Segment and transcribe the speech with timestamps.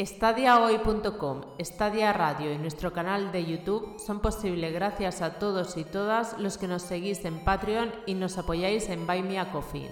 [0.00, 6.38] Estadiahoy.com, Estadia Radio y nuestro canal de YouTube son posibles gracias a todos y todas
[6.38, 9.90] los que nos seguís en Patreon y nos apoyáis en Buy Me a Coffee.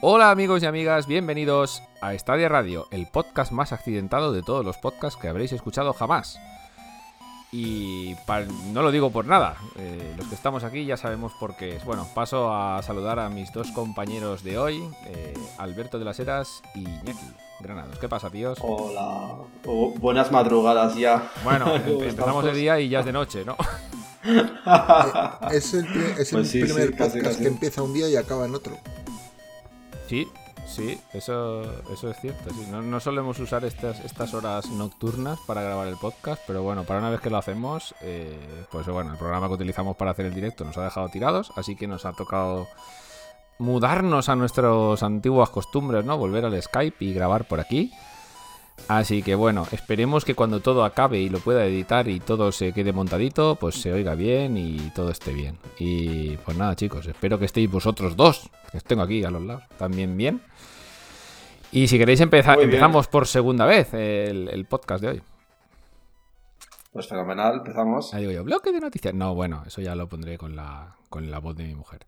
[0.00, 4.78] Hola amigos y amigas, bienvenidos a Estadia Radio, el podcast más accidentado de todos los
[4.78, 6.38] podcasts que habréis escuchado jamás.
[7.50, 8.14] Y
[8.72, 11.84] no lo digo por nada, eh, los que estamos aquí ya sabemos por qué es.
[11.84, 16.62] Bueno, paso a saludar a mis dos compañeros de hoy, eh, Alberto de las Heras
[16.74, 17.98] y Iñaki Granados.
[17.98, 18.58] ¿Qué pasa, tíos?
[18.60, 19.36] Hola,
[19.98, 21.30] buenas madrugadas ya.
[21.42, 23.56] Bueno, empezamos de día y ya es de noche, ¿no?
[24.24, 25.86] Eh, es el,
[26.30, 28.76] pues primer podcast que empieza un día y acaba en otro.
[30.06, 30.28] Sí,
[30.68, 32.50] Sí, eso, eso es cierto.
[32.70, 37.10] No, solemos usar estas, estas horas nocturnas para grabar el podcast, pero bueno, para una
[37.10, 38.38] vez que lo hacemos, eh,
[38.70, 41.74] pues bueno, el programa que utilizamos para hacer el directo nos ha dejado tirados, así
[41.74, 42.68] que nos ha tocado
[43.58, 46.18] mudarnos a nuestras antiguas costumbres, ¿no?
[46.18, 47.90] Volver al Skype y grabar por aquí.
[48.86, 52.72] Así que bueno, esperemos que cuando todo acabe y lo pueda editar y todo se
[52.72, 55.58] quede montadito, pues se oiga bien y todo esté bien.
[55.78, 59.42] Y pues nada, chicos, espero que estéis vosotros dos, que os tengo aquí a los
[59.42, 60.40] lados, también bien.
[61.70, 65.22] Y si queréis empezar, empezamos por segunda vez el, podcast de hoy.
[66.90, 68.14] Pues fenomenal, empezamos.
[68.14, 69.12] Ahí digo yo, bloque de noticias.
[69.12, 72.06] No, bueno, eso ya lo pondré con la, con la voz de mi mujer.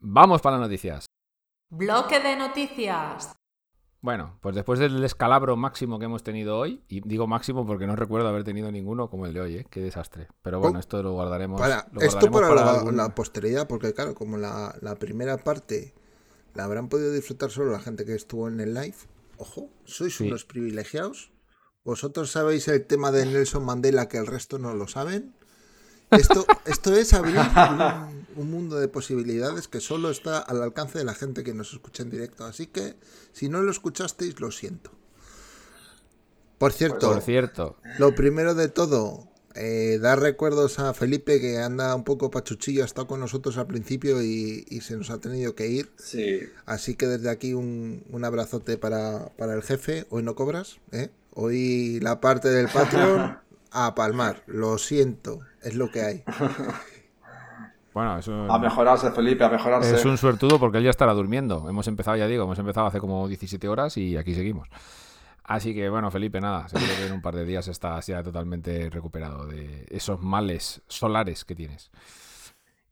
[0.00, 1.06] Vamos para las noticias.
[1.68, 3.34] Bloque de noticias.
[4.02, 7.94] Bueno, pues después del escalabro máximo que hemos tenido hoy, y digo máximo porque no
[7.94, 9.66] recuerdo haber tenido ninguno como el de hoy, ¿eh?
[9.70, 10.26] qué desastre.
[10.42, 11.60] Pero bueno, oh, esto lo guardaremos.
[11.60, 12.52] Para, esto para,
[12.90, 15.94] la, posteridad, porque claro, como la, primera parte
[16.54, 18.96] la habrán podido disfrutar solo la gente que estuvo en el live,
[19.38, 21.30] ojo, sois unos privilegiados.
[21.84, 25.32] Vosotros sabéis el tema de Nelson Mandela que el resto no lo saben.
[26.10, 31.14] Esto, esto es abrir un, mundo de posibilidades que solo está al alcance de la
[31.14, 32.44] gente que nos escucha en directo.
[32.44, 32.94] Así que
[33.32, 34.90] si no lo escuchasteis, lo siento.
[36.58, 37.76] Por cierto, Por cierto.
[37.98, 42.86] lo primero de todo, eh, dar recuerdos a Felipe que anda un poco pachuchillo, ha
[42.86, 45.90] estado con nosotros al principio y, se nos ha tenido que ir.
[45.96, 46.40] Sí.
[46.64, 50.06] Así que desde aquí un, abrazote para, para, el jefe.
[50.10, 51.10] Hoy no cobras, ¿eh?
[51.34, 53.38] Hoy la parte del Patreon
[53.72, 54.42] a palmar.
[54.46, 56.24] Lo siento, es lo que hay.
[57.94, 58.50] Bueno, es un...
[58.50, 59.94] A mejorarse, Felipe, a mejorarse.
[59.94, 61.68] Es un suertudo porque él ya estará durmiendo.
[61.68, 64.68] Hemos empezado, ya digo, hemos empezado hace como 17 horas y aquí seguimos.
[65.44, 68.88] Así que bueno, Felipe, nada, seguro que en un par de días estás ya totalmente
[68.90, 71.90] recuperado de esos males solares que tienes.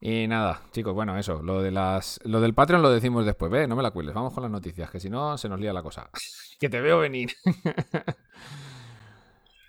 [0.00, 3.68] Y nada, chicos, bueno, eso, lo de las lo del Patreon lo decimos después, ve,
[3.68, 5.82] no me la cueles, vamos con las noticias, que si no se nos lía la
[5.82, 6.10] cosa.
[6.58, 7.30] que te veo venir.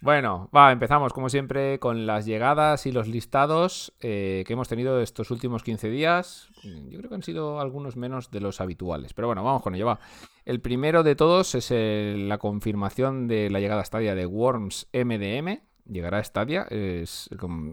[0.01, 4.99] Bueno, va, empezamos como siempre con las llegadas y los listados eh, que hemos tenido
[4.99, 6.49] estos últimos 15 días.
[6.63, 9.85] Yo creo que han sido algunos menos de los habituales, pero bueno, vamos con ello,
[9.85, 9.99] va.
[10.43, 15.59] El primero de todos es la confirmación de la llegada a Stadia de Worms MDM.
[15.85, 17.29] Llegará a Stadia, es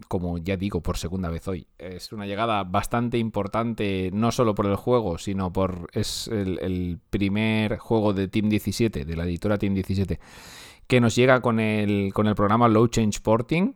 [0.09, 4.67] como, ya digo por segunda vez hoy, es una llegada bastante importante no solo por
[4.67, 9.57] el juego, sino por es el, el primer juego de Team 17, de la editora
[9.57, 10.19] Team 17
[10.89, 13.75] que nos llega con el, con el programa Low Change Porting.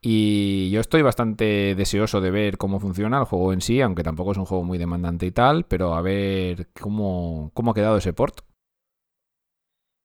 [0.00, 4.32] Y yo estoy bastante deseoso de ver cómo funciona el juego en sí, aunque tampoco
[4.32, 8.12] es un juego muy demandante y tal, pero a ver cómo, cómo ha quedado ese
[8.12, 8.40] port.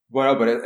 [0.09, 0.59] Bueno, pero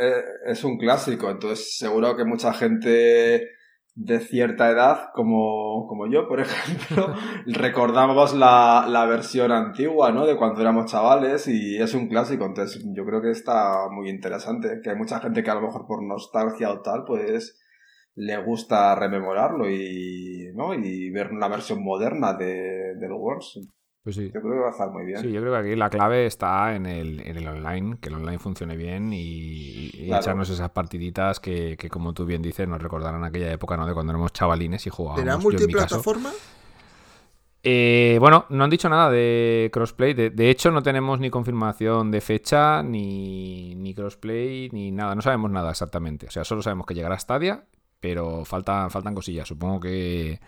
[0.46, 3.48] es un clásico, entonces seguro que mucha gente
[3.96, 7.14] de cierta edad, como, como yo, por ejemplo,
[7.46, 10.26] recordamos la, la, versión antigua, ¿no?
[10.26, 14.80] De cuando éramos chavales y es un clásico, entonces yo creo que está muy interesante,
[14.84, 17.58] que hay mucha gente que a lo mejor por nostalgia o tal, pues
[18.14, 20.74] le gusta rememorarlo y, ¿no?
[20.74, 23.60] y ver una versión moderna de, de los Worms.
[24.06, 24.30] Pues sí.
[24.32, 25.18] Yo creo que va a estar muy bien.
[25.18, 28.14] Sí, yo creo que aquí la clave está en el, en el online, que el
[28.14, 33.24] online funcione bien y, echarnos esas partiditas que, que, como tú bien dices, nos recordarán
[33.24, 33.84] aquella época, ¿no?
[33.84, 35.24] De cuando éramos chavalines y jugábamos.
[35.24, 36.30] ¿Era multiplataforma?
[37.64, 40.14] Eh, bueno, no han dicho nada de crossplay.
[40.14, 45.16] De, hecho, no tenemos ni confirmación de fecha, ni, ni, crossplay, ni nada.
[45.16, 46.28] No sabemos nada exactamente.
[46.28, 47.64] O sea, solo sabemos que llegará a Stadia,
[47.98, 49.48] pero faltan, faltan cosillas.
[49.48, 50.38] Supongo que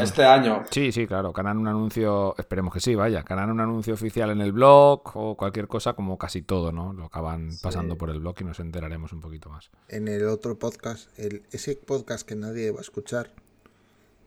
[0.00, 0.64] este año.
[0.70, 1.32] Sí, sí, claro.
[1.32, 3.22] Que un anuncio, esperemos que sí, vaya.
[3.22, 6.92] Que un anuncio oficial en el blog o cualquier cosa, como casi todo, ¿no?
[6.92, 9.70] Lo acaban pasando por el blog y nos enteraremos un poquito más.
[9.88, 13.30] En el otro podcast, el, ese podcast que nadie va a escuchar,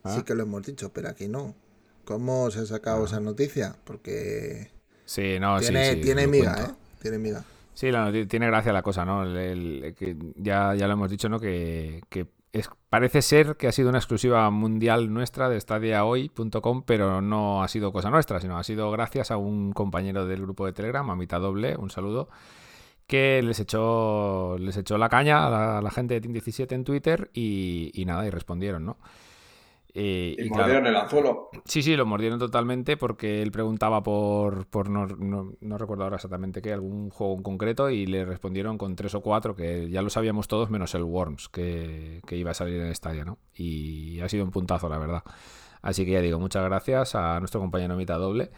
[0.05, 0.23] sí ah.
[0.25, 1.55] que lo hemos dicho, pero aquí no.
[2.05, 3.05] ¿Cómo se ha sacado ah.
[3.05, 3.75] esa noticia?
[3.83, 4.71] Porque.
[5.05, 6.73] Sí, no, tiene, sí, Tiene miga, ¿eh?
[7.01, 7.43] Tiene miga.
[7.73, 7.89] Sí,
[8.27, 9.23] tiene gracia la cosa, ¿no?
[9.23, 11.39] que ya, ya lo hemos dicho, ¿no?
[11.39, 12.27] Que, que
[12.89, 17.91] parece ser que ha sido una exclusiva mundial nuestra de stadiahoy.com, pero no ha sido
[17.91, 21.39] cosa nuestra, sino ha sido gracias a un compañero del grupo de Telegram, a mitad
[21.39, 22.29] doble, un saludo,
[23.07, 27.31] que les echó, les echó la caña a la, gente de Team 17 en Twitter
[27.33, 28.97] y nada, y respondieron, ¿no?
[29.93, 31.49] Y, mordieron el anzuelo.
[31.65, 36.61] Sí, sí, lo mordieron totalmente porque él preguntaba por, por no, no, recuerdo ahora exactamente
[36.61, 40.09] qué, algún juego en concreto y le respondieron con tres o cuatro que ya lo
[40.09, 43.37] sabíamos todos menos el Worms que, iba a salir en el estadio, ¿no?
[43.53, 45.23] Y ha sido un puntazo, la verdad.
[45.81, 48.51] Así que ya digo, muchas gracias a nuestro compañero Mita Doble.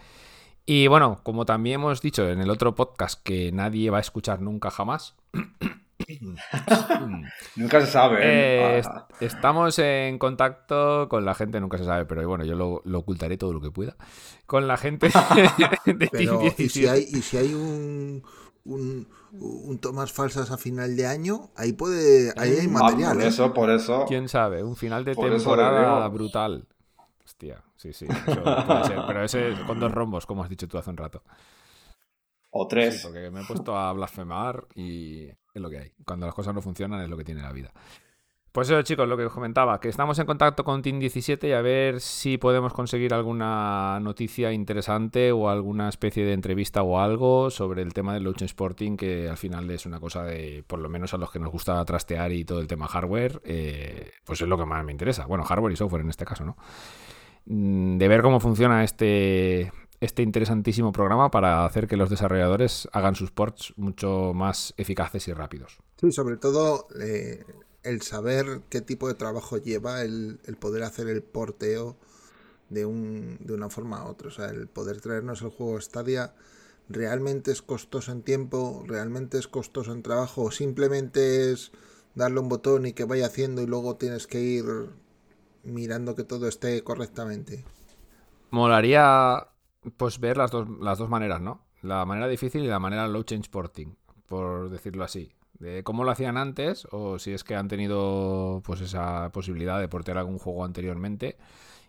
[0.66, 4.42] Y bueno, como también hemos dicho en el otro podcast que nadie va a escuchar
[4.42, 5.16] nunca jamás,
[7.56, 8.20] nunca se sabe.
[8.22, 8.80] ¿eh?
[8.80, 8.84] Eh,
[9.20, 13.54] estamos en contacto con la gente, nunca se sabe, pero bueno, yo lo, ocultaré todo
[13.54, 13.96] lo que pueda.
[14.46, 15.08] Con la gente
[15.86, 18.24] de ¿y si hay, y si hay un,
[18.66, 23.14] un, un tomas falsas a final de año, ahí puede ahí hay ah, material.
[23.16, 23.28] por ¿eh?
[23.28, 24.06] eso, por eso.
[24.08, 24.64] ¿Quién sabe?
[24.64, 26.68] Un final de temporada brutal.
[27.26, 28.06] Hostia, sí, sí.
[28.06, 31.24] puede ser, pero ese con dos rombos, como has dicho tú hace un rato.
[32.52, 33.02] O tres.
[33.04, 35.92] porque me he puesto a blasfemar y es lo que hay.
[36.06, 37.72] Cuando las cosas no funcionan es lo que tiene la vida.
[38.54, 41.54] Pues eso, chicos, lo que os comentaba, que estamos en contacto con Team 17 y
[41.54, 47.50] a ver si podemos conseguir alguna noticia interesante o alguna especie de entrevista o algo
[47.50, 50.88] sobre el tema del Lucha Sporting, que al final es una cosa de, por lo
[50.88, 54.48] menos a los que nos gusta trastear y todo el tema hardware, eh, pues es
[54.48, 55.26] lo que más me interesa.
[55.26, 56.56] Bueno, hardware y software en este caso, ¿no?
[57.46, 59.72] Mm, de ver cómo funciona este,
[60.04, 65.34] este interesantísimo programa para hacer que los desarrolladores hagan sus ports mucho más eficaces y
[65.34, 65.80] rápidos.
[65.98, 67.46] Sí, sobre todo eh,
[67.84, 71.96] el saber qué tipo de trabajo lleva el, poder hacer el porteo
[72.70, 74.28] de, un, de una forma a otra.
[74.28, 76.34] O sea, el poder traernos el juego Stadia
[76.90, 81.72] realmente es costoso en tiempo, realmente es costoso en trabajo, o simplemente es
[82.14, 84.66] darle un botón y que vaya haciendo y luego tienes que ir
[85.64, 87.64] mirando que todo esté correctamente.
[88.52, 89.48] Molaría
[89.98, 91.66] pues ver las dos, las dos maneras, ¿no?
[91.82, 93.96] La manera difícil y la manera low change porting,
[94.28, 95.34] por decirlo así.
[95.60, 99.88] De cómo lo hacían antes, o si es que han tenido pues esa posibilidad de
[99.88, 101.38] portear algún juego anteriormente,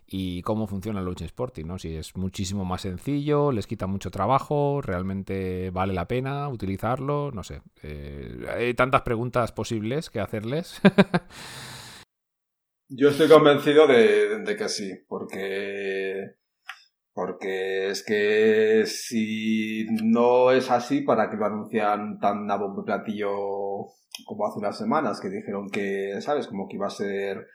[0.07, 1.79] y cómo funciona el low change porting, ¿no?
[1.79, 7.43] Si es muchísimo más sencillo, les quita mucho trabajo, realmente vale la pena utilizarlo, no
[7.43, 7.61] sé.
[7.81, 10.79] Eh, hay tantas preguntas posibles que hacerles.
[12.87, 16.35] Yo estoy convencido de, de que sí, porque
[17.15, 23.31] porque es que si no es así, ¿para que lo anuncian tan a bombo platillo
[24.25, 25.21] como hace unas semanas?
[25.21, 26.47] Que dijeron que, ¿sabes?
[26.47, 27.47] Como que iba a ser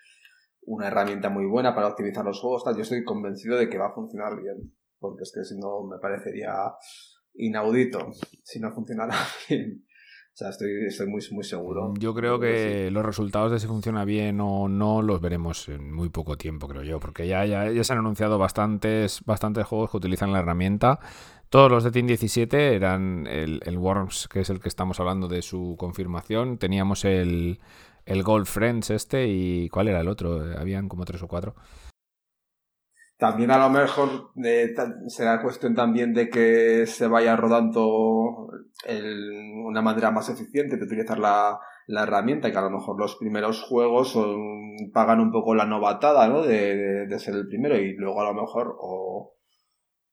[0.62, 2.64] una herramienta muy buena para optimizar los juegos.
[2.64, 2.74] Tal.
[2.74, 4.74] Yo estoy convencido de que va a funcionar bien.
[4.98, 6.54] Porque es que si no me parecería
[7.34, 9.14] inaudito si no funcionara
[9.48, 9.84] bien.
[10.40, 11.92] Sea, estoy, estoy muy, muy seguro.
[11.98, 16.08] Yo creo que los resultados de si funciona bien o no los veremos en muy
[16.08, 19.98] poco tiempo, creo yo, porque ya, ya, ya se han anunciado bastantes, bastantes juegos que
[19.98, 20.98] utilizan la herramienta.
[21.50, 25.28] Todos los de Team 17 eran el, el, Worms, que es el que estamos hablando
[25.28, 26.56] de su confirmación.
[26.56, 27.58] Teníamos el,
[28.06, 30.42] el Gold Friends este y ¿cuál era el otro?
[30.58, 31.54] Habían como tres o cuatro.
[33.20, 34.74] También a lo mejor eh,
[35.08, 38.48] será cuestión también de que se vaya rodando
[38.86, 42.98] el, una manera más eficiente de utilizar la, la, herramienta y que a lo mejor
[42.98, 44.18] los primeros juegos
[44.94, 46.40] pagan un poco la novatada ¿no?
[46.40, 49.34] de, de, ser el primero y luego a lo mejor o,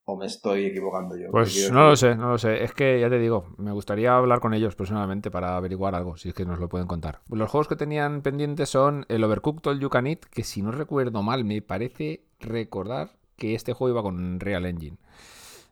[0.03, 1.31] o me estoy equivocando yo.
[1.31, 2.62] Pues no lo sé, no lo sé.
[2.62, 6.27] Es que ya te digo, me gustaría hablar con ellos personalmente para averiguar algo, si
[6.27, 7.22] es que nos lo pueden contar.
[7.29, 10.74] Los juegos que tenían pendientes son el Overcooked el You Can Eat, que si no
[10.74, 14.98] recuerdo mal, me parece recordar que este juego iba con Real Engine.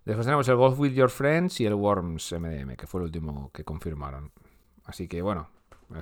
[0.06, 3.50] Después tenemos el Golf with Your Friends y el Worms MDM, que fue el último
[3.52, 4.32] que confirmaron.
[4.86, 5.50] Así que bueno,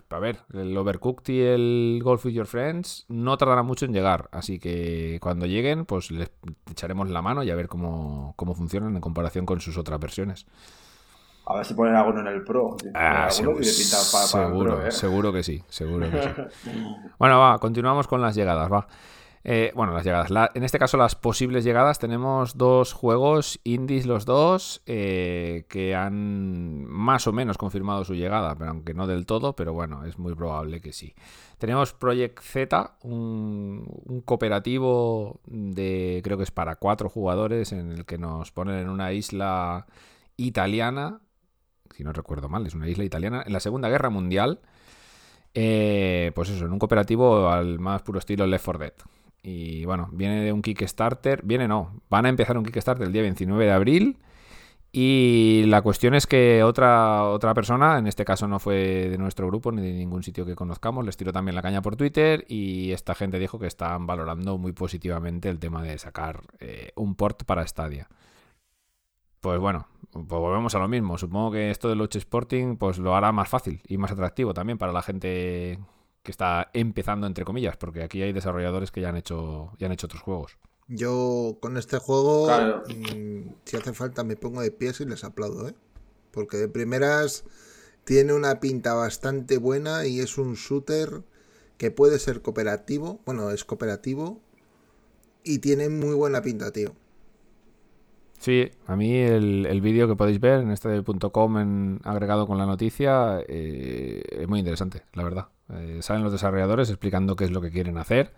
[0.10, 4.30] a ver, el Overcooked y el Golf with Your Friends no tardará mucho en llegar.
[4.32, 6.32] Así que cuando lleguen, pues les
[6.70, 10.46] echaremos la mano y a ver cómo, cómo funcionan en comparación con sus otras versiones.
[11.46, 12.78] A ver si ponen alguno en el Pro.
[12.94, 14.92] Ah, seguro, seguro, ¿eh?
[14.92, 16.70] seguro que sí, seguro que sí.
[17.20, 18.88] bueno, va, continuamos con las llegadas, va.
[19.46, 20.52] Eh, bueno, las llegadas.
[20.54, 22.00] en este caso, las posibles llegadas.
[22.00, 28.56] Tenemos dos juegos indies, los dos, eh, que han más o menos confirmado su llegada,
[28.56, 31.14] pero aunque no del todo, pero bueno, es muy probable que sí.
[31.58, 38.18] Tenemos Project Z, un, cooperativo de creo que es para cuatro jugadores, en el que
[38.18, 39.88] nos ponen en una isla
[40.38, 41.20] italiana,
[41.94, 44.62] si no recuerdo mal, es una isla italiana, en la Segunda Guerra Mundial.
[45.54, 48.94] Eh, pues eso, en un cooperativo al más puro estilo Left 4 Dead.
[49.44, 51.42] Y bueno, viene de un Kickstarter.
[51.44, 54.18] Viene no, van a empezar un Kickstarter el día 29 de abril.
[54.96, 59.48] Y la cuestión es que otra, otra persona, en este caso no fue de nuestro
[59.48, 62.92] grupo ni de ningún sitio que conozcamos, les tiró también la caña por Twitter y
[62.92, 67.44] esta gente dijo que están valorando muy positivamente el tema de sacar eh, un port
[67.44, 68.08] para Stadia.
[69.42, 71.18] Pues bueno, pues volvemos a lo mismo.
[71.18, 74.78] Supongo que esto de Luch Sporting pues lo hará más fácil y más atractivo también
[74.78, 75.80] para la gente
[76.24, 79.94] que está empezando entre comillas, porque aquí hay desarrolladores que ya han hecho, ya han
[79.94, 80.58] hecho otros juegos.
[80.88, 85.68] Yo con este juego, mm, si hace falta, me pongo de pies y les aplaudo,
[85.70, 85.76] ¿eh?
[86.32, 87.44] Porque de primeras
[88.06, 91.24] tiene una pinta bastante buena y es un shooter
[91.78, 93.20] que puede ser cooperativo.
[93.26, 94.42] Bueno, es cooperativo
[95.44, 96.96] y tiene muy buena pinta, tío.
[98.40, 103.42] Sí, a mí el, vídeo que podéis ver en este en, agregado con la noticia
[103.48, 105.53] eh, es muy interesante, la verdad.
[105.72, 108.32] Eh, salen los desarrolladores explicando qué es lo que quieren hacer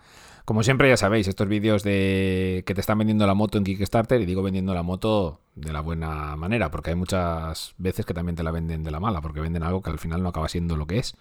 [0.45, 4.21] como siempre ya sabéis, estos vídeos de que te están vendiendo la moto en Kickstarter,
[4.21, 8.35] y digo vendiendo la moto de la buena manera, porque hay muchas veces que también
[8.35, 10.75] te la venden de la mala, porque venden algo que al final no acaba siendo
[10.77, 11.15] lo que es.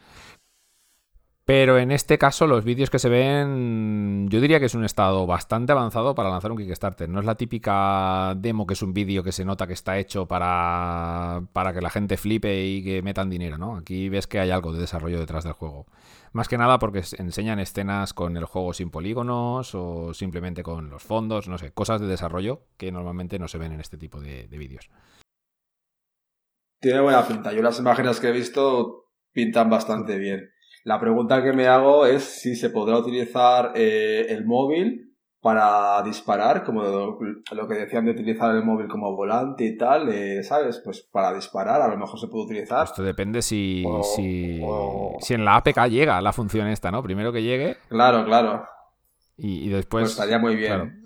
[1.47, 5.27] Pero en este caso, los vídeos que se ven, yo diría que es un estado
[5.27, 7.07] bastante avanzado para lanzar un Kickstarter.
[7.07, 10.27] No es la típica demo que es un vídeo que se nota que está hecho
[10.27, 13.77] para, para que la gente flipe y que metan dinero, ¿no?
[13.77, 15.87] Aquí ves que hay algo de desarrollo detrás del juego.
[16.33, 21.03] Más que nada porque enseñan escenas con el juego sin polígonos o simplemente con los
[21.03, 24.49] fondos, no sé, cosas de desarrollo que normalmente no se ven en este tipo de,
[24.49, 24.91] vídeos.
[26.81, 27.53] Tiene buena pinta.
[27.53, 30.54] Yo las imágenes que he visto pintan bastante bien.
[30.85, 36.63] La pregunta que me hago es si se podrá utilizar eh, el móvil para disparar,
[36.63, 40.81] como lo, que decían de utilizar el móvil como volante y tal, eh, ¿sabes?
[40.85, 42.85] Pues para disparar a lo mejor se puede utilizar.
[42.85, 44.63] Esto depende si, si,
[45.21, 47.03] si, en la APK llega la función esta, ¿no?
[47.03, 47.77] Primero que llegue.
[47.89, 48.67] Claro, claro.
[49.37, 50.03] Y, después...
[50.03, 51.04] Pues estaría muy bien.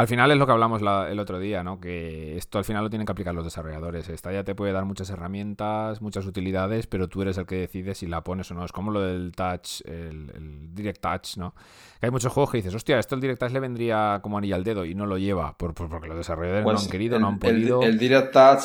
[0.00, 1.78] Al final es lo que hablamos el otro día, ¿no?
[1.78, 4.08] Que esto al final lo tienen que aplicar los desarrolladores.
[4.08, 7.94] Esta ya te puede dar muchas herramientas, muchas utilidades, pero tú eres el que decide
[7.94, 8.64] si la pones o no.
[8.64, 11.54] Es como lo del touch, el, direct touch, ¿no?
[12.00, 14.64] hay muchos juegos que dices, hostia, esto el direct touch le vendría como anilla al
[14.64, 17.38] dedo y no lo lleva, por, porque los desarrolladores no pues han querido, no han
[17.38, 17.82] podido.
[17.82, 18.62] El, direct touch,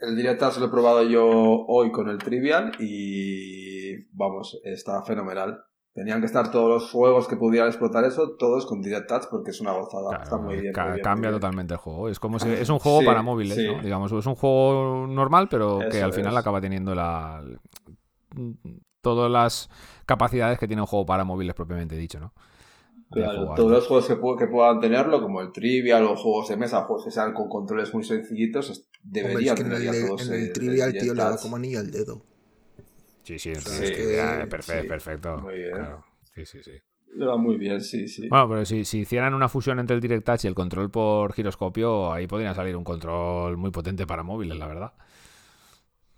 [0.00, 1.24] el direct touch lo he probado yo
[1.68, 5.62] hoy con el trivial y vamos, está fenomenal.
[5.94, 9.52] Tenían que estar todos los juegos que pudieran explotar eso, todos con Direct Touch, porque
[9.52, 10.22] es una gozada.
[10.24, 10.72] Está muy bien.
[10.72, 12.08] cambia totalmente el juego.
[12.08, 13.80] Es como si, es un juego para móviles, ¿no?
[13.80, 17.42] Digamos, es un juego normal, pero que al final acaba teniendo la
[19.02, 19.70] todas las
[20.06, 22.32] capacidades que tiene un juego para móviles propiamente dicho, ¿no?
[23.10, 27.04] Claro, todos los juegos que, puedan tenerlo, como el Trivial o juegos de mesa, juegos
[27.04, 30.28] que sean con controles muy sencillitos, deberían tener todos.
[30.28, 32.22] En el, Trivial, tío, le da como anillo al dedo.
[33.24, 35.38] Sí, sí, perfecto, perfecto.
[35.38, 35.72] Muy bien.
[36.34, 36.72] Sí, sí, sí.
[37.16, 38.28] Le va muy bien, sí, sí.
[38.28, 41.32] Bueno, pero si, si, hicieran una fusión entre el Direct Touch y el control por
[41.32, 44.92] giroscopio, ahí podría salir un control muy potente para móviles, la verdad.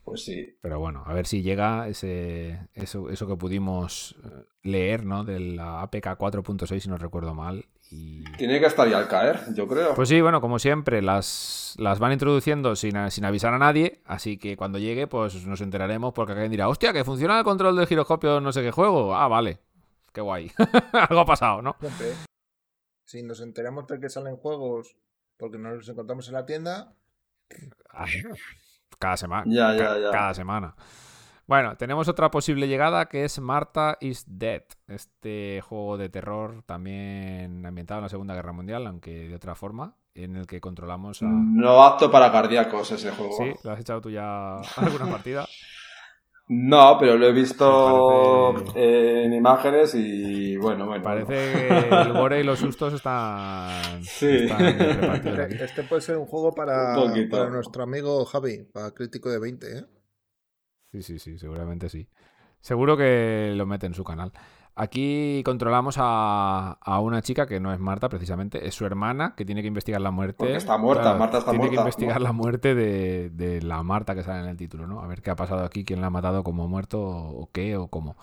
[0.04, 0.56] Pues sí.
[0.60, 5.22] Pero bueno, a ver si llega ese, eso, eso que pudimos eh, leer, ¿no?
[5.25, 9.69] De la APK 4.6, si no recuerdo mal, tiene que estar ya al caer, yo
[9.69, 9.95] creo.
[9.95, 14.57] Pues sí, bueno, como siempre, las, las van introduciendo sin, avisar a nadie, así que
[14.57, 18.40] cuando llegue, pues nos enteraremos porque alguien dirá, hostia, que funciona el control del giroscopio
[18.40, 19.14] no sé qué juego.
[19.14, 19.61] Ah, vale,
[20.12, 20.50] qué guay.
[20.93, 21.76] Algo ha pasado, ¿no?
[23.05, 24.97] Si nos enteramos de que salen juegos
[25.37, 26.93] porque no los encontramos en la tienda...
[28.99, 29.45] cada semana.
[29.47, 30.11] Ya, ya, ya.
[30.11, 30.75] Cada semana.
[31.47, 34.65] Bueno, tenemos otra posible llegada que es Marta is Dead.
[34.88, 39.95] Este juego de terror también ambientado en la Segunda Guerra Mundial, aunque de otra forma,
[40.15, 41.26] en el que controlamos a...
[41.26, 43.37] No apto para cardíacos ese juego.
[43.38, 45.47] Sí, ¿lo has echado tú ya alguna partida?
[46.49, 51.03] No, pero lo he visto en imágenes y bueno, bueno.
[51.03, 54.03] Parece que el gore y los sustos están.
[54.03, 54.49] Sí.
[55.61, 56.97] este puede ser un juego para,
[57.31, 59.85] para nuestro amigo Javi, para crítico de 20, ¿eh?
[60.97, 62.09] Sí, sí, sí, seguramente sí.
[62.61, 64.33] Seguro que lo mete en su canal.
[64.75, 69.62] Aquí controlamos a, una chica que no es Marta, precisamente, es su hermana, que tiene
[69.62, 70.37] que investigar la muerte.
[70.38, 71.62] Porque está muerta, Marta está muerta.
[71.62, 75.00] Tiene que investigar la muerte de, la Marta que sale en el título, ¿no?
[75.00, 77.88] A ver qué ha pasado aquí, quién la ha matado como muerto, o qué, o
[77.88, 78.17] cómo.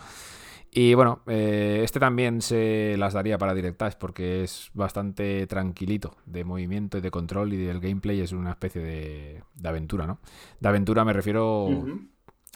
[0.76, 6.44] Y bueno, eh, este también se las daría para Directas porque es bastante tranquilito de
[6.44, 10.20] movimiento y de control y del gameplay es una especie de, aventura, ¿no?
[10.60, 11.70] De aventura me refiero...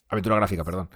[0.10, 0.90] Aventura gráfica, perdón.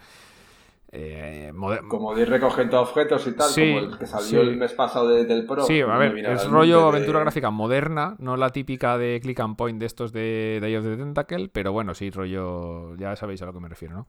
[0.94, 1.54] Eh,
[1.88, 5.46] como de ir recogiendo objetos y tal, como el que salió el mes pasado del
[5.46, 5.64] Pro.
[5.64, 9.80] Sí, a ver, es rollo aventura gráfica moderna, no la típica de click and point
[9.80, 13.54] de estos de Day of the Tentacle, pero bueno, sí, rollo, ya sabéis a lo
[13.54, 14.08] que me refiero, ¿no?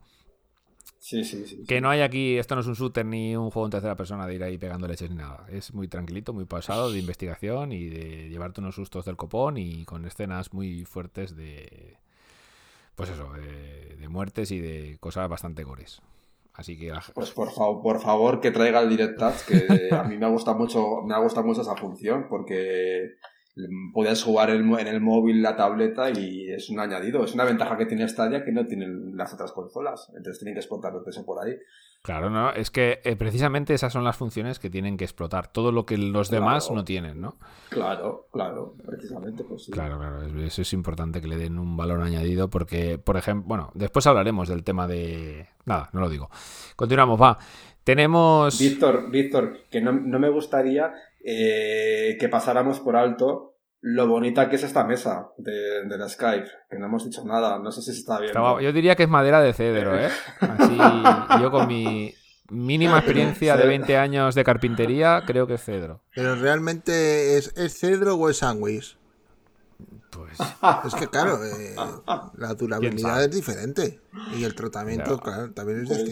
[0.99, 1.65] Sí, sí, sí.
[1.69, 4.27] Que no hay aquí, esto no es un shooter ni un juego en tercera persona
[4.27, 5.47] de ir ahí pegando leches ni nada.
[5.51, 9.85] Es muy tranquilito, muy pasado de investigación y de llevarte unos sustos del copón y
[9.85, 11.99] con escenas muy fuertes de,
[12.95, 16.03] pues eso, de, muertes y de cosas bastante gores.
[16.53, 20.19] Así que pues por favor, por favor que traiga el Direct Touch, que a mí
[20.19, 23.15] me gusta mucho, me ha gustado mucho esa función porque
[23.93, 27.25] puedes jugar en el móvil, la tableta y es un añadido.
[27.25, 30.09] Es una ventaja que tiene Stadia que no tienen las otras consolas.
[30.17, 31.57] Entonces tienen que explotar eso por ahí.
[32.03, 35.53] Claro, no, es que eh, precisamente esas son las funciones que tienen que explotar.
[35.53, 37.37] Todo lo que los demás no tienen, ¿no?
[37.69, 39.71] Claro, claro, precisamente, pues sí.
[39.71, 43.71] Claro, claro, eso es importante que le den un valor añadido porque, por ejemplo, bueno,
[43.75, 45.47] después hablaremos del tema de...
[45.65, 46.29] Nada, no lo digo.
[46.75, 47.39] Continuamos, va.
[47.85, 48.59] Tenemos...
[48.59, 50.93] Víctor, Víctor, que no, no me gustaría
[51.25, 53.53] eh, que pasáramos por alto
[53.83, 57.73] lo bonita que es esta mesa de, la Skype, que no hemos dicho nada, no
[57.73, 58.61] sé si se está viendo.
[58.61, 60.09] Yo diría que es madera de cedro, ¿eh?
[60.41, 60.79] Así,
[61.43, 62.15] yo con mi
[62.49, 66.01] mínima experiencia de 20 años de carpintería, creo que es cedro.
[66.15, 68.97] Pero realmente, ¿es, cedro o es sándwich?
[70.11, 70.39] Pues...
[70.87, 71.75] Es que claro, eh,
[72.37, 74.01] la durabilidad es diferente
[74.37, 76.05] y el tratamiento, claro, también es pues,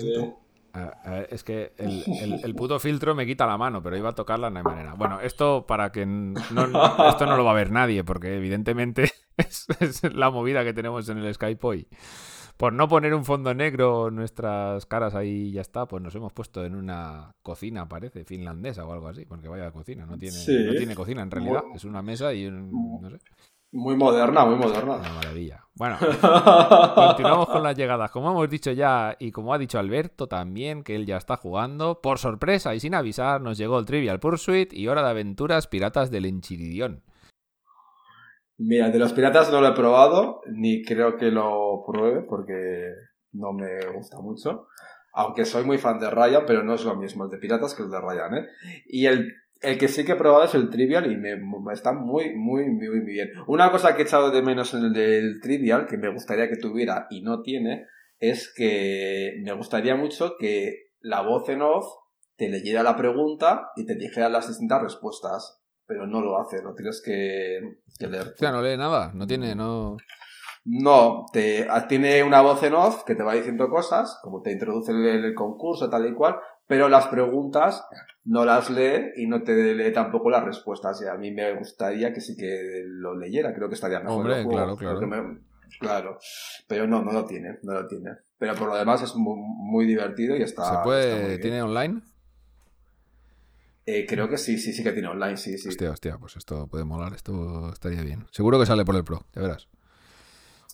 [0.72, 0.96] distinto.
[1.04, 4.58] Eh, es que el, puto filtro me quita la mano, pero iba a tocarla no
[4.58, 4.94] hay manera.
[4.94, 6.38] Bueno, esto para que no,
[7.08, 9.66] esto no lo va a ver nadie, porque evidentemente es,
[10.14, 11.88] la movida que tenemos en el Skype hoy.
[12.56, 16.62] Por no poner un fondo negro nuestras caras ahí ya está, pues nos hemos puesto
[16.62, 20.36] en una cocina, parece, finlandesa o algo así, porque vaya cocina, no tiene,
[20.66, 23.18] no tiene cocina en realidad, es una mesa y un, no sé.
[23.72, 24.96] Muy moderna, muy moderna.
[24.96, 25.64] Una maravilla.
[25.74, 25.96] Bueno,
[26.94, 28.10] continuamos con las llegadas.
[28.10, 32.00] Como hemos dicho ya, y como ha dicho Alberto también, que él ya está jugando,
[32.00, 36.10] por sorpresa y sin avisar, nos llegó el Trivial Pursuit y Hora de Aventuras Piratas
[36.10, 37.04] del Enchiridión.
[38.58, 42.92] Mira, de los piratas no lo he probado, ni creo que lo pruebe, porque
[43.32, 44.66] no me gusta mucho.
[45.14, 47.84] Aunque soy muy fan de Ryan, pero no es lo mismo el de piratas que
[47.84, 48.46] el de Ryan, ¿eh?
[48.86, 51.38] Y el el que sí que he probado es el Trivial y me,
[51.72, 53.30] está muy, muy, muy, bien.
[53.46, 56.56] Una cosa que he echado de menos en el del Trivial, que me gustaría que
[56.56, 57.86] tuviera y no tiene,
[58.18, 61.86] es que me gustaría mucho que la voz en off
[62.36, 65.58] te leyera la pregunta y te dijera las distintas respuestas.
[65.86, 67.60] Pero no lo hace, lo tienes que,
[68.06, 68.28] leer.
[68.28, 69.96] O sea, no lee nada, no tiene, no...
[70.64, 74.92] No, te, tiene una voz en off que te va diciendo cosas, como te introduce
[74.92, 76.36] el, el concurso, tal y cual,
[76.70, 77.84] pero las preguntas
[78.26, 81.02] no las lee y no te lee tampoco las respuestas.
[81.02, 84.18] Y a mí me gustaría que sí que lo leyera, creo que estaría mejor.
[84.18, 85.00] Hombre, claro, claro.
[85.80, 86.18] Claro,
[86.68, 88.10] pero no, no lo tiene, no lo tiene.
[88.38, 90.62] Pero por lo demás es muy, divertido y está.
[90.62, 91.38] ¿Se puede?
[91.38, 92.02] ¿Tiene online?
[93.84, 95.70] Eh, creo que sí, sí, sí que tiene online, sí, sí.
[95.70, 98.28] Hostia, hostia, pues esto puede molar, esto estaría bien.
[98.30, 99.66] Seguro que sale por el Pro, ya verás.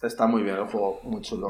[0.02, 1.48] Está muy bien el juego, muy chulo.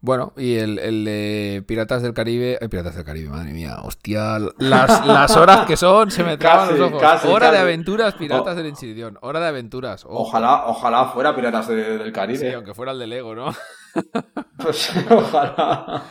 [0.00, 2.58] Bueno, y el, de Piratas del Caribe.
[2.60, 4.38] Eh, Piratas del Caribe, madre mía, hostia.
[4.58, 7.24] Las, horas que son, se me traban los ojos.
[7.24, 9.18] Hora de aventuras, Piratas del Enchiridión.
[9.22, 10.04] Hora de aventuras.
[10.08, 12.38] Ojalá, ojalá fuera Piratas del Caribe.
[12.38, 13.52] Sí, aunque fuera el de Lego, ¿no?
[14.58, 16.04] pues ojalá.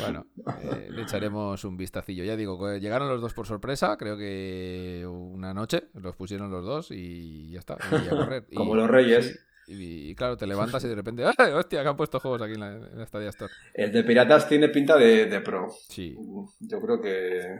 [0.00, 0.26] Bueno,
[0.62, 2.24] eh, le echaremos un vistacillo.
[2.24, 6.90] Ya digo, llegaron los dos por sorpresa, creo que una noche los pusieron los dos
[6.90, 7.76] y ya está.
[8.54, 9.45] Como los reyes.
[9.68, 11.82] Y, claro, te levantas y de repente, ¡ay, hostia!
[11.82, 13.52] Que han puesto juegos aquí en la, en Stadia Store.
[13.74, 15.68] El de Piratas tiene pinta de, pro.
[15.88, 16.16] Sí.
[16.60, 17.58] Yo creo que.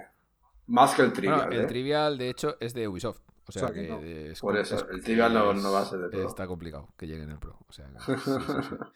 [0.69, 1.53] Más que el Trivial.
[1.53, 1.67] el ¿eh?
[1.67, 3.21] Trivial, de hecho, es de Ubisoft.
[3.49, 4.35] O sea, que.
[4.41, 6.29] Por eso, el Trivial no, va a ser de pro.
[6.29, 7.59] Está complicado que llegue en el pro.
[7.69, 7.89] O sea,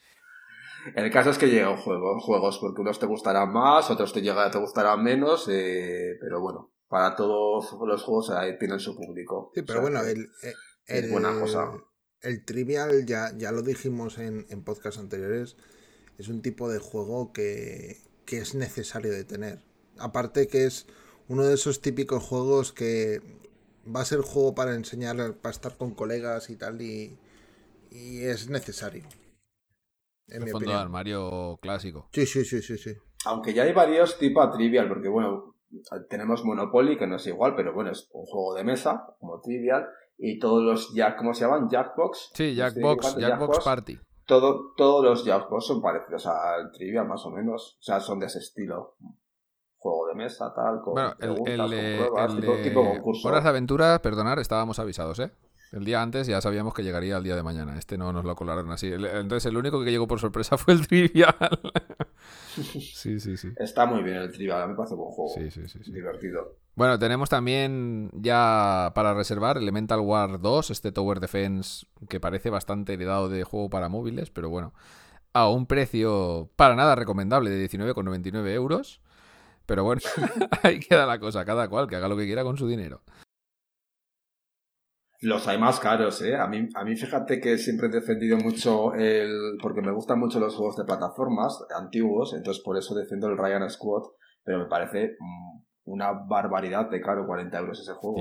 [0.95, 4.51] El caso es que lleguen juegos, juegos, porque unos te gustarán más, otros te, llega,
[4.51, 9.51] te gustarán menos, eh, pero bueno, para todos los juegos ahí tienen su público.
[9.55, 10.31] Sí, pero bueno, el,
[10.87, 11.71] es buena cosa
[12.23, 15.57] el Trivial, ya, ya lo dijimos en, en podcasts anteriores,
[16.19, 19.59] es un tipo de juego que, es necesario de tener.
[19.99, 20.87] Aparte que es
[21.29, 23.21] uno de esos típicos juegos que
[23.85, 27.19] va a ser juego para enseñar, para estar con colegas y tal, y,
[27.91, 29.03] es necesario.
[30.29, 32.09] En mi fondo de armario clásico.
[32.13, 32.95] Sí, sí, sí, sí, sí.
[33.25, 35.57] Aunque ya hay varios tipo Trivial, porque bueno,
[36.09, 39.89] tenemos Monopoly, que no es igual, pero bueno, es un juego de mesa, como Trivial
[40.23, 41.69] y todos los Jack, ¿cómo se llaman?
[41.69, 42.33] Jackbox.
[42.35, 43.99] Sí, Jackbox, Jackbox Party.
[44.27, 47.79] Todo, todos los Jackbox son parecidos al Trivia, más o menos.
[47.81, 48.97] O sea, son de ese estilo.
[49.79, 53.29] Juego de mesa, tal, con bueno, el, el, tipo, concurso.
[53.29, 55.33] Horas de aventura, perdonar, estábamos avisados, ¿eh?
[55.73, 57.79] El día antes ya sabíamos que llegaría el día de mañana.
[57.79, 58.93] Este no nos lo colaron así.
[58.93, 61.35] Entonces el único que llegó por sorpresa fue el Trivial.
[62.57, 63.53] sí, sí, sí.
[63.57, 64.69] Está muy bien el Trivial.
[64.69, 65.33] Me parece buen juego.
[65.33, 66.57] Sí, sí, sí, Divertido.
[66.75, 72.95] Bueno, tenemos también ya para reservar Elemental War 2, este Tower Defense que parece bastante
[72.95, 74.73] heredado de juego para móviles, pero bueno,
[75.33, 79.01] a un precio para nada recomendable de 19,99 euros.
[79.67, 80.01] Pero bueno,
[80.65, 83.03] ahí queda la cosa, cada cual que haga lo que quiera con su dinero.
[85.23, 86.37] Los hay más caros, ¿eh?
[86.37, 89.59] A mí, a mí fíjate que siempre he defendido mucho el...
[89.61, 93.69] porque me gustan mucho los juegos de plataformas antiguos, entonces por eso defiendo el Ryan
[93.69, 94.05] Squad,
[94.43, 98.19] pero me parece mm, una barbaridad de caro 40 euros ese juego.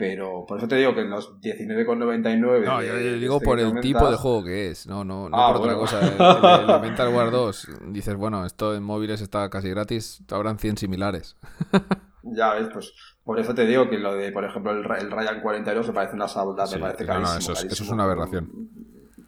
[0.00, 2.64] Pero por eso te digo que en los 19,99.
[2.64, 4.86] No, yo, digo este por el tipo de juego que es.
[4.86, 6.00] No, no, no ah, por otra cosa.
[6.00, 10.78] El, el, Mental War 2, dices, bueno, esto en móviles está casi gratis, habrán 100
[10.78, 11.36] similares.
[12.22, 15.42] ya ves, pues por eso te digo que lo de, por ejemplo, el, el Ryan
[15.42, 17.28] 42 me parece una salda, me parece carísimo.
[17.28, 18.70] No, no, eso, es, eso es una aberración.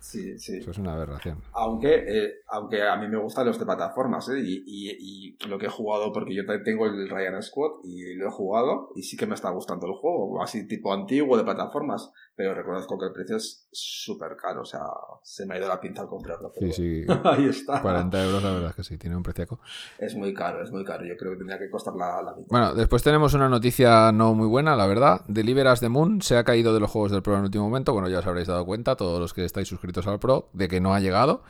[0.03, 0.57] Sí, sí.
[0.57, 1.39] Eso es una aberración.
[1.53, 4.41] Aunque, eh, aunque a mí me gustan los de plataformas, ¿eh?
[4.41, 8.27] Y, y, y, lo que he jugado, porque yo tengo el Ryan Squad y lo
[8.27, 12.13] he jugado y sí que me está gustando el juego, así tipo antiguo de plataformas,
[12.35, 14.81] pero reconozco que el precio es súper caro, o sea,
[15.23, 16.53] se me ha ido la pinta al comprarlo.
[16.59, 17.05] sí, sí.
[17.25, 17.83] ahí está.
[17.83, 19.59] 40 euros, la verdad es que sí, tiene un precio.
[19.99, 22.75] Es muy caro, es muy caro, yo creo que tendría que costar la, la Bueno,
[22.75, 25.23] después tenemos una noticia no muy buena, la verdad.
[25.29, 27.93] Deliveras the Moon se ha caído de los juegos del Pro en el último momento,
[27.93, 30.81] bueno, ya os habréis dado cuenta, todos los que estáis suscritos al Pro, de que
[30.81, 31.43] no ha llegado.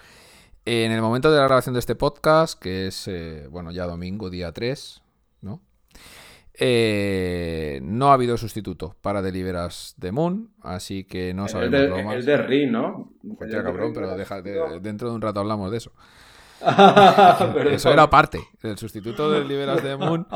[0.65, 4.31] En el momento de la grabación de este podcast, que es, eh, bueno, ya domingo,
[4.31, 5.03] día 3,
[5.41, 5.61] ¿no?
[6.55, 12.05] Eh, no ha habido sustituto para Deliveras de Moon, así que no sabemos el de,
[12.05, 12.17] más.
[12.17, 13.13] El de Ri, ¿no?
[13.39, 15.93] cabrón, pero deja, dentro de un rato hablamos de eso.
[17.71, 18.41] Eso era parte.
[18.63, 20.27] El sustituto del Liberas de Moon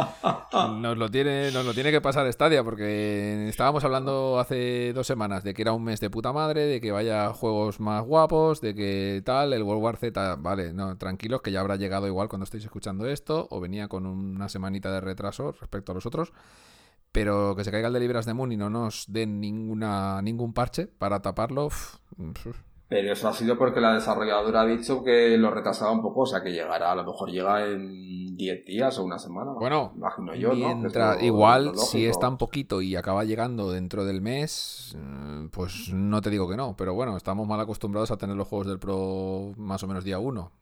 [0.80, 5.44] nos lo tiene, nos lo tiene que pasar Stadia, porque estábamos hablando hace dos semanas
[5.44, 8.74] de que era un mes de puta madre, de que vaya juegos más guapos, de
[8.74, 12.44] que tal, el World War Z, vale, no, tranquilos, que ya habrá llegado igual cuando
[12.44, 16.32] estéis escuchando esto, o venía con una semanita de retraso respecto a los otros.
[17.12, 20.52] Pero que se caiga el de Liberas de Moon y no nos den ninguna, ningún
[20.52, 21.70] parche para taparlo.
[22.88, 26.26] Pero eso ha sido porque la desarrolladora ha dicho que lo retrasaba un poco, o
[26.26, 29.52] sea que llegará, a lo mejor llega en 10 días o una semana.
[29.52, 34.96] Bueno, imagino yo, mientras, igual si es tan poquito y acaba llegando dentro del mes,
[34.96, 38.46] mm, pues no te digo que no, pero bueno, estamos mal acostumbrados a tener los
[38.46, 40.52] juegos del Pro más o menos día 1.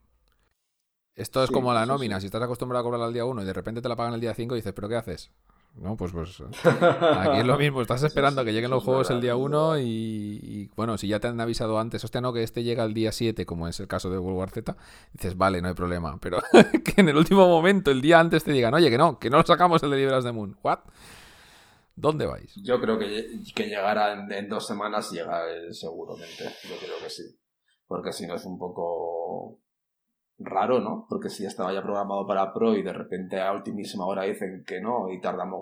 [1.13, 3.53] Esto es como la nómina, si estás acostumbrado a cobrar al día 1 y de
[3.53, 5.31] repente te la pagan el día 5 y dices, ¿pero qué haces?
[5.77, 9.35] No, pues, pues aquí es lo mismo, estás esperando que lleguen los juegos el día
[9.35, 12.93] 1 y, bueno, si ya te han avisado antes, hostia, no, que este llega el
[12.93, 14.75] día 7, como es el caso de World War Z,
[15.11, 16.41] dices, vale, no hay problema, pero
[16.85, 19.37] que en el último momento, el día antes te digan, oye, que no, que no
[19.37, 20.79] lo sacamos el de Libras de Moon, ¿what?
[21.97, 22.53] ¿Dónde vais?
[22.55, 27.23] Yo creo que, que llegará en, dos semanas, llega seguramente, yo creo que sí,
[27.85, 29.59] porque si no es un poco
[30.39, 31.05] raro, ¿no?
[31.09, 34.81] Porque si estaba ya programado para Pro y de repente a ultimísima hora dicen que
[34.81, 35.61] no y tardamos...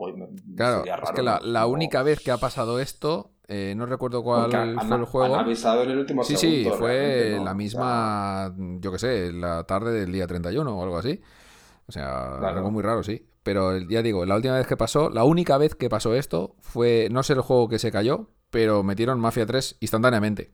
[0.55, 4.97] Claro, es que la, única vez que ha pasado esto, eh, no recuerdo cuál fue
[4.97, 5.35] el juego.
[5.35, 9.91] Han avisado en el último sí, Sí, fue la misma, yo qué sé, la tarde
[9.91, 11.21] del día 31 o algo así.
[11.85, 13.27] O sea, algo muy raro, sí.
[13.43, 17.09] Pero ya digo, la última vez que pasó, la única vez que pasó esto fue,
[17.11, 20.51] no sé el juego que se cayó, pero metieron Mafia 3 instantáneamente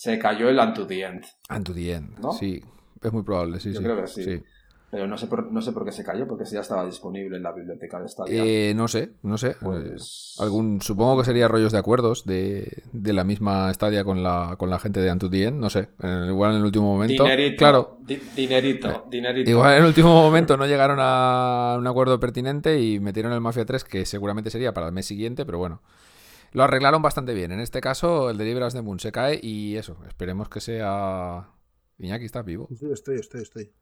[0.00, 1.26] se cayó el Unto the End.
[1.54, 2.32] Unto the End, ¿no?
[2.32, 2.64] Sí,
[3.02, 3.84] es muy probable, sí, Yo sí.
[3.84, 4.42] creo que sí.
[4.90, 7.36] Pero no sé, por, no sé por qué se cayó, porque si ya estaba disponible
[7.36, 8.42] en la biblioteca de Stadia.
[8.42, 9.56] Eh, no sé, no sé.
[9.60, 10.36] Pues...
[10.40, 14.70] Algún, supongo que sería rollos de acuerdos de, de, la misma Stadia con la, con
[14.70, 15.90] la gente de End, no sé.
[16.28, 17.22] Igual en el último momento.
[17.22, 17.98] Dinerito, claro.
[18.34, 19.50] dinerito, eh, dinerito.
[19.50, 23.66] Igual en el último momento no llegaron a un acuerdo pertinente y metieron el Mafia
[23.66, 25.82] 3, que seguramente sería para el mes siguiente, pero bueno.
[26.52, 27.52] Lo arreglaron bastante bien.
[27.52, 31.50] En este caso, el de Libras de Moon se cae y eso, esperemos que sea.
[31.98, 32.68] Iñaki, ¿estás vivo?
[32.76, 33.72] Sí, estoy, estoy, estoy.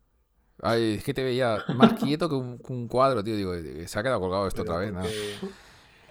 [0.61, 3.37] Ay, es que te veía más quieto que un, cuadro, tío.
[3.37, 3.55] Digo,
[3.87, 4.93] se ha quedado colgado esto otra vez,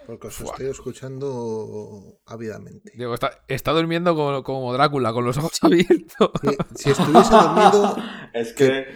[0.06, 2.92] Porque os estoy escuchando ávidamente.
[2.96, 6.30] Digo, está, está durmiendo como, Drácula, con los ojos abiertos.
[6.74, 7.96] si estuviese dormido.
[8.32, 8.86] es que...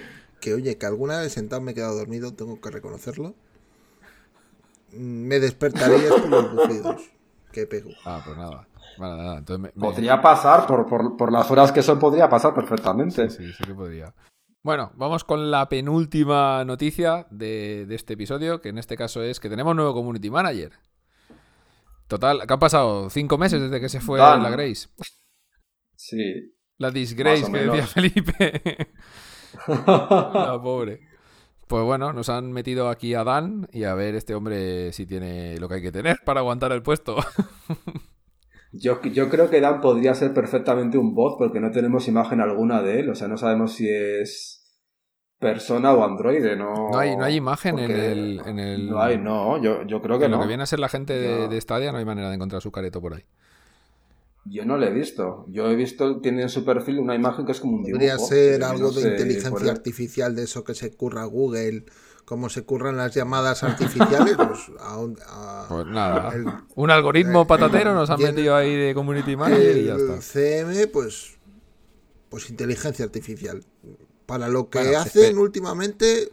[0.40, 0.54] que.
[0.54, 3.36] oye, que alguna vez sentado me he quedado dormido, tengo que reconocerlo.
[4.90, 7.12] Me despertaría por los bufidos
[7.52, 7.90] que pego.
[8.04, 8.66] Ah, pues nada.
[8.98, 9.42] nada.
[9.78, 13.30] Podría pasar, por, por, las horas que son, podría pasar perfectamente.
[13.30, 14.14] Sí, sí, que podría.
[14.62, 19.48] Bueno, vamos con la penúltima noticia de, este episodio, que en este caso es que
[19.48, 20.72] tenemos nuevo community manager.
[22.06, 24.88] Total, que han pasado cinco meses desde que se fue la Grace.
[25.96, 26.54] Sí.
[26.78, 28.88] La disgrace que decía Felipe.
[29.68, 31.11] la pobre.
[31.72, 35.56] Pues bueno, nos han metido aquí a Dan y a ver este hombre si tiene
[35.58, 37.16] lo que hay que tener para aguantar el puesto.
[38.72, 42.82] Yo, yo creo que Dan podría ser perfectamente un bot porque no tenemos imagen alguna
[42.82, 43.08] de él.
[43.08, 44.82] O sea, no sabemos si es
[45.38, 46.56] persona o androide.
[46.56, 49.62] No, no, hay, no hay imagen en el, en el, No hay, no.
[49.62, 50.36] Yo, yo creo que en no.
[50.38, 52.60] Lo que viene a ser la gente de, de Stadia no hay manera de encontrar
[52.60, 53.24] su careto por ahí.
[54.44, 55.46] Yo no lo he visto.
[55.48, 58.00] Yo he visto, tiene en su perfil una imagen que es como un dibujo.
[58.00, 61.84] Podría ser algo de inteligencia artificial, de eso que se curra Google
[62.24, 64.70] cómo se curran las llamadas artificiales, pues,
[65.68, 66.64] pues nada.
[66.74, 70.20] un algoritmo patatero nos han metido ahí de community manager y ya está.
[70.20, 71.38] CM, pues,
[72.28, 73.64] pues inteligencia artificial.
[74.26, 76.32] Para lo que hacen últimamente,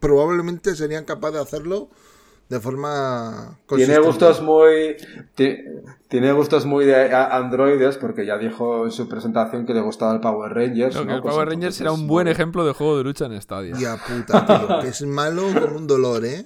[0.00, 1.88] probablemente serían capaces de hacerlo
[2.50, 4.96] de forma tiene gustos muy
[6.08, 10.20] tiene gustos muy de androides porque ya dijo en su presentación que le gustaba el
[10.20, 13.40] Power Rangers el pues Power Rangers era un buen ejemplo de juego de lucha en
[13.40, 13.76] Stadia.
[13.78, 16.44] Ya puta tío que es malo con un dolor eh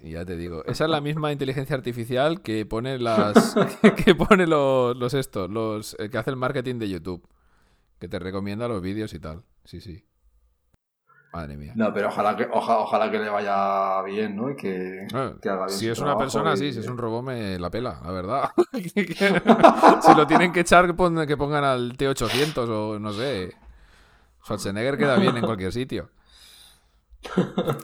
[0.00, 3.56] y ya te digo, esa es la misma inteligencia artificial que pone las
[4.04, 7.26] que pone los, los estos, los que hace el marketing de YouTube,
[7.98, 9.42] que te recomienda los vídeos y tal.
[9.64, 10.04] Sí, sí.
[11.32, 11.72] Madre mía.
[11.76, 14.50] No, pero ojalá que, ojalá que le vaya bien, ¿no?
[14.50, 17.58] Y que, ah, haga bien Si es una persona, sí, si es un robot, me
[17.58, 18.50] la pela, la verdad.
[18.72, 23.54] si lo tienen que echar, que pongan al T800 o no sé.
[24.42, 26.10] Schwarzenegger queda bien en cualquier sitio.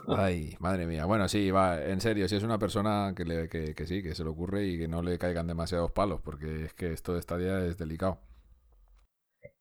[0.07, 1.05] Ay, madre mía.
[1.05, 4.15] Bueno, sí, va, en serio, si es una persona que, le, que, que sí, que
[4.15, 7.19] se le ocurre y que no le caigan demasiados palos, porque es que esto de
[7.19, 8.19] esta día es delicado.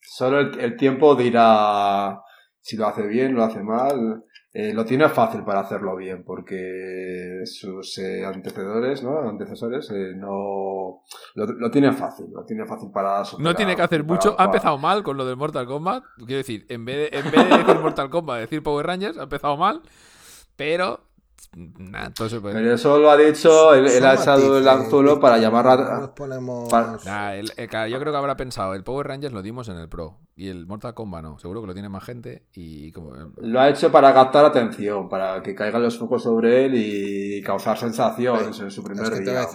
[0.00, 2.22] Solo el tiempo dirá
[2.64, 4.24] si lo hace bien, lo hace mal.
[4.50, 9.18] Eh, lo tiene fácil para hacerlo bien, porque sus eh, antecedores, ¿no?
[9.28, 11.02] Antecesores, eh, no.
[11.34, 13.22] Lo, lo, tiene fácil, lo tiene fácil para.
[13.38, 14.34] no tiene que hacer mucho.
[14.38, 16.04] Ha empezado mal con lo del Mortal Kombat.
[16.16, 19.24] Quiero decir, en vez de, en vez de decir Mortal Kombat, decir Power Rangers, ha
[19.24, 19.82] empezado mal.
[20.56, 21.00] Pero
[21.54, 26.12] pero eso lo ha dicho, él, ha echado el anzuelo para llamar a...
[27.88, 30.66] yo creo que habrá pensado, el Power Rangers lo dimos en el Pro y el
[30.66, 33.14] Mortal Kombat no, seguro que lo tiene más gente y como...
[33.14, 37.42] Eh, lo ha hecho para captar atención, para que caigan los focos sobre él y
[37.42, 39.46] causar sensaciones en su primer día.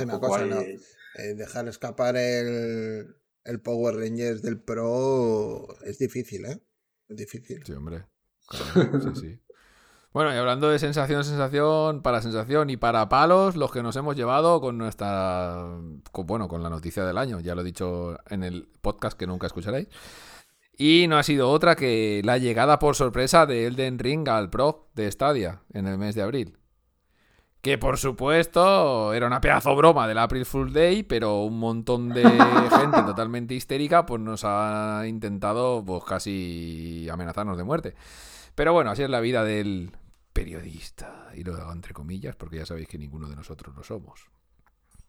[1.16, 6.62] Eh, dejar escapar el, el Power Rangers del Pro es difícil, ¿eh?
[7.10, 7.62] Es difícil.
[7.66, 8.06] Sí, hombre.
[8.50, 9.40] sí, sí.
[10.12, 14.16] Bueno, y hablando de sensación, sensación, para sensación y para palos, los que nos hemos
[14.16, 15.68] llevado con nuestra.
[16.14, 19.46] bueno, con la noticia del año, ya lo he dicho en el podcast que nunca
[19.46, 19.88] escucharéis.
[20.76, 24.90] Y no ha sido otra que la llegada por sorpresa de Elden Ring al Pro
[24.96, 26.58] de Stadia en el mes de abril.
[27.62, 32.24] Que por supuesto era una pedazo broma del April Fool Day, pero un montón de
[32.80, 37.96] gente totalmente histérica pues nos ha intentado pues casi amenazarnos de muerte.
[38.56, 39.92] Pero bueno, así es la vida del
[40.34, 41.30] periodista.
[41.36, 44.30] Y lo hago entre comillas, porque ya sabéis que ninguno de nosotros lo somos.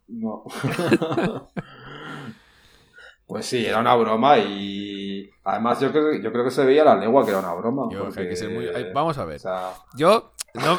[0.07, 0.43] No.
[3.27, 6.95] pues sí, era una broma y además yo creo, yo creo que se veía la
[6.95, 7.87] legua que era una broma.
[8.93, 9.41] Vamos a ver.
[9.95, 10.33] Yo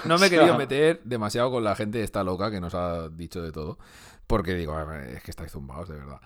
[0.04, 3.40] no, me he querido meter demasiado con la gente esta loca que nos ha dicho
[3.42, 3.78] de todo,
[4.26, 6.20] porque digo, es que estáis zumbados, de verdad.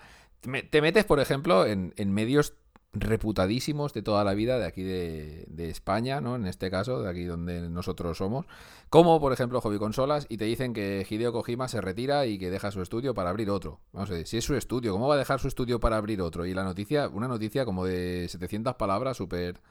[0.69, 2.53] Te metes, por ejemplo, en, en medios
[2.93, 6.35] reputadísimos de toda la vida de aquí de, España, ¿no?
[6.35, 8.45] En este caso, de aquí donde nosotros somos,
[8.89, 12.49] como por ejemplo Hobby Consolas, y te dicen que Hideo Kojima se retira y que
[12.49, 13.79] deja su estudio para abrir otro.
[13.91, 16.21] Vamos a ver, si es su estudio, ¿cómo va a dejar su estudio para abrir
[16.21, 16.45] otro?
[16.45, 19.61] Y la noticia, una noticia como de 700 palabras, súper...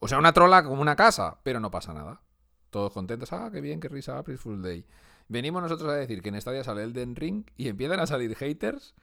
[0.00, 2.22] O sea, una trola como una casa, pero no pasa nada.
[2.70, 4.84] Todos contentos, ah, qué bien, qué risa, April Full Day.
[5.28, 8.06] Venimos nosotros a decir que en esta día sale el Den Ring y empiezan a
[8.06, 8.94] salir haters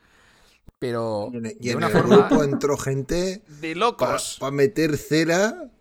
[0.79, 5.71] pero y en, el grupo entró gente de locos para meter cera.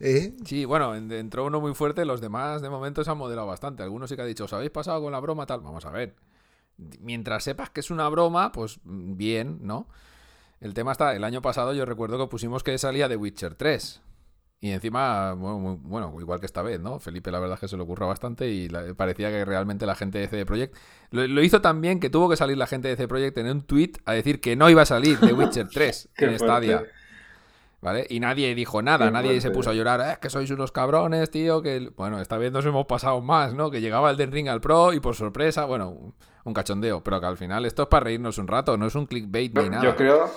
[0.00, 0.34] ¿eh?
[0.44, 3.82] Sí, bueno, entró uno muy fuerte, los demás de momento se han moderado bastante.
[3.82, 5.60] Algunos sí que ha dicho, ¿os habéis pasado con la broma tal?
[5.60, 6.14] Vamos a ver.
[7.00, 9.86] Mientras sepas que es una broma, pues bien, ¿no?
[10.60, 14.00] El tema está, el año pasado yo recuerdo que pusimos que salía de Witcher 3.
[14.64, 16.98] Y encima, bueno, bueno, igual que esta vez, ¿no?
[16.98, 20.18] Felipe la verdad es que se le ocurra bastante y parecía que realmente la gente
[20.18, 20.74] de CD Projekt
[21.10, 23.60] lo, hizo tan bien que tuvo que salir la gente de CD Projekt en un
[23.60, 26.82] tweet a decir que no iba a salir de Witcher 3 en Stadia.
[27.82, 28.06] ¿Vale?
[28.08, 31.60] Y nadie dijo nada, nadie se puso a llorar, es que sois unos cabrones, tío,
[31.60, 31.90] que...
[31.94, 33.70] Bueno, esta vez nos hemos pasado más, ¿no?
[33.70, 37.26] Que llegaba el Den Ring al Pro y por sorpresa, bueno, un cachondeo, pero que
[37.26, 39.84] al final esto es para reírnos un rato, no es un clickbait ni nada.
[39.84, 40.30] Yo creo,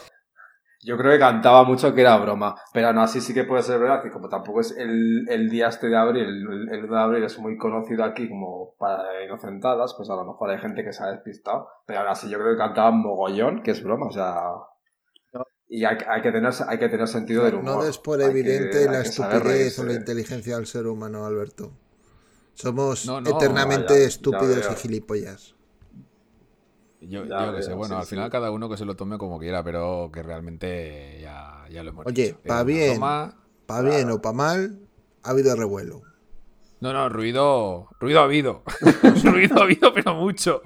[0.81, 3.79] yo creo que cantaba mucho que era broma, pero no, así sí que puede ser
[3.79, 7.23] verdad que como tampoco es el, el día este de abril, el, el, de abril
[7.23, 11.03] es muy conocido aquí como para inocentadas, pues a lo mejor hay gente que se
[11.03, 14.35] ha despistado, pero ahora sí yo creo que cantaba mogollón, que es broma, o sea...
[15.69, 17.75] Y hay, hay, que tener, hay que tener sentido del humor.
[17.75, 21.73] No es por evidente la estupidez o la inteligencia del ser humano, Alberto.
[22.53, 25.56] Somos eternamente estúpidos y gilipollas.
[27.01, 29.63] Yo, yo que sé, bueno, al final cada uno que se lo tome como quiera,
[29.63, 34.79] pero que realmente ya, ya lo hemos Oye, para bien, para bien o para mal,
[35.23, 36.01] ha habido revuelo.
[36.79, 38.63] No, no, ruido, ruido ha habido.
[39.23, 40.61] ruido ha habido, pero mucho.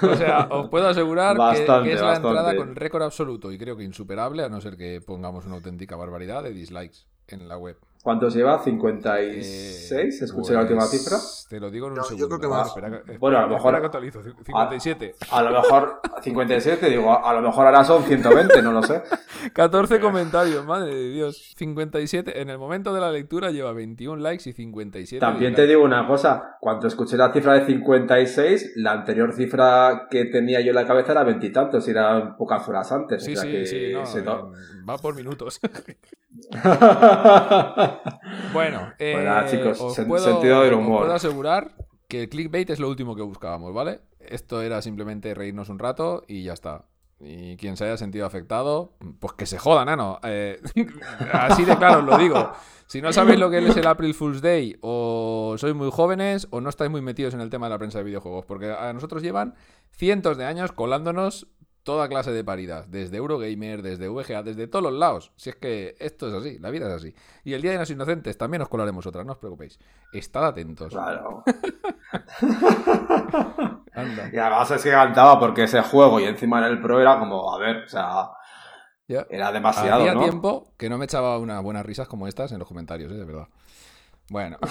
[0.00, 3.82] O sea, os puedo asegurar que, es la entrada con récord absoluto y creo que
[3.82, 7.76] insuperable, a no ser que pongamos una auténtica barbaridad de dislikes en la web.
[8.02, 8.62] ¿Cuántos lleva?
[8.64, 9.06] ¿56?
[9.12, 11.18] Eh, ¿Escuché la última cifra?
[11.18, 12.24] Pues, te lo digo en un segundo.
[12.24, 12.74] Yo creo que más.
[13.18, 13.90] bueno, a lo mejor.
[14.44, 15.14] 57.
[15.30, 19.02] A, lo mejor 57, digo, a, lo mejor ahora son 120, no lo sé.
[19.52, 21.52] 14 comentarios, madre de Dios.
[21.56, 22.40] 57.
[22.40, 25.20] En el momento de la lectura lleva 21 likes y 57.
[25.20, 26.56] También te digo una cosa.
[26.58, 31.12] Cuando escuché la cifra de 56, la anterior cifra que tenía yo en la cabeza
[31.12, 33.22] era veintitantos, y eran pocas horas antes.
[33.24, 33.92] Sí, sí, sí.
[34.88, 35.60] Va por minutos.
[38.52, 41.02] bueno, eh, chicos, os puedo, sentido del humor.
[41.02, 41.72] puedo asegurar
[42.08, 44.00] que el clickbait es lo último que buscábamos, ¿vale?
[44.18, 46.84] Esto era simplemente reírnos un rato y ya está.
[47.20, 50.18] Y quien se haya sentido afectado, pues que se joda, nano.
[50.22, 50.60] Eh,
[51.32, 52.52] así de claro os lo digo.
[52.86, 56.60] Si no sabéis lo que es el April Fool's Day, o sois muy jóvenes, o
[56.60, 58.46] no estáis muy metidos en el tema de la prensa de videojuegos.
[58.46, 59.54] Porque a nosotros llevan
[59.92, 61.46] cientos de años colándonos
[61.82, 65.32] toda clase de paridas, desde Eurogamer, desde VGA, desde todos los lados.
[65.36, 67.14] Si es que esto es así, la vida es así.
[67.44, 69.78] Y el Día de los Inocentes también os colaremos otra, no os preocupéis.
[70.12, 70.92] Estad atentos.
[70.92, 71.42] Claro.
[74.32, 77.52] Y además es que cantaba porque ese juego y encima en el Pro era como,
[77.52, 78.30] a ver, o sea,
[79.08, 80.02] era demasiado.
[80.02, 83.16] Hacía tiempo que no me echaba unas buenas risas como estas en los comentarios, ¿eh?
[83.16, 83.48] de verdad.
[84.28, 84.58] Bueno.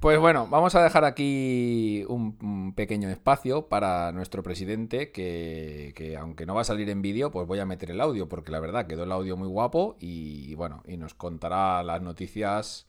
[0.00, 6.54] Pues bueno, vamos a dejar aquí un, pequeño espacio para nuestro presidente, que, aunque no
[6.54, 9.04] va a salir en vídeo, pues voy a meter el audio, porque la verdad quedó
[9.04, 12.86] el audio muy guapo y bueno, y nos contará las noticias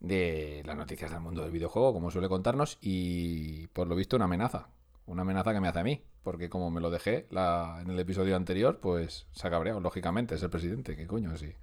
[0.00, 4.26] de las noticias del mundo del videojuego, como suele contarnos, y por lo visto una
[4.26, 4.68] amenaza,
[5.06, 8.36] una amenaza que me hace a mí, porque como me lo dejé en el episodio
[8.36, 11.54] anterior, pues se ha cabreado, lógicamente, es el presidente, qué coño, si,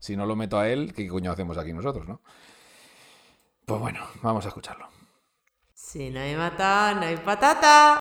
[0.00, 2.20] si no lo meto a él, ¿qué coño hacemos aquí nosotros, no?
[3.68, 4.88] Pues bueno, vamos a escucharlo.
[5.74, 7.98] Si no hay mata, no hay patata.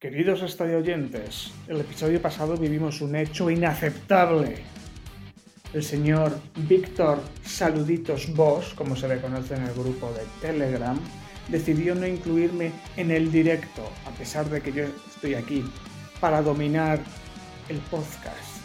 [0.00, 4.64] Queridos estadio oyentes, el episodio pasado vivimos un hecho inaceptable.
[5.74, 10.98] El señor Víctor Saluditos Boss, como se le conoce en el grupo de Telegram,
[11.48, 15.62] decidió no incluirme en el directo, a pesar de que yo estoy aquí,
[16.20, 17.00] para dominar
[17.68, 18.64] el podcast.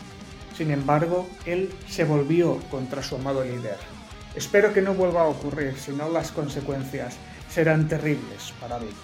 [0.56, 3.99] Sin embargo, él se volvió contra su amado líder
[4.36, 8.96] Espero que no vuelva a ocurrir, si no las consecuencias serán terribles para Víctor.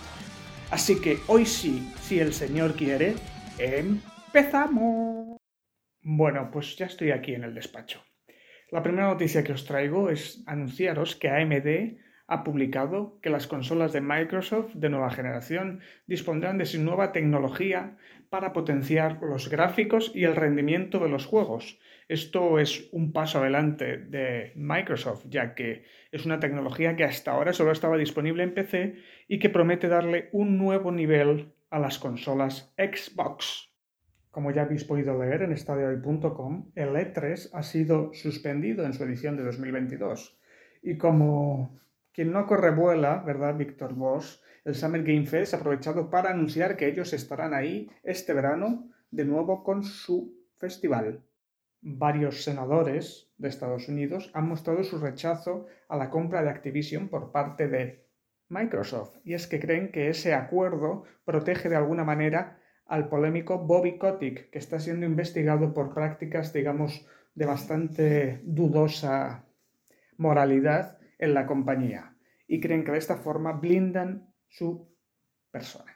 [0.69, 3.15] Así que hoy sí, si el Señor quiere,
[3.57, 5.37] empezamos.
[6.01, 8.03] Bueno, pues ya estoy aquí en el despacho.
[8.71, 13.93] La primera noticia que os traigo es anunciaros que AMD ha publicado que las consolas
[13.93, 17.97] de Microsoft de nueva generación dispondrán de su nueva tecnología
[18.29, 23.97] para potenciar los gráficos y el rendimiento de los juegos, esto es un paso adelante
[23.97, 28.95] de Microsoft, ya que es una tecnología que hasta ahora solo estaba disponible en PC
[29.27, 33.71] y que promete darle un nuevo nivel a las consolas Xbox.
[34.29, 39.35] Como ya habéis podido leer en estadiohoy.com, el E3 ha sido suspendido en su edición
[39.37, 40.37] de 2022.
[40.83, 41.79] Y como
[42.13, 44.41] quien no corre vuela, ¿verdad, Víctor Bosch?
[44.63, 49.25] El Summer Game Fest ha aprovechado para anunciar que ellos estarán ahí este verano de
[49.25, 51.23] nuevo con su festival
[51.81, 57.31] varios senadores de Estados Unidos han mostrado su rechazo a la compra de Activision por
[57.31, 58.05] parte de
[58.49, 63.97] Microsoft, y es que creen que ese acuerdo protege de alguna manera al polémico Bobby
[63.97, 69.45] Kotick, que está siendo investigado por prácticas, digamos, de bastante dudosa
[70.17, 72.15] moralidad en la compañía,
[72.47, 74.87] y creen que de esta forma blindan su
[75.51, 75.91] persona.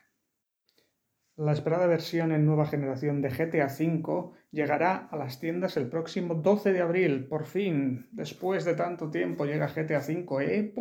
[1.35, 6.35] La esperada versión en nueva generación de GTA V llegará a las tiendas el próximo
[6.35, 7.25] 12 de abril.
[7.27, 10.45] Por fin, después de tanto tiempo, llega GTA V.
[10.45, 10.73] ¡Eh!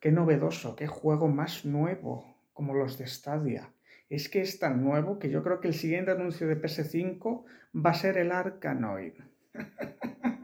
[0.00, 0.76] ¡Qué novedoso!
[0.76, 2.36] ¡Qué juego más nuevo!
[2.52, 3.72] Como los de Stadia.
[4.08, 7.90] Es que es tan nuevo que yo creo que el siguiente anuncio de PS5 va
[7.90, 9.14] a ser el Arkanoid.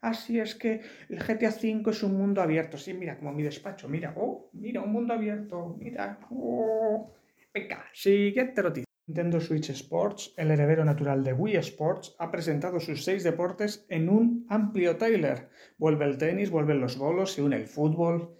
[0.00, 2.76] Así es que el GTA V es un mundo abierto.
[2.76, 3.88] Sí, mira, como mi despacho.
[3.88, 5.76] Mira, oh, mira, un mundo abierto.
[5.78, 7.14] Mira, oh.
[7.54, 8.91] Venga, siguiente noticia.
[9.06, 14.08] Nintendo Switch Sports, el heredero natural de Wii Sports, ha presentado sus seis deportes en
[14.08, 15.48] un amplio trailer.
[15.76, 18.36] Vuelve el tenis, vuelven los bolos, se une el fútbol.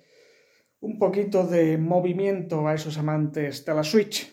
[0.81, 4.33] Un poquito de movimiento a esos amantes de la Switch.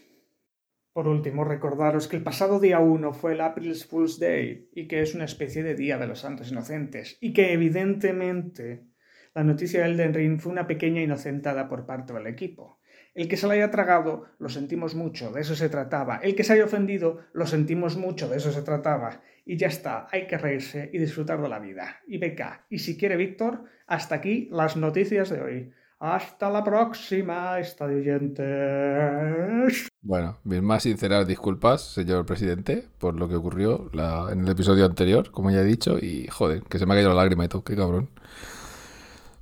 [0.94, 5.02] Por último, recordaros que el pasado día 1 fue el April Fool's Day y que
[5.02, 8.88] es una especie de Día de los Santos Inocentes y que evidentemente
[9.34, 12.79] la noticia del Elden Ring fue una pequeña inocentada por parte del equipo.
[13.20, 16.22] El que se lo haya tragado, lo sentimos mucho, de eso se trataba.
[16.24, 19.20] El que se haya ofendido, lo sentimos mucho, de eso se trataba.
[19.46, 21.98] Y ya está, hay que reírse y disfrutar de la vida.
[22.08, 22.66] Y beca.
[22.70, 25.70] Y si quiere Víctor, hasta aquí las noticias de hoy.
[26.00, 29.90] Hasta la próxima, estadientes.
[30.02, 33.92] Bueno, mis más sinceras disculpas, señor presidente, por lo que ocurrió
[34.32, 37.10] en el episodio anterior, como ya he dicho, y joder, que se me ha caído
[37.10, 38.12] la lágrima y todo, qué cabrón.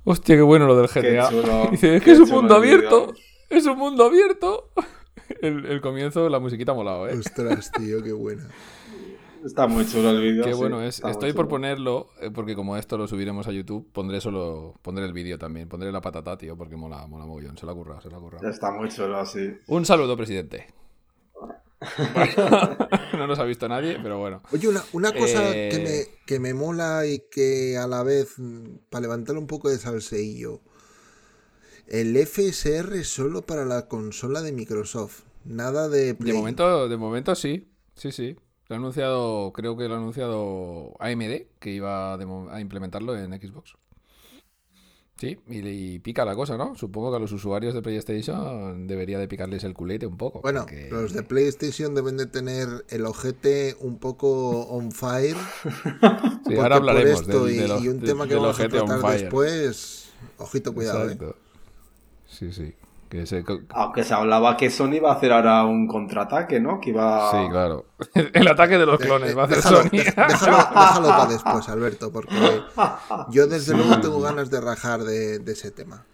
[0.02, 1.30] Hostia, qué bueno lo del GTA.
[1.70, 3.14] Dice, es que es un mundo abierto.
[3.48, 4.70] Es un mundo abierto.
[5.40, 7.18] El, el comienzo, la musiquita ha molado, ¿eh?
[7.18, 8.48] Ostras, tío, qué buena.
[9.44, 10.44] Está muy chulo el vídeo.
[10.44, 11.02] Qué bueno es.
[11.04, 15.12] Estoy por ponerlo, eh, porque como esto lo subiremos a YouTube, pondré solo pondré el
[15.12, 15.68] vídeo también.
[15.68, 17.56] Pondré la patata, tío, porque mola, mola mogollón.
[17.56, 18.48] Se la ha currado, se la ha currado.
[18.48, 19.56] Está muy chulo, sí.
[19.68, 20.66] Un saludo, presidente.
[23.16, 24.42] no nos ha visto nadie, pero bueno.
[24.52, 28.78] Oye, una, cosa que, me, eh, que me mola y que a la vez, mm,
[28.90, 30.60] para levantar un poco de salseillo,
[31.88, 37.68] el FSR solo para la consola de Microsoft, nada de De momento, de momento sí,
[37.94, 38.36] sí, sí.
[38.68, 43.76] Lo ha anunciado, creo que lo ha anunciado AMD, que iba a implementarlo en Xbox.
[45.18, 46.76] Sí, y, pica la cosa, ¿no?
[46.76, 50.42] Supongo que a los usuarios de PlayStation debería de picarles el culete un poco.
[50.42, 55.36] Bueno, los de PlayStation deben de tener el ojete un poco on fire.
[56.46, 61.10] sí, ahora hablaremos de, y, un tema que vamos a tratar después, ojito, cuidado.
[61.10, 61.18] ¿eh?
[62.28, 62.74] Sí, sí.
[63.70, 66.78] Aunque se hablaba que Sony iba a hacer ahora un contraataque, ¿no?
[66.78, 67.30] Que iba...
[67.30, 67.86] Sí, claro.
[68.34, 69.90] El ataque de los clones va a hacer Sony.
[69.92, 72.34] Déjalo, para después, Alberto, porque
[73.30, 76.04] yo desde luego tengo ganas de rajar de, ese tema.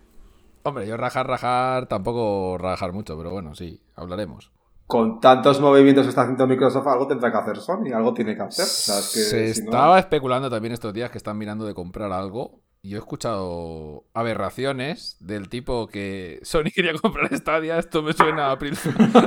[0.62, 4.51] Hombre, yo rajar, rajar, tampoco rajar mucho, pero bueno, sí, hablaremos
[4.87, 8.43] con tantos movimientos que está haciendo Microsoft, algo tendrá que hacer Sony, algo tiene que
[8.43, 8.67] hacer.
[8.67, 14.05] se estaba especulando también estos días que están mirando de comprar algo yo he escuchado
[14.12, 18.76] aberraciones del tipo que Sony quería comprar Stadia, esto me suena a April,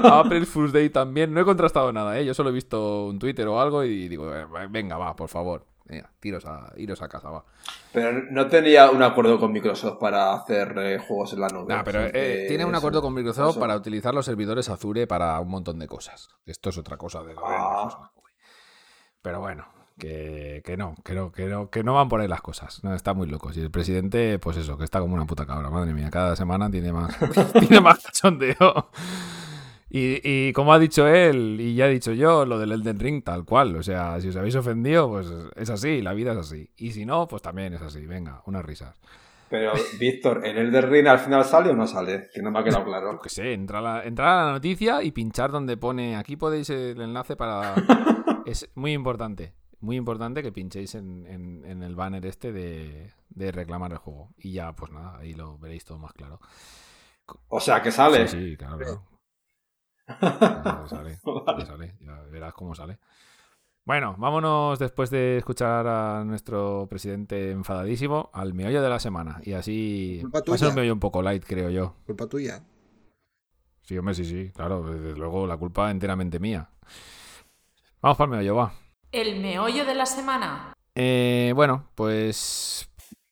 [0.03, 1.33] April Fool's Day también.
[1.33, 2.25] No he contrastado nada, ¿eh?
[2.25, 5.65] yo solo he visto un Twitter o algo y digo, eh, venga, va, por favor.
[6.19, 7.45] tiros a, iros a casa, va.
[7.91, 11.73] Pero no tenía un acuerdo con Microsoft para hacer eh, juegos en la nube.
[11.73, 15.49] No, pero eh, tiene un acuerdo con Microsoft para utilizar los servidores Azure para un
[15.49, 16.29] montón de cosas.
[16.45, 18.11] Esto es otra cosa de ah.
[19.23, 19.65] Pero bueno,
[19.97, 22.83] que, que, no, que no, que no, que no van por ahí las cosas.
[22.83, 23.51] No, está muy loco.
[23.53, 26.69] Y el presidente, pues eso, que está como una puta cabra, madre mía, cada semana
[26.69, 27.17] tiene más,
[27.59, 28.89] tiene más cachondeo.
[29.89, 33.23] Y, y, como ha dicho él, y ya he dicho yo, lo del Elden Ring,
[33.23, 33.75] tal cual.
[33.75, 36.69] O sea, si os habéis ofendido, pues es así, la vida es así.
[36.77, 38.05] Y si no, pues también es así.
[38.05, 38.95] Venga, unas risas.
[39.49, 42.27] Pero, Víctor, ¿en Elden Ring al final sale o no sale?
[42.33, 43.17] Que no me ha quedado claro.
[43.21, 46.99] que sé, entra la, entra a la noticia y pinchar donde pone aquí podéis el
[46.99, 47.73] enlace para.
[48.45, 54.33] es muy importante muy importante que pinchéis en, el banner este de, reclamar el juego.
[54.37, 56.39] Y ya, pues nada, ahí lo veréis todo más claro.
[57.49, 58.27] O sea, que sale.
[58.27, 59.03] Sí, sí claro,
[60.87, 61.19] sale,
[61.65, 62.97] sale, ya verás cómo sale.
[63.83, 69.39] Bueno, vámonos después de escuchar a nuestro presidente enfadadísimo al meollo de la semana.
[69.43, 71.95] Y así va a ser un meollo un poco light, creo yo.
[72.05, 72.63] Culpa tuya.
[73.83, 74.83] Sí, hombre, sí, sí, claro.
[74.83, 76.69] Desde luego la culpa enteramente mía.
[78.01, 78.73] Vamos para el meollo, va.
[79.17, 80.73] El meollo de la semana.
[80.93, 82.87] Eh, bueno, pues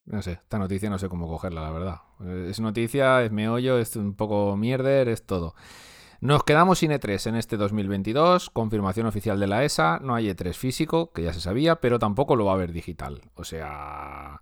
[0.06, 2.02] no sé, esta noticia no sé cómo cogerla, la verdad.
[2.50, 5.54] Es noticia, es meollo, es un poco mierder, es todo.
[6.22, 10.54] Nos quedamos sin E3 en este 2022, confirmación oficial de la ESA, no hay E3
[10.54, 13.22] físico, que ya se sabía, pero tampoco lo va a haber digital.
[13.36, 14.40] O sea,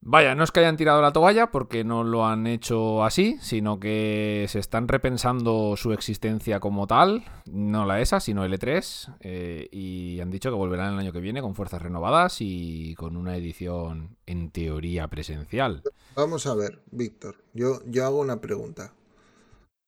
[0.00, 3.80] Vaya, no es que hayan tirado la toalla porque no lo han hecho así, sino
[3.80, 10.20] que se están repensando su existencia como tal, no la ESA, sino L3, eh, y
[10.20, 14.16] han dicho que volverán el año que viene con fuerzas renovadas y con una edición
[14.24, 15.82] en teoría presencial.
[16.14, 18.92] Vamos a ver, Víctor, yo, yo hago una pregunta.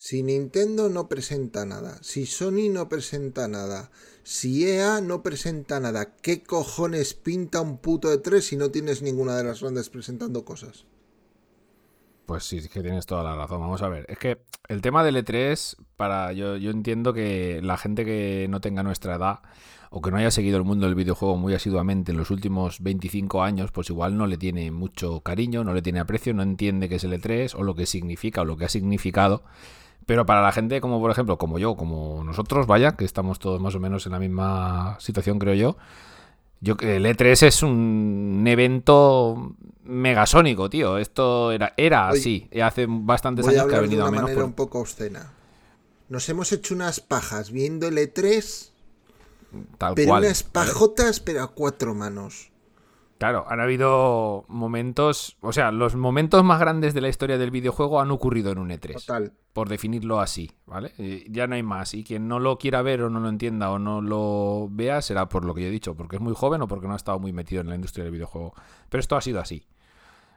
[0.02, 3.90] Si Nintendo no presenta nada, si Sony no presenta nada,
[4.22, 9.02] si EA no presenta nada, ¿qué cojones pinta un puto de 3 si no tienes
[9.02, 10.86] ninguna de las grandes presentando cosas?
[12.24, 13.60] Pues sí, es que tienes toda la razón.
[13.60, 14.06] Vamos a ver.
[14.08, 16.32] Es que el tema del E3, para.
[16.32, 19.40] Yo, yo entiendo que la gente que no tenga nuestra edad
[19.90, 23.42] o que no haya seguido el mundo del videojuego muy asiduamente en los últimos 25
[23.42, 26.94] años, pues igual no le tiene mucho cariño, no le tiene aprecio, no entiende qué
[26.94, 29.42] es el E3 o lo que significa o lo que ha significado.
[30.10, 33.60] Pero para la gente como por ejemplo, como yo, como nosotros, vaya, que estamos todos
[33.60, 35.76] más o menos en la misma situación, creo yo.
[36.60, 39.54] Yo el E3 es un evento
[39.84, 40.98] megasónico, tío.
[40.98, 42.50] Esto era, era así.
[42.60, 45.32] Hace bastantes años que ha venido de una manera un poco obscena.
[46.08, 48.70] Nos hemos hecho unas pajas viendo el E3.
[49.78, 52.50] Tal pero unas pajotas, pero a cuatro manos.
[53.20, 58.00] Claro, han habido momentos, o sea, los momentos más grandes de la historia del videojuego
[58.00, 58.94] han ocurrido en un E3.
[58.94, 59.34] Total.
[59.52, 60.94] Por definirlo así, ¿vale?
[61.28, 61.92] ya no hay más.
[61.92, 65.28] Y quien no lo quiera ver o no lo entienda o no lo vea será
[65.28, 67.18] por lo que yo he dicho, porque es muy joven o porque no ha estado
[67.18, 68.54] muy metido en la industria del videojuego.
[68.88, 69.66] Pero esto ha sido así.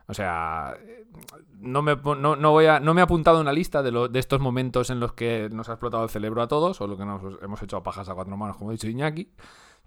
[0.08, 0.76] O sea,
[1.62, 4.90] no me, no, voy a, no me he apuntado una lista de, de estos momentos
[4.90, 7.64] en los que nos ha explotado el cerebro a todos, o lo que nos hemos
[7.64, 9.30] hecho a pajas a cuatro manos, como ha dicho Iñaki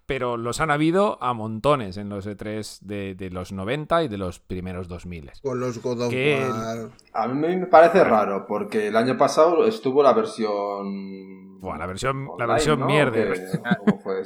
[0.07, 4.39] pero los han habido a montones en los E3 de, los 90 y de los
[4.39, 5.33] primeros 2000.
[5.43, 6.89] Con los God of War.
[7.13, 11.59] A mí me parece raro, porque el año pasado estuvo la versión.
[11.59, 13.19] Bueno, la versión, la versión mierda.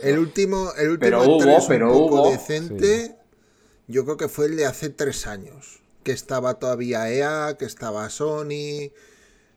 [0.03, 2.29] el último, el último pero hubo, pero hubo.
[2.29, 3.15] decente.
[3.87, 5.81] Yo creo que fue el de hace tres años.
[6.03, 8.91] Que estaba todavía EA, que estaba Sony.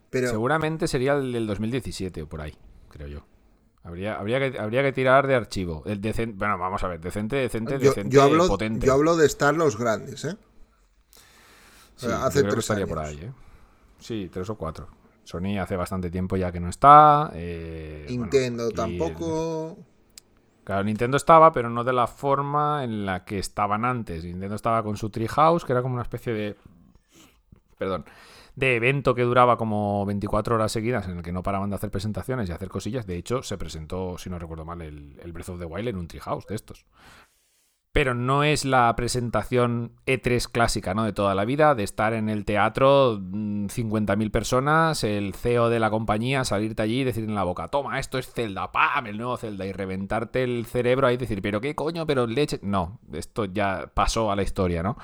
[0.08, 0.30] Pero...
[0.30, 2.56] Seguramente sería el del 2017 o por ahí,
[2.90, 3.33] creo yo.
[3.84, 5.82] Habría, habría, que, habría que tirar de archivo.
[5.84, 8.86] El decente, bueno, vamos a ver, decente, decente, decente, yo hablo, potente.
[8.86, 10.36] Yo hablo de estar los grandes, ¿eh?
[11.96, 12.88] Sí, hace tres años.
[12.88, 13.32] por ahí, ¿eh?
[13.98, 14.88] Sí, tres o cuatro.
[15.22, 17.30] Sony hace bastante tiempo ya que no está.
[17.34, 19.76] Eh, Nintendo tampoco.
[20.64, 24.24] Claro, Nintendo estaba, pero no de la forma en la que estaban antes.
[24.24, 26.56] Nintendo estaba con su Treehouse, que era como una especie de.
[27.76, 28.06] Perdón
[28.56, 31.90] de evento que duraba como 24 horas seguidas en el que no paraban de hacer
[31.90, 33.06] presentaciones y hacer cosillas.
[33.06, 36.08] De hecho, se presentó, si no recuerdo mal, el, Breath of the Wild en un
[36.08, 36.86] treehouse de estos.
[37.90, 41.04] Pero no es la presentación E3 clásica, ¿no?
[41.04, 45.78] De toda la vida, de estar en el teatro 50.000 mm, personas, el CEO de
[45.78, 49.06] la compañía, salirte allí y decir en la boca, toma, esto es Zelda, ¡pam!
[49.06, 52.58] El nuevo Zelda, y reventarte el cerebro ahí y decir, pero qué coño, pero leche.
[52.62, 54.96] No, esto ya pasó a la historia, ¿no?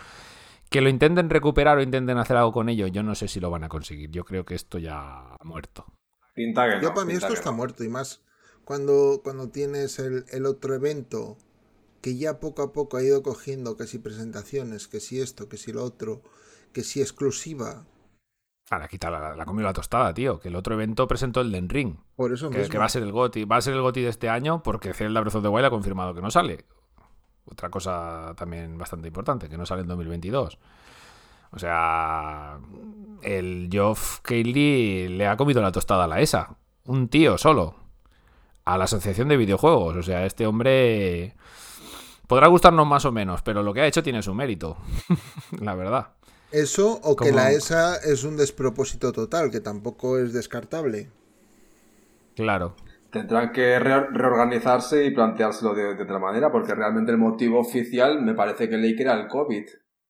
[0.71, 3.51] Que lo intenten recuperar o intenten hacer algo con ello, yo no sé si lo
[3.51, 4.11] van a conseguir.
[4.11, 5.85] Yo creo que esto ya ha muerto.
[6.33, 8.23] Pinta yo para mí esto está muerto y más
[8.64, 11.37] cuando, cuando tienes el, otro evento
[12.01, 15.57] que ya poco a poco ha ido cogiendo que si presentaciones, que si esto, que
[15.57, 16.23] si lo otro,
[16.73, 17.85] que si exclusiva.
[18.71, 20.39] Ahora quita la, la comido la tostada, tío.
[20.39, 21.97] Que el otro evento presentó el Den Ring.
[22.14, 23.45] Por eso que, que, va a ser el GOTI.
[23.45, 25.71] Va a ser el GOTI de este año porque Zelda Breath of the Wild ha
[25.71, 26.64] confirmado que no sale.
[27.51, 30.59] Otra cosa también bastante importante, que no sale en 2022.
[31.53, 32.59] O sea,
[33.22, 36.57] el Geoff Keighley le ha comido la tostada a la ESA.
[36.84, 37.74] Un tío solo.
[38.64, 39.96] A la Asociación de Videojuegos.
[39.96, 41.34] O sea, este hombre
[42.26, 44.76] podrá gustarnos más o menos, pero lo que ha hecho tiene su mérito.
[45.61, 46.09] la verdad.
[46.53, 51.11] Eso o que la ESA es un despropósito total, que tampoco es descartable.
[52.34, 52.74] Claro.
[53.11, 58.68] Tendrán que reorganizarse y planteárselo de, otra manera, porque realmente el motivo oficial me parece
[58.68, 59.64] que leí que era el COVID.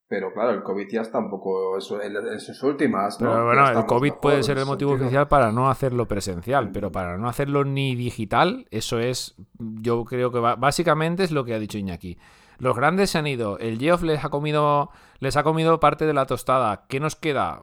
[0.07, 3.17] Pero claro, el COVID ya está un poco en, sus últimas.
[3.17, 7.17] Pero bueno, el COVID puede ser el motivo oficial para no hacerlo presencial, pero para
[7.17, 11.79] no hacerlo ni digital, eso es, yo creo que básicamente es lo que ha dicho
[11.79, 12.19] Iñaki.
[12.59, 14.91] Los grandes se han ido, el Geoff les ha comido,
[15.21, 16.87] les ha comido parte de la tostada.
[16.89, 17.63] ¿Qué nos queda?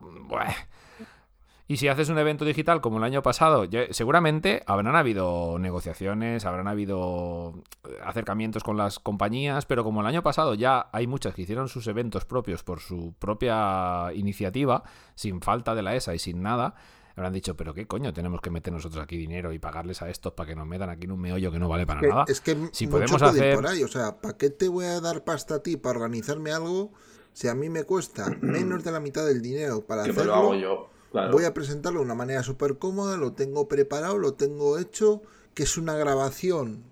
[1.68, 6.68] Y si haces un evento digital como el año pasado, seguramente habrán habido negociaciones, habrán
[6.68, 11.42] habido eh, acercamientos con las compañías, pero como el año pasado ya hay muchas que
[11.42, 14.84] hicieron sus eventos propios por su propia iniciativa,
[15.16, 16.76] sin falta de la ESA y sin nada,
[17.18, 20.34] habrán dicho, pero qué coño, tenemos que meter nosotros aquí dinero y pagarles a estos
[20.34, 22.26] para que nos metan aquí en un meollo que no vale para nada.
[22.30, 25.26] Es que si podemos hacer por ahí, o sea, ¿para qué te voy a dar
[25.26, 26.94] pasta a ti para organizarme algo
[27.34, 30.26] si a mí me cuesta menos de la mitad del dinero para hacerlo?
[30.26, 30.97] Lo hago yo.
[31.12, 35.22] Voy a presentarlo de una manera súper cómoda, lo tengo preparado, lo tengo hecho,
[35.54, 36.84] que es una grabación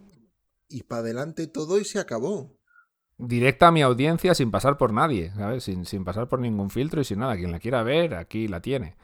[0.69, 2.51] y para adelante todo y se acabó.
[3.17, 5.63] Directa a mi audiencia sin pasar por nadie, ¿sabes?
[5.63, 7.37] Sin, sin pasar por ningún filtro y sin nada.
[7.37, 8.97] Quien la quiera ver, aquí la tiene.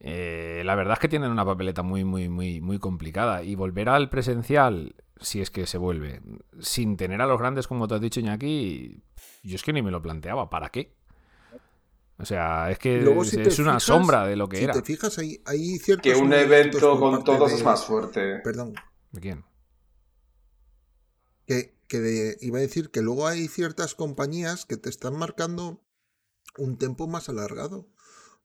[0.00, 3.44] Eh, la verdad es que tienen una papeleta muy, muy, muy, muy complicada.
[3.44, 6.22] Y volver al presencial, si es que se vuelve,
[6.60, 9.02] sin tener a los grandes, como te has dicho, Iñaki,
[9.44, 10.50] yo es que ni me lo planteaba.
[10.50, 10.96] ¿Para qué?
[12.18, 14.72] O sea, es que es, una sombra de lo que si era.
[14.72, 16.12] te fijas, hay, hay ciertos.
[16.12, 18.38] Que un evento con todos es más fuerte.
[18.44, 18.74] Perdón.
[19.10, 19.44] ¿De quién?
[21.46, 25.82] Que, que iba a decir que luego hay ciertas compañías que te están marcando
[26.56, 27.88] un tiempo más alargado.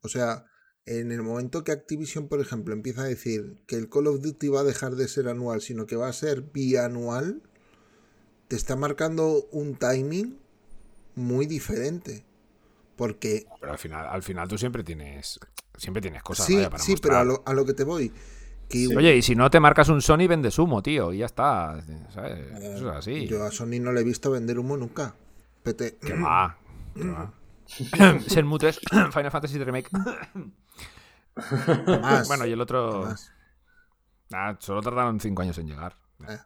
[0.02, 0.46] O sea,
[0.86, 4.48] en el momento que Activision, por ejemplo, empieza a decir que el Call of Duty
[4.48, 7.44] va a dejar de ser anual, sino que va a ser bianual,
[8.48, 10.40] te está marcando un timing
[11.14, 12.26] muy diferente.
[13.00, 13.46] Porque.
[13.62, 15.40] Pero al final, al final tú siempre tienes.
[15.78, 18.12] Siempre tienes cosas sí, Sí, pero a lo, que te voy.
[18.94, 21.14] Oye, y si no te marcas un Sony, vendes humo, tío.
[21.14, 21.82] Y ya está.
[22.14, 22.40] ¿sabes?
[22.62, 23.26] Eso es así.
[23.26, 25.16] Yo a Sony no le he visto vender humo nunca.
[25.64, 25.98] Pete.
[26.02, 26.58] Que va.
[26.94, 27.34] Que va.
[28.28, 28.80] Shenmue 3,
[29.14, 29.90] Final Fantasy Remake.
[32.28, 33.16] bueno, y el otro.
[34.34, 35.96] Ah, solo tardaron 5 años en llegar.
[36.28, 36.38] Eh.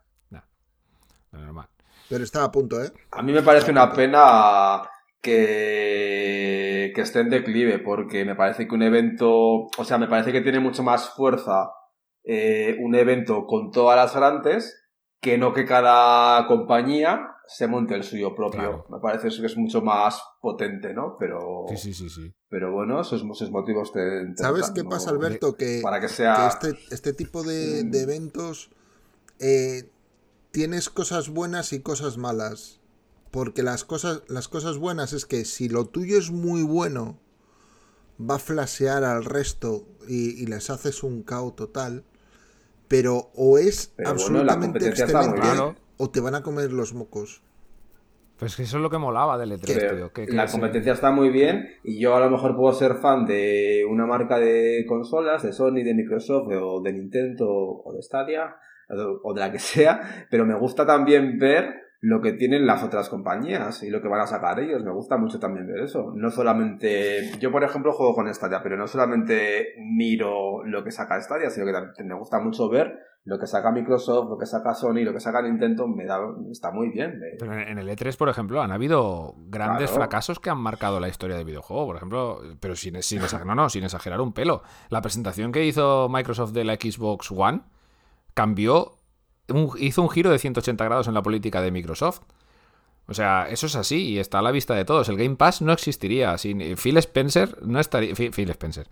[1.32, 1.68] normal.
[2.08, 2.92] Pero estaba a punto, ¿eh?
[3.10, 4.82] A mí me parece una pena
[5.24, 9.30] que, que esté en declive, porque me parece que un evento,
[9.76, 11.70] o sea, me parece que tiene mucho más fuerza
[12.22, 14.82] eh, un evento con todas las grandes
[15.20, 18.84] que no que cada compañía se monte el suyo propio.
[18.90, 21.16] Me parece que es mucho más potente, ¿no?
[21.18, 21.64] Pero.
[21.68, 22.34] Sí, sí, sí, sí.
[22.50, 24.36] Pero bueno, esos, motivos te.
[24.36, 25.56] ¿Sabes qué pasa, Alberto?
[25.56, 26.48] Que, para que sea.
[26.48, 27.94] este, este tipo de, mm.
[27.94, 28.70] eventos.
[29.40, 29.90] Eh,
[30.50, 32.80] tienes cosas buenas y cosas malas.
[33.34, 37.18] Porque las cosas, las cosas buenas es que si lo tuyo es muy bueno,
[38.20, 42.04] va a flashear al resto y, les haces un caos total.
[42.86, 45.40] Pero o es absolutamente excelente
[45.96, 47.42] o te van a comer los mocos.
[48.38, 50.26] Pues eso es lo que molaba del E3, tío.
[50.28, 54.06] la competencia está muy bien y yo a lo mejor puedo ser fan de una
[54.06, 58.54] marca de consolas, de Sony, de Microsoft o de Nintendo o de Stadia
[59.24, 63.08] o de la que sea, pero me gusta también ver lo que tienen las otras
[63.08, 64.84] compañías y lo que van a sacar ellos.
[64.84, 66.12] Me gusta mucho también ver eso.
[66.14, 71.18] No solamente, yo por ejemplo juego con Stadia, pero no solamente miro lo que saca
[71.18, 72.92] Stadia, sino que también me gusta mucho ver
[73.24, 76.18] lo que saca Microsoft, lo que saca Sony, lo que saca Nintendo, me da,
[76.50, 77.18] está muy bien.
[77.38, 81.36] Pero en el E3, por ejemplo, han habido grandes fracasos que han marcado la historia
[81.36, 81.86] del videojuego.
[81.86, 84.62] Por ejemplo, pero sin, sin, no, no, sin exagerar un pelo.
[84.90, 87.62] La presentación que hizo Microsoft de la Xbox One
[88.34, 88.98] cambió,
[89.78, 92.22] hizo un giro de 180 grados en la política de Microsoft.
[93.06, 95.08] O sea, eso es así y está a la vista de todos.
[95.08, 98.14] El Game Pass no existiría sin Phil Spencer, no estaría.
[98.14, 98.88] Phil Spencer.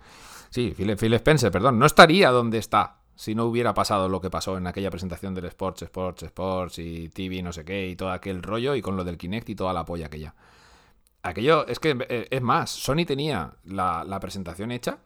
[0.49, 4.57] Sí, Phil, Spencer, perdón, no estaría donde está si no hubiera pasado lo que pasó
[4.57, 8.43] en aquella presentación del Sports, Sports, Sports y TV, no sé qué, y todo aquel
[8.43, 10.35] rollo, y con lo del Kinect y toda la polla aquella.
[11.23, 14.99] Aquello, es que, eh, es más, Sony tenía la presentación hecha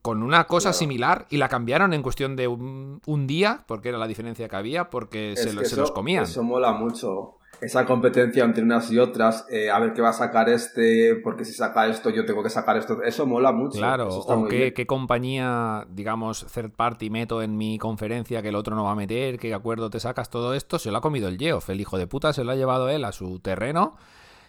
[0.00, 4.06] con una cosa similar y la cambiaron en cuestión de un, día, porque era la
[4.06, 6.24] diferencia que había, porque se, los comían.
[6.24, 7.38] Eso mola mucho.
[7.60, 11.44] Esa competencia entre unas y otras, eh, a ver qué va a sacar este, porque
[11.44, 13.02] si saca esto yo tengo que sacar esto.
[13.04, 13.78] Eso mola mucho.
[13.78, 18.74] Claro, o qué, qué, compañía, digamos, third party meto en mi conferencia que el otro
[18.74, 21.38] no va a meter, qué acuerdo te sacas, todo esto, se lo ha comido el
[21.38, 21.70] Geoff.
[21.70, 23.96] El hijo de puta se lo ha llevado él a su terreno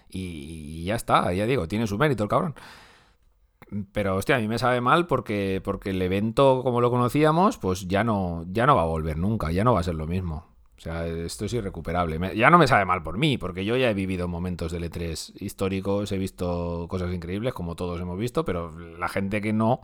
[0.10, 2.56] y ya está, ya digo, tiene su mérito el cabrón.
[3.92, 7.88] Pero, hostia, a mí me sabe mal porque, porque el evento, como lo conocíamos, pues
[7.88, 10.46] ya no, ya no va a volver nunca, ya no va a ser lo mismo.
[10.78, 12.36] O sea, esto es irrecuperable.
[12.36, 15.42] ya no me sabe mal por mí, porque yo ya he vivido momentos de E3
[15.42, 19.82] históricos, he visto cosas increíbles, como todos hemos visto, pero la gente que no,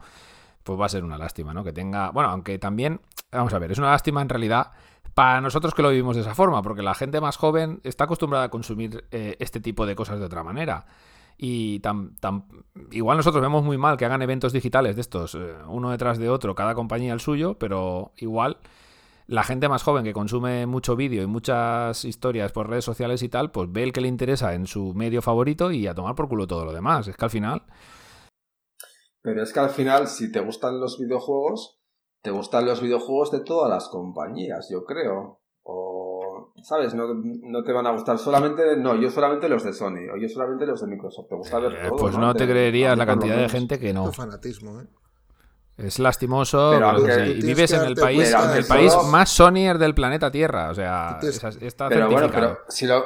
[0.63, 1.63] pues va a ser una lástima, ¿no?
[1.63, 2.11] Que tenga.
[2.11, 2.99] Bueno, aunque también,
[3.31, 4.71] vamos a ver, es una lástima en realidad
[5.13, 8.45] para nosotros que lo vivimos de esa forma, porque la gente más joven está acostumbrada
[8.45, 10.85] a consumir eh, este tipo de cosas de otra manera.
[11.41, 12.43] Y tan, tan,
[12.91, 16.29] igual nosotros vemos muy mal que hagan eventos digitales de estos, eh, uno detrás de
[16.29, 18.57] otro, cada compañía el suyo, pero igual
[19.25, 23.29] la gente más joven que consume mucho vídeo y muchas historias por redes sociales y
[23.29, 26.27] tal, pues ve el que le interesa en su medio favorito y a tomar por
[26.27, 27.07] culo todo lo demás.
[27.07, 27.63] Es que al final...
[29.21, 31.79] Pero es que al final, si te gustan los videojuegos,
[32.21, 35.39] te gustan los videojuegos de todas las compañías, yo creo.
[36.61, 36.93] ¿Sabes?
[36.93, 40.65] No, te van a gustar solamente, no, yo solamente los de Sony, o yo solamente
[40.65, 41.27] los de Microsoft.
[41.29, 44.11] ¿Te gusta ver eh, Pues no, te creerías la cantidad de gente que no.
[44.11, 44.87] fanatismo, ¿eh?
[45.77, 46.73] Es lastimoso,
[47.25, 51.87] y vives en el país, el país más Sonyer del planeta Tierra, o sea, está
[51.87, 53.05] Pero bueno, pero si lo,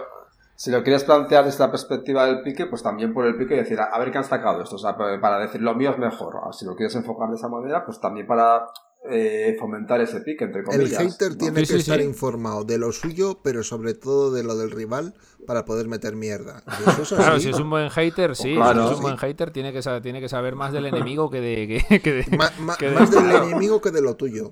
[0.55, 3.79] si lo quieres plantear desde la perspectiva del pique, pues también por el pique decir,
[3.79, 6.35] a ver qué han sacado esto, o sea, para decir lo mío es mejor.
[6.51, 8.65] Si lo quieres enfocar de esa manera, pues también para
[9.09, 10.99] eh, fomentar ese pique, entre comillas.
[10.99, 14.71] El hater tiene que estar informado de lo suyo, pero sobre todo de lo del
[14.71, 15.13] rival
[15.45, 16.63] para poder meter mierda.
[17.09, 18.55] claro, si es un buen hater, sí.
[18.55, 21.41] si es un buen hater, tiene que, saber, tiene que saber más del enemigo que
[21.41, 22.01] de.
[22.01, 22.79] Que, más
[23.11, 24.51] del enemigo que de lo tuyo.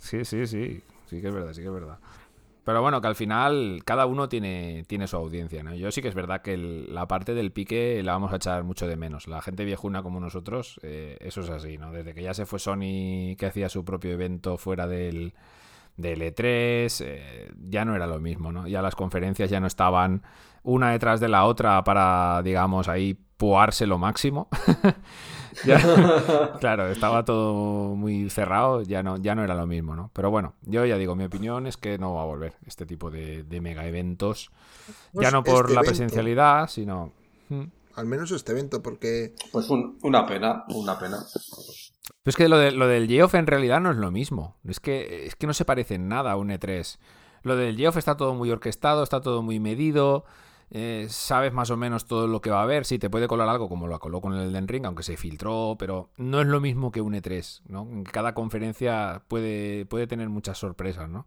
[0.00, 0.82] Sí, sí, sí.
[1.08, 1.98] Sí que es verdad, sí que es verdad.
[2.66, 5.72] Pero bueno, que al final cada uno tiene, tiene su audiencia, ¿no?
[5.76, 8.88] Yo sí que es verdad que la parte del pique la vamos a echar mucho
[8.88, 9.28] de menos.
[9.28, 11.92] La gente viejuna como nosotros, eh, eso es así, ¿no?
[11.92, 15.34] Desde que ya se fue Sony que hacía su propio evento fuera del,
[15.96, 18.66] del E3, eh, ya no era lo mismo, ¿no?
[18.66, 20.24] Ya las conferencias ya no estaban
[20.66, 24.48] una detrás de la otra para, digamos, ahí puarse lo máximo.
[26.60, 30.10] claro, estaba todo muy cerrado, ya no, ya no era lo mismo, ¿no?
[30.12, 33.10] Pero bueno, yo ya digo, mi opinión es que no va a volver este tipo
[33.10, 34.50] de, mega eventos.
[35.12, 37.12] Pues ya no por este la presencialidad, sino.
[37.48, 37.64] Hmm.
[37.94, 39.34] Al menos este evento, porque.
[39.52, 41.18] Pues una pena, una pena.
[41.24, 44.56] Pero es que lo, de, lo del Geoff en realidad no es lo mismo.
[44.66, 46.98] Es que, es que no se parece en nada a un E3.
[47.42, 50.24] Lo del Geoff está todo muy orquestado, está todo muy medido.
[50.70, 52.84] Eh, sabes más o menos todo lo que va a haber.
[52.84, 55.76] Sí, te puede colar algo como lo coló con el Elden Ring, aunque se filtró,
[55.78, 57.88] pero no es lo mismo que un E3, ¿no?
[58.10, 61.26] Cada conferencia puede, puede tener muchas sorpresas, ¿no?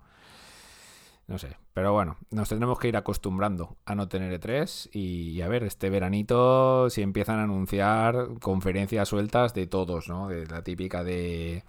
[1.28, 5.48] No sé, pero bueno, nos tendremos que ir acostumbrando a no tener E3 y, a
[5.48, 10.28] ver, este veranito si empiezan a anunciar conferencias sueltas de todos, ¿no?
[10.28, 11.64] De la típica de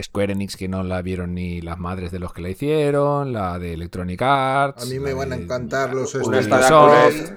[0.00, 3.58] Square Enix que no la vieron ni las madres de los que la hicieron, la
[3.58, 4.82] de Electronic Arts.
[4.82, 7.32] A mí me van a encantar los Ubisoft.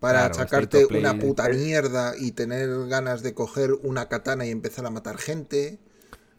[0.00, 4.90] Para sacarte una puta mierda y tener ganas de coger una katana y empezar a
[4.90, 5.78] matar gente.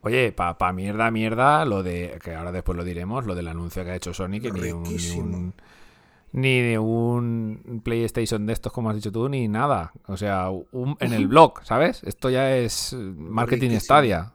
[0.01, 3.83] Oye, pa, pa mierda, mierda, lo de, que ahora después lo diremos, lo del anuncio
[3.83, 5.53] que ha hecho Sony, que ni un,
[6.31, 9.91] ni de un PlayStation de estos, como has dicho tú, ni nada.
[10.07, 10.49] O sea,
[10.99, 12.01] en el blog, ¿sabes?
[12.03, 14.31] Esto ya es marketing Stadia.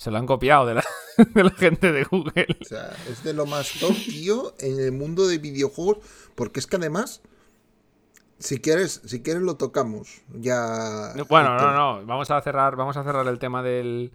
[0.00, 2.56] Se lo han copiado de la, gente de Google.
[2.58, 5.98] O sea, es de lo más top, tío, en el mundo de videojuegos,
[6.34, 7.20] porque es que además,
[8.38, 10.22] si quieres, si quieres lo tocamos.
[10.32, 11.12] Ya.
[11.28, 14.10] Bueno, no, no, vamos a cerrar, vamos a cerrar el tema del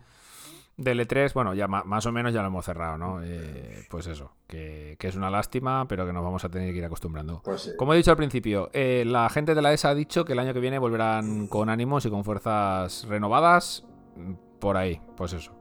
[0.75, 3.23] del E3, bueno, ya más o menos ya lo hemos cerrado, ¿no?
[3.23, 6.85] Eh, pues eso, que, es una lástima, pero que nos vamos a tener que ir
[6.85, 7.43] acostumbrando.
[7.45, 10.33] Pues Como he dicho al principio, eh, la gente de la ESA ha dicho que
[10.33, 13.85] el año que viene volverán con ánimos y con fuerzas renovadas
[14.65, 15.51] por ahí, pues eso.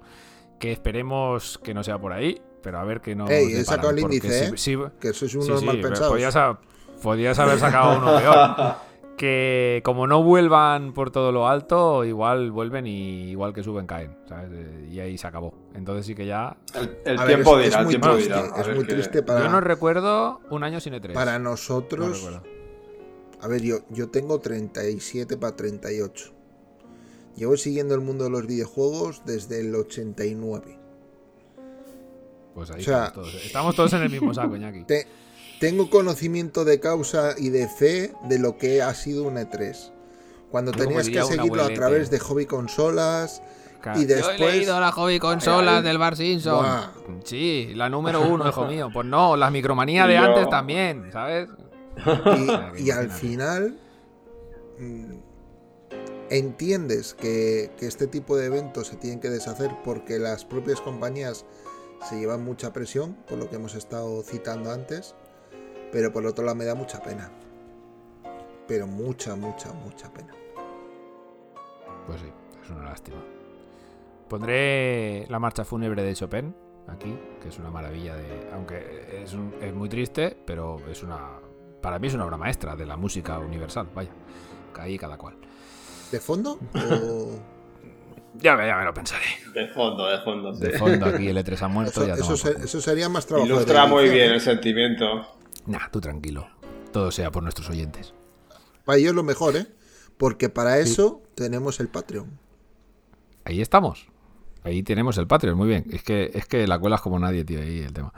[0.58, 3.28] Que esperemos que no sea por ahí, pero a ver que no.
[3.28, 4.90] Ey, he sacado el índice, ¿eh?
[4.98, 6.58] que sois unos mal pensados.
[7.02, 8.76] podías haber sacado uno peor.
[9.18, 14.16] que como no vuelvan por todo lo alto, igual vuelven y igual que suben caen,
[14.26, 14.48] ¿sabes?
[14.54, 15.52] Eh, y ahí se acabó.
[15.74, 16.56] Entonces sí que ya...
[17.04, 18.46] El, tiempo dirá, el tiempo dirá.
[18.56, 19.42] Es muy triste para...
[19.42, 21.12] Yo no recuerdo un año sin E3.
[21.12, 22.26] Para nosotros...
[23.38, 26.33] a ver, yo, yo tengo 37 para 38.
[27.36, 30.78] Llevo siguiendo el mundo de los videojuegos desde el 89.
[32.54, 33.34] Pues ahí estamos, todos.
[33.34, 34.84] estamos todos en el mismo saco, Ñaki.
[35.58, 39.92] Tengo conocimiento de causa y de fe de lo que ha sido un E3.
[40.50, 43.42] Cuando tenías que seguirlo a través de hobby consolas.
[43.96, 44.38] Y después...
[44.38, 46.66] Yo he leído la hobby consolas del Bar Simpson.
[47.24, 48.88] Sí, la número uno, hijo mío.
[48.92, 51.48] Pues no, las micromanías de antes también, ¿sabes?
[52.78, 53.78] Y, al final
[54.78, 55.12] mm,
[56.30, 61.44] entiendes que, este tipo de eventos se tienen que deshacer porque las propias compañías
[62.08, 65.14] se llevan mucha presión, por lo que hemos estado citando antes.
[65.92, 67.30] Pero por otro lado me da mucha pena.
[68.66, 70.34] Pero mucha, mucha, mucha pena.
[72.06, 73.22] Pues sí, es una lástima.
[74.28, 76.54] Pondré la marcha fúnebre de Chopin
[76.88, 78.50] aquí, que es una maravilla de.
[78.52, 81.38] Aunque es, es muy triste, pero es una.
[81.80, 84.10] Para mí es una obra maestra de la música universal, vaya.
[84.78, 85.36] Ahí cada cual.
[86.14, 86.60] ¿De fondo?
[88.36, 89.26] Ya me, ya me lo pensaré.
[89.54, 90.52] De fondo, de fondo.
[90.52, 92.02] De fondo, aquí el E3 ha muerto.
[92.02, 93.46] Eso, eso, eso, sería más trabajo.
[93.46, 95.24] Ilustra muy bien el sentimiento.
[95.66, 96.48] Nah, tú tranquilo.
[96.92, 98.12] Todo sea por nuestros oyentes.
[98.84, 99.68] Para ellos lo mejor, ¿eh?
[100.16, 102.36] Porque para eso tenemos el Patreon.
[103.44, 104.08] Ahí estamos.
[104.64, 105.84] Ahí tenemos el Patreon, muy bien.
[105.92, 108.12] Es que, es que la cuelas como nadie, tío, ahí el tema.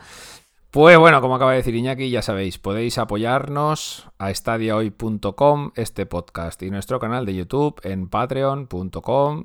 [0.70, 6.62] Pues bueno, como acaba de decir Iñaki, ya sabéis, podéis apoyarnos a estadiahoy.com, este podcast
[6.62, 9.44] y nuestro canal de YouTube en patreon.com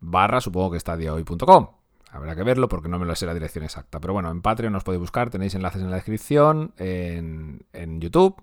[0.00, 1.68] barra, supongo que estadiahoy.com.
[2.14, 4.00] Habrá que verlo porque no me lo sé la dirección exacta.
[4.00, 8.36] Pero bueno, en Patreon os podéis buscar, tenéis enlaces en la descripción, en, YouTube,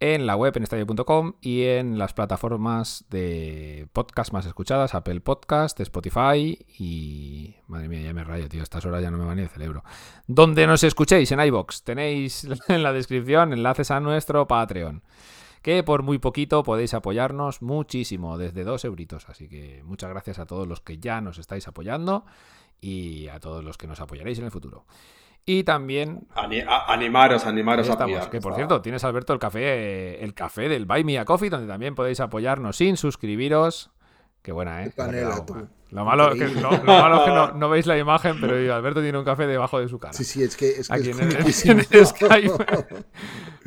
[0.00, 5.78] en la web en estadio.com y en las plataformas de podcast más escuchadas, Apple Podcast,
[5.80, 7.54] Spotify y...
[7.66, 9.84] Madre mía, ya me rayo, tío, estas horas ya no me va ni el cerebro.
[10.26, 15.02] Donde nos escuchéis, en iBox, tenéis en la descripción enlaces a nuestro Patreon
[15.64, 19.26] que por muy poquito podéis apoyarnos muchísimo, desde dos euritos.
[19.30, 22.26] Así que muchas gracias a todos los que ya nos estáis apoyando
[22.82, 24.84] y a todos los que nos apoyaréis en el futuro.
[25.46, 26.26] Y también.
[26.34, 31.18] animaros, animaros a Que por cierto, tienes Alberto el café, el café del Buy Me
[31.18, 33.90] a Coffee, donde también podéis apoyarnos sin suscribiros.
[34.40, 34.92] Qué buena, ¿eh?
[35.90, 39.88] Lo malo, es que, no, veis la imagen, pero Alberto tiene un café debajo de
[39.88, 40.12] su cara.
[40.12, 41.12] Sí, sí, es que es, que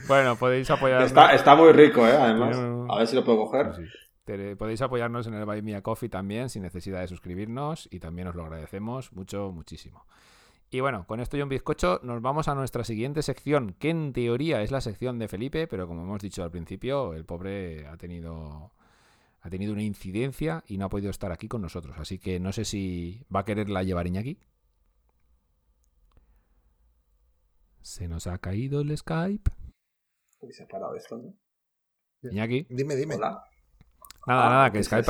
[0.07, 1.07] bueno, podéis apoyarnos.
[1.07, 2.11] Está, está, muy rico, ¿eh?
[2.11, 2.57] Además.
[2.89, 3.71] A ver si lo puedo coger.
[4.57, 8.28] Podéis apoyarnos en el Buy Me a Coffee también, sin necesidad de suscribirnos, y también
[8.28, 10.05] os lo agradecemos mucho, muchísimo.
[10.70, 14.11] Y bueno, con esto y un bizcocho nos vamos a nuestra siguiente sección, que en
[14.11, 17.95] teoría es la sección de Felipe, pero como hemos dicho al principio, el pobre ha
[17.97, 18.74] tenido
[19.41, 21.95] ha tenido una incidencia y no ha podido estar aquí con nosotros.
[21.97, 24.39] Así que no sé si va a quererla llevar Iñaki.
[27.82, 29.49] Se nos ha caído el Skype.
[30.49, 31.34] se ha parado esto, ¿no?
[32.30, 32.68] Iñaki.
[32.70, 33.15] Dime, dime.
[34.28, 35.05] Nada, ah, nada, que, Skype,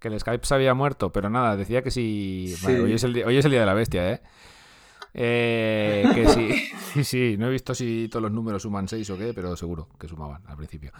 [0.00, 2.54] que, el, Skype se había muerto, pero nada, decía que si...
[2.66, 4.22] hoy, es el, hoy es el día de la bestia, ¿eh?
[5.12, 9.18] Eh, que sí, sí, sí, no he visto si todos los números suman 6 o
[9.18, 10.90] qué, pero seguro que sumaban al principio.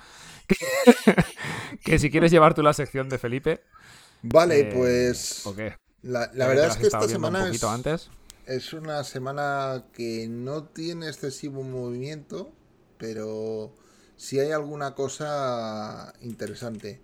[1.84, 3.62] que si quieres llevar tú la sección de Felipe.
[4.22, 5.46] Vale, eh, pues.
[5.46, 5.76] ¿O qué?
[6.02, 8.10] La, verdad es que esta semana es, antes.
[8.44, 12.52] es una semana que no tiene excesivo movimiento,
[12.98, 13.72] pero
[14.18, 17.00] sí hay alguna cosa interesante.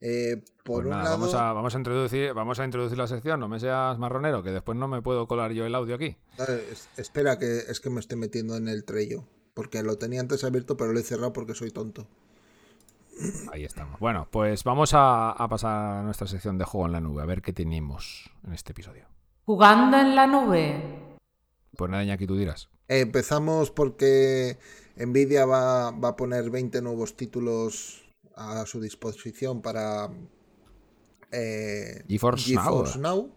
[0.00, 3.06] Eh, por pues un nada, lado, vamos, a, vamos, a introducir, vamos a introducir la
[3.06, 6.16] sección, no me seas marronero, que después no me puedo colar yo el audio aquí.
[6.38, 9.24] eh, es- espera, que es que me estoy metiendo en el trello.
[9.54, 12.08] Porque lo tenía antes abierto, pero lo he cerrado porque soy tonto.
[13.52, 14.00] Ahí estamos.
[14.00, 17.26] Bueno, pues vamos a, a pasar a nuestra sección de juego en la nube, a
[17.26, 19.06] ver qué tenemos en este episodio.
[19.44, 21.16] Jugando en la nube.
[21.76, 22.68] Pues nada, Iñaki, tú dirás.
[22.88, 24.58] Empezamos porque
[24.96, 28.04] Nvidia va, va a poner 20 nuevos títulos
[28.36, 30.10] a su disposición para
[31.32, 33.16] eh, GeForce GeForce Now.
[33.16, 33.30] Now.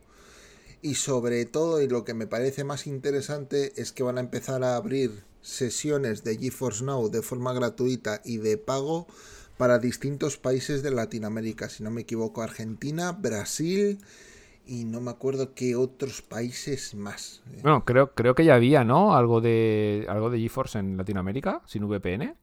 [0.82, 4.64] Y sobre todo, y lo que me parece más interesante, es que van a empezar
[4.64, 9.08] a abrir sesiones de GeForce Now de forma gratuita y de pago
[9.58, 11.70] para distintos países de Latinoamérica.
[11.70, 14.00] Si no me equivoco, Argentina, Brasil
[14.68, 17.42] y no me acuerdo qué otros países más.
[17.54, 19.16] Eh, Bueno, creo, creo que ya había, ¿no?
[19.16, 22.36] Algo de algo de GeForce en Latinoamérica, sin VPN.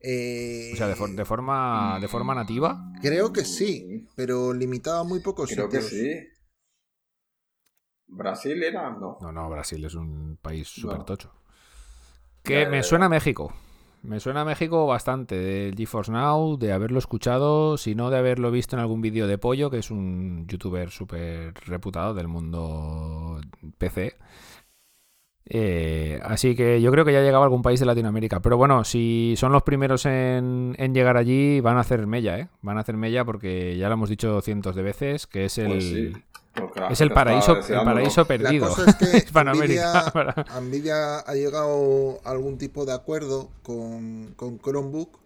[0.00, 2.92] eh, O sea, de, for- de forma, de forma nativa.
[3.02, 5.92] Creo que sí, pero limitado a muy pocos Creo que sitios.
[5.92, 6.28] sí.
[8.08, 8.90] ¿Brasil era?
[8.90, 9.18] No.
[9.20, 10.82] No, no, Brasil es un país No.
[10.82, 11.30] súper tocho.
[12.42, 13.52] Que Ya, me ya, suena a México.
[14.02, 18.50] Me suena a México bastante, del GeForce Now, de haberlo escuchado, si no de haberlo
[18.50, 23.40] visto en algún vídeo de Pollo, que es un youtuber súper reputado del mundo
[23.76, 24.16] PC.
[25.50, 28.40] Eh, así que yo creo que ya llegaba a algún país de Latinoamérica.
[28.40, 32.48] Pero bueno, si son los primeros en, llegar allí, van a hacer mella, ¿eh?
[32.60, 35.68] Van a hacer mella porque ya lo hemos dicho cientos de veces, que es el,
[35.68, 36.12] Pues
[36.90, 38.68] es el paraíso, el paraíso La perdido.
[38.68, 39.92] cosa es que Hispanoamérica.
[39.92, 45.18] Nvidia, para- Nvidia ha llegado a algún tipo de acuerdo con, con Chromebook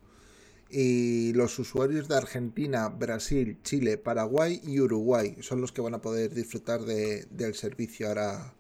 [0.71, 6.01] y los usuarios de Argentina, Brasil, Chile, Paraguay y Uruguay son los que van a
[6.01, 8.55] poder disfrutar de- del servicio ahora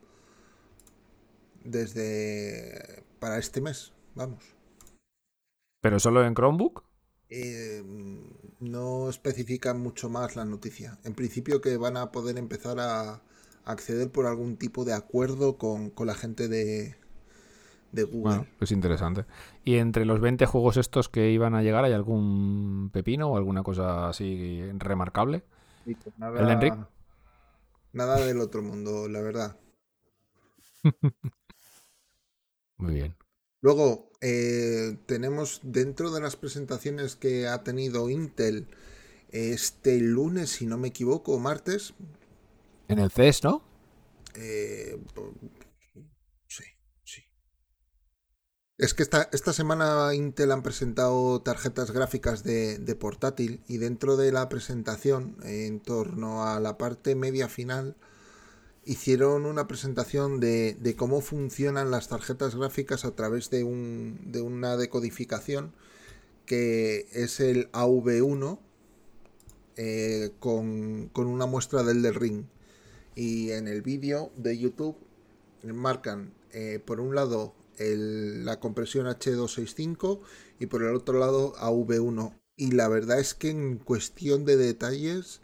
[1.64, 4.42] desde para este mes, vamos.
[5.80, 6.84] Pero solo en Chromebook.
[7.34, 7.82] Eh,
[8.60, 10.98] no especifican mucho más la noticia.
[11.02, 13.22] En principio que van a poder empezar a
[13.64, 16.94] acceder por algún tipo de acuerdo con, con la gente de,
[17.92, 18.22] de Google.
[18.22, 19.24] Bueno, es interesante.
[19.64, 23.62] Y entre los 20 juegos estos que iban a llegar, ¿hay algún pepino o alguna
[23.62, 25.42] cosa así remarcable?
[25.84, 25.96] Pues
[26.38, 26.74] ¿El de Enric?
[27.94, 29.56] Nada del otro mundo, la verdad.
[32.76, 33.21] Muy bien.
[33.62, 38.66] Luego, eh, tenemos dentro de las presentaciones que ha tenido Intel
[39.30, 41.94] este lunes, si no me equivoco, martes,
[42.88, 43.62] En el CES, ¿no?
[44.34, 45.00] Eh,
[46.48, 46.64] sí,
[47.04, 47.22] sí.
[48.78, 54.16] Es que esta, esta semana Intel han presentado tarjetas gráficas de, de portátil y dentro
[54.16, 57.96] de la presentación, en torno a la parte media final,
[58.84, 64.76] hicieron una presentación de, cómo funcionan las tarjetas gráficas a través de, un, de una
[64.76, 65.72] decodificación
[66.46, 68.58] que es el AV1
[69.76, 72.44] eh, con, una muestra del del ring.
[73.14, 74.96] Y en el vídeo de YouTube
[75.62, 80.20] marcan eh, por un lado la compresión H265
[80.60, 82.34] y por el otro lado AV1.
[82.56, 85.40] Y la verdad es que en cuestión de detalles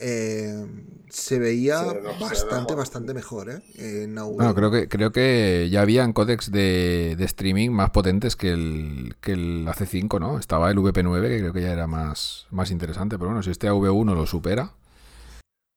[0.00, 0.66] eh,
[1.10, 1.82] se veía
[2.20, 2.76] bastante, mejor.
[2.76, 3.62] bastante mejor ¿eh?
[3.74, 4.34] en AV1.
[4.34, 9.16] Bueno, creo que, creo que ya habían códecs de, de streaming más potentes que el,
[9.20, 10.38] que el AC5, ¿no?
[10.38, 13.18] Estaba el VP9, que creo que ya era más, más interesante.
[13.18, 14.74] Pero bueno, si este AV1 lo supera.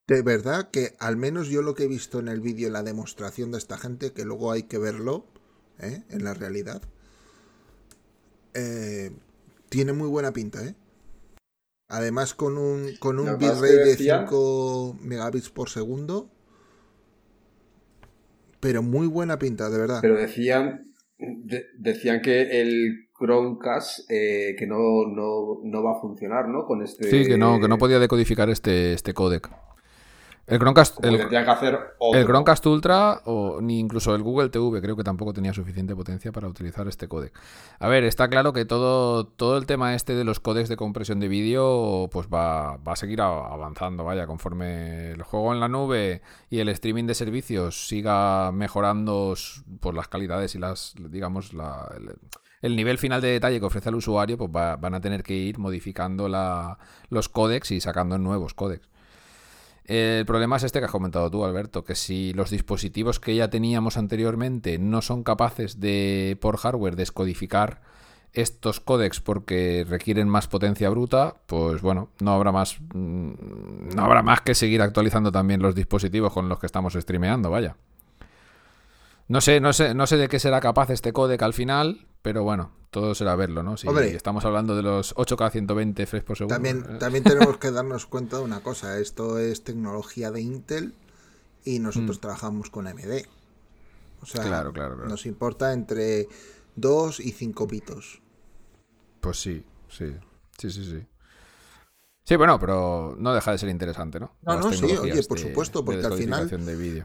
[0.08, 2.84] De verdad que al menos yo lo que he visto en el vídeo, en la
[2.84, 5.26] demostración de esta gente, que luego hay que verlo
[5.80, 6.04] ¿eh?
[6.10, 6.82] en la realidad,
[8.54, 9.12] eh,
[9.70, 10.76] tiene muy buena pinta, ¿eh?
[11.90, 16.30] Además con un, con un bitrate de decían- 5 megabits por segundo.
[18.60, 20.00] Pero muy buena pinta, de verdad.
[20.02, 24.78] Pero decían, de- decían que el Chromecast eh, que no,
[25.08, 26.66] no, no va a funcionar, ¿no?
[26.66, 27.10] Con este...
[27.10, 29.50] Sí, que no, que no podía decodificar este, este códec.
[30.46, 32.20] El Chromecast, Como el, que tendrían que hacer otro.
[32.20, 36.34] el Chromecast Ultra o ni incluso el Google TV creo que tampoco tenía suficiente potencia
[36.34, 37.32] para utilizar este códec.
[37.80, 41.22] A ver, está claro que todo, todo el tema este de los códecs de compresión
[41.22, 46.22] de vídeo pues va, va a seguir avanzando, vaya, conforme el juego en la nube
[46.50, 49.36] y el streaming de servicios siga mejorando
[49.80, 52.16] pues, las calidades y las, digamos, la, el,
[52.62, 55.36] el nivel final de detalle que ofrece al usuario, pues va- van a tener que
[55.36, 56.78] ir modificando la,
[57.08, 58.90] los códecs y sacando nuevos códecs.
[59.86, 63.50] El problema es este que has comentado tú, Alberto, que si los dispositivos que ya
[63.50, 67.82] teníamos anteriormente no son capaces de, por hardware, descodificar
[68.32, 74.24] estos códecs porque requieren más potencia bruta, pues bueno, no habrá más mm, no habrá
[74.24, 77.76] más que seguir actualizando también los dispositivos con los que estamos streameando, vaya.
[79.28, 82.42] No sé, no sé, no sé de qué será capaz este códec al final, pero
[82.42, 83.78] bueno, todo será verlo, ¿no?
[83.78, 86.56] Si estamos hablando de los 8K 120 frames por segundo.
[86.56, 86.98] También, ¿eh?
[86.98, 88.98] también tenemos que darnos cuenta de una cosa.
[88.98, 90.96] Esto es tecnología de Intel
[91.66, 92.22] y nosotros mm.
[92.22, 93.26] trabajamos con AMD.
[94.22, 96.30] O sea, claro, claro, nos importa entre
[96.78, 98.22] 2 y 5 bitos.
[99.20, 100.16] Pues sí, sí,
[100.58, 101.06] sí, sí, sí.
[102.24, 104.34] Sí, bueno, pero no deja de ser interesante, ¿no?
[104.44, 106.50] No, no, sí, oye, por supuesto, porque al final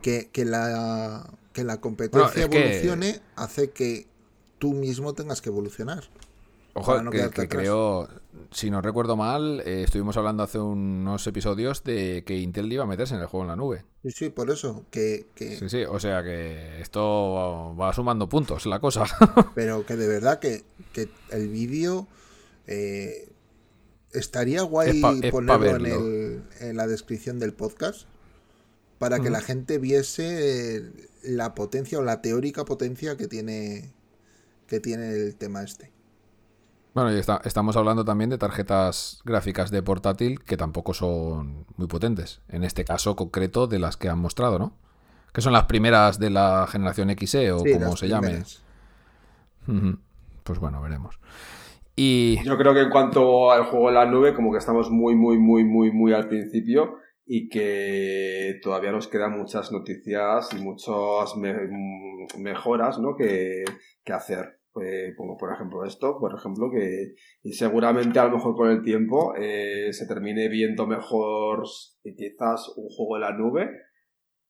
[0.01, 4.07] que, que, la, que la competencia evolucione hace que
[4.59, 6.05] tú mismo tengas que evolucionar.
[6.75, 8.09] Ojo, que, creo,
[8.53, 12.87] si no recuerdo mal, eh, estuvimos hablando hace unos episodios de que Intel iba a
[12.87, 13.85] meterse en el juego en la nube.
[14.05, 14.85] Sí, sí, por eso.
[14.91, 19.05] Que, Sí, sí, o sea que esto va sumando puntos la cosa.
[19.55, 20.65] Pero que de verdad que,
[21.31, 22.07] el vídeo
[22.67, 23.29] eh,
[24.13, 25.01] estaría guay
[25.31, 28.07] ponerlo en, el, en, la descripción del podcast
[28.99, 30.91] para que la gente viese
[31.23, 33.93] la potencia o la teórica potencia que tiene
[34.69, 35.93] que tiene el tema este.
[36.95, 42.41] Bueno, y estamos hablando también de tarjetas gráficas de portátil que tampoco son muy potentes.
[42.49, 44.77] En este caso concreto de las que han mostrado, ¿no?
[45.33, 48.43] Que son las primeras de la generación XE o como se llame.
[50.43, 51.21] Pues bueno, veremos.
[51.95, 52.43] Y...
[52.43, 55.39] Yo creo que en cuanto al juego en la nube, como que estamos muy, muy,
[55.39, 56.97] muy, muy, muy al principio
[57.27, 61.37] y que todavía nos quedan muchas noticias y muchas
[62.39, 63.15] mejoras ¿no?
[63.15, 63.65] que,
[64.03, 64.58] que hacer.
[64.83, 68.83] Eh, como por ejemplo esto, por ejemplo, que y seguramente a lo mejor con el
[68.83, 71.65] tiempo eh, se termine viendo mejor
[72.03, 73.71] quizás un juego en la nube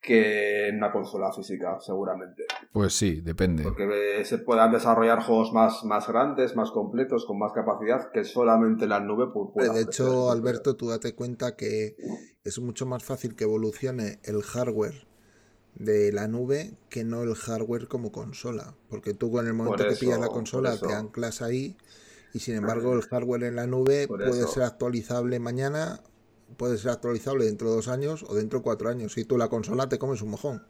[0.01, 2.45] que en una consola física, seguramente.
[2.73, 3.65] Pues sí, depende.
[3.65, 8.87] Porque se puedan desarrollar juegos más, más grandes, más completos, con más capacidad, que solamente
[8.87, 11.97] la nube puede De hecho, Alberto, tú date cuenta que
[12.45, 15.08] es mucho más fácil que evolucione el hardware
[15.79, 18.75] de la nube que no el hardware como consola.
[18.89, 21.77] Porque tú en el momento que pillas la consola te anclas ahí
[22.35, 26.01] y sin embargo el hardware en la nube puede ser actualizable mañana,
[26.57, 29.17] puede ser actualizable dentro de dos años o dentro de cuatro años.
[29.17, 30.63] Y tú la consola te comes un mojón.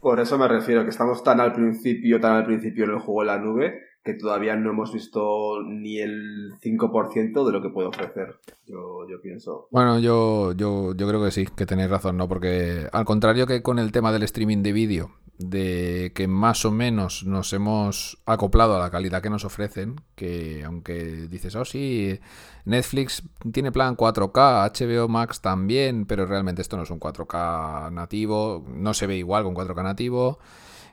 [0.00, 3.22] Por eso me refiero, que estamos tan al principio, tan al principio en el juego
[3.22, 7.88] de la nube, que todavía no hemos visto ni el 5% de lo que puede
[7.88, 9.68] ofrecer, yo, yo pienso.
[9.70, 12.26] Bueno, yo, yo, yo creo que sí, que tenéis razón, ¿no?
[12.26, 16.70] Porque al contrario que con el tema del streaming de vídeo, de que más o
[16.70, 22.18] menos nos hemos acoplado a la calidad que nos ofrecen, que aunque dices, oh sí,
[22.64, 28.64] Netflix tiene plan 4K, HBO Max también, pero realmente esto no es un 4K nativo,
[28.68, 30.38] no se ve igual con 4K nativo.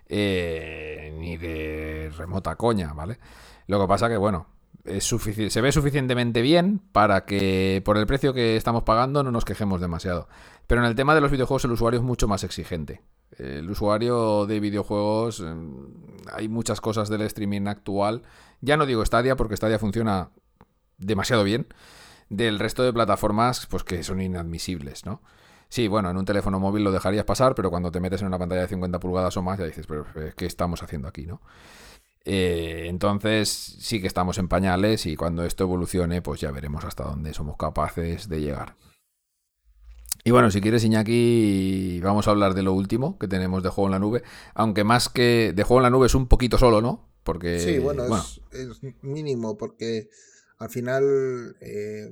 [0.07, 3.19] Eh, ni de remota coña, ¿vale?
[3.67, 4.47] Lo que pasa que, bueno,
[4.83, 9.45] es se ve suficientemente bien para que por el precio que estamos pagando no nos
[9.45, 10.27] quejemos demasiado.
[10.67, 13.01] Pero en el tema de los videojuegos el usuario es mucho más exigente.
[13.37, 15.87] El usuario de videojuegos, em,
[16.31, 18.21] hay muchas cosas del streaming actual.
[18.61, 20.29] Ya no digo Stadia porque Stadia funciona
[20.97, 21.67] demasiado bien.
[22.29, 25.21] Del resto de plataformas, pues que son inadmisibles, ¿no?
[25.69, 28.39] Sí, bueno, en un teléfono móvil lo dejarías pasar, pero cuando te metes en una
[28.39, 31.41] pantalla de 50 pulgadas o más, ya dices, pero eh, ¿qué estamos haciendo aquí, no?
[32.27, 37.03] Eh, entonces sí que estamos en pañales y cuando esto evolucione, pues ya veremos hasta
[37.03, 38.75] dónde somos capaces de llegar.
[40.27, 43.89] Y bueno, si quieres, Iñaki, vamos a hablar de lo último que tenemos de juego
[43.89, 44.23] en la nube.
[44.55, 47.07] Aunque más que de juego en la nube es un poquito solo, ¿no?
[47.23, 47.59] Porque.
[47.59, 48.05] Sí, bueno,
[48.51, 50.09] Es, mínimo, porque
[50.57, 52.09] al final eh,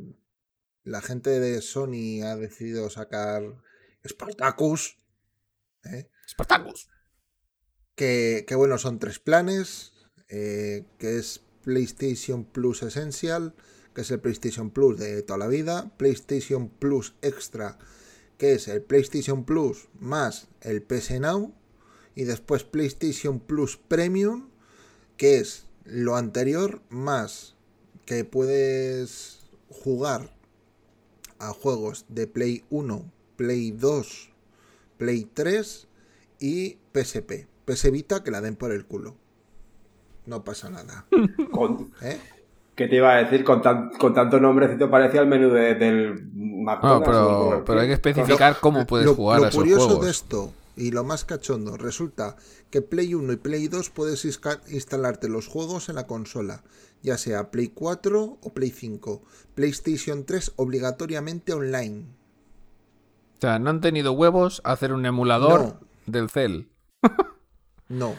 [0.83, 3.43] la gente de Sony ha decidido sacar
[4.05, 4.97] Spartacus.
[5.85, 6.09] ¿eh?
[6.27, 6.89] Spartacus.
[7.95, 9.93] Que, bueno, son tres planes.
[10.29, 13.53] Eh, que es PlayStation Plus Essential,
[13.93, 15.95] que es el PlayStation Plus de toda la vida.
[15.97, 17.77] PlayStation Plus Extra,
[18.37, 21.53] que es el PlayStation Plus más el PS Now.
[22.15, 24.49] Y después PlayStation Plus Premium,
[25.17, 27.55] que es lo anterior más
[28.05, 30.32] que puedes jugar
[31.47, 34.29] a juegos de Play 1, Play 2,
[34.97, 35.87] Play 3
[36.39, 37.47] y PSP.
[37.65, 39.15] PS Vita que la den por el culo.
[40.25, 41.05] No pasa nada.
[42.01, 42.19] ¿Eh?
[42.75, 43.43] ¿Qué te iba a decir?
[43.43, 47.07] Con, tanto nombrecito parecía el menú del McDonald's.
[47.07, 49.77] No, pero, hay que especificar cómo puedes jugar a esos juegos.
[49.77, 52.35] Lo curioso de esto y lo más cachondo, resulta
[52.69, 56.63] que Play 1 y Play 2 puedes instalarte los juegos en la consola
[57.03, 59.21] ya sea Play 4 o Play 5.
[59.53, 62.05] PlayStation 3 obligatoriamente online.
[63.37, 66.69] O sea, no han tenido huevos a hacer un emulador del cel.
[67.89, 68.15] no.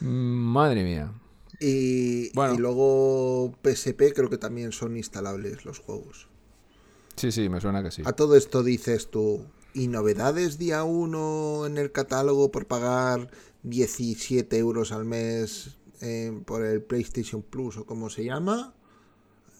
[0.00, 1.12] Madre mía.
[1.60, 6.28] Y, y luego PSP creo que también son instalables los juegos.
[7.16, 8.02] Sí, sí, me suena que sí.
[8.04, 13.28] A todo esto dices tú, ¿y novedades día 1 en el catálogo por pagar
[13.62, 18.74] 17 euros al mes eh, por el PlayStation Plus o como se llama.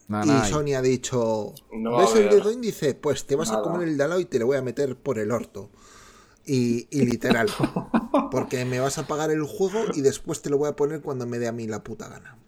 [0.09, 2.95] y Sony ha dicho, ¿ves el dedo índice?
[2.95, 4.97] Pues te vas a comer el de al lado y te lo voy a meter
[4.97, 5.69] por el orto.
[6.47, 7.51] Y, y literal,
[8.31, 11.27] porque me vas a pagar el juego y después te lo voy a poner cuando
[11.27, 12.39] me dé a mí la puta gana.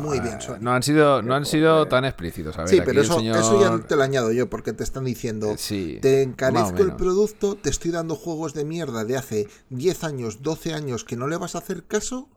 [0.00, 2.56] Muy bien, eh, No han sido, no han sido tan explícitos.
[2.66, 6.82] sí, pero eso, ya te lo añado yo, porque te están diciendo, eh, te encarezco
[6.82, 11.16] el producto, te estoy dando juegos de mierda de hace 10 años, 12 años que
[11.16, 12.28] no le vas a hacer caso.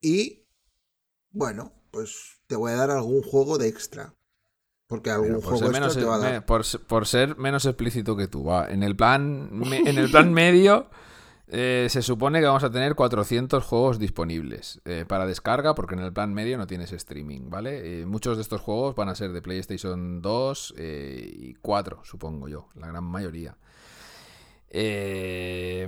[0.00, 0.46] Y,
[1.30, 4.14] bueno, pues te voy a dar algún juego de extra.
[4.88, 6.46] Porque algún juego extra te va a dar.
[6.46, 8.70] Por, por, ser menos explícito que tú, va.
[8.70, 10.88] En el plan, en el plan medio...
[11.48, 16.00] Eh, se supone que vamos a tener 400 juegos disponibles eh, para descarga porque en
[16.00, 18.00] el plan medio no tienes streaming, ¿vale?
[18.00, 22.68] Eh, muchos de estos juegos van a ser de PlayStation 2 y 4, supongo yo,
[22.74, 23.56] la gran mayoría.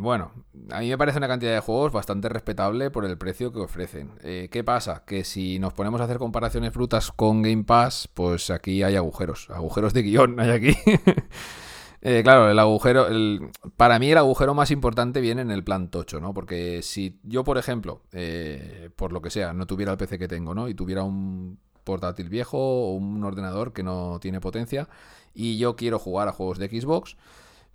[0.01, 0.33] bueno,
[0.71, 4.13] a mí me parece una cantidad de juegos bastante respetable por el precio que ofrecen.
[4.23, 5.03] ¿Qué pasa?
[5.05, 9.51] Que si nos ponemos a hacer comparaciones brutas con Game Pass, pues aquí hay agujeros,
[9.51, 10.77] agujeros de guion hay aquí.
[12.01, 15.91] Eh, claro, el agujero, el, para mí el agujero más importante viene en el plan
[15.91, 16.33] tocho, ¿no?
[16.33, 20.29] Porque si yo, por ejemplo, eh, por lo que sea, no tuviera el PC que
[20.29, 20.69] tengo, ¿no?
[20.69, 24.89] Y tuviera un portátil viejo o un ordenador que no tiene potencia
[25.35, 27.17] y yo quiero jugar a juegos de Xbox,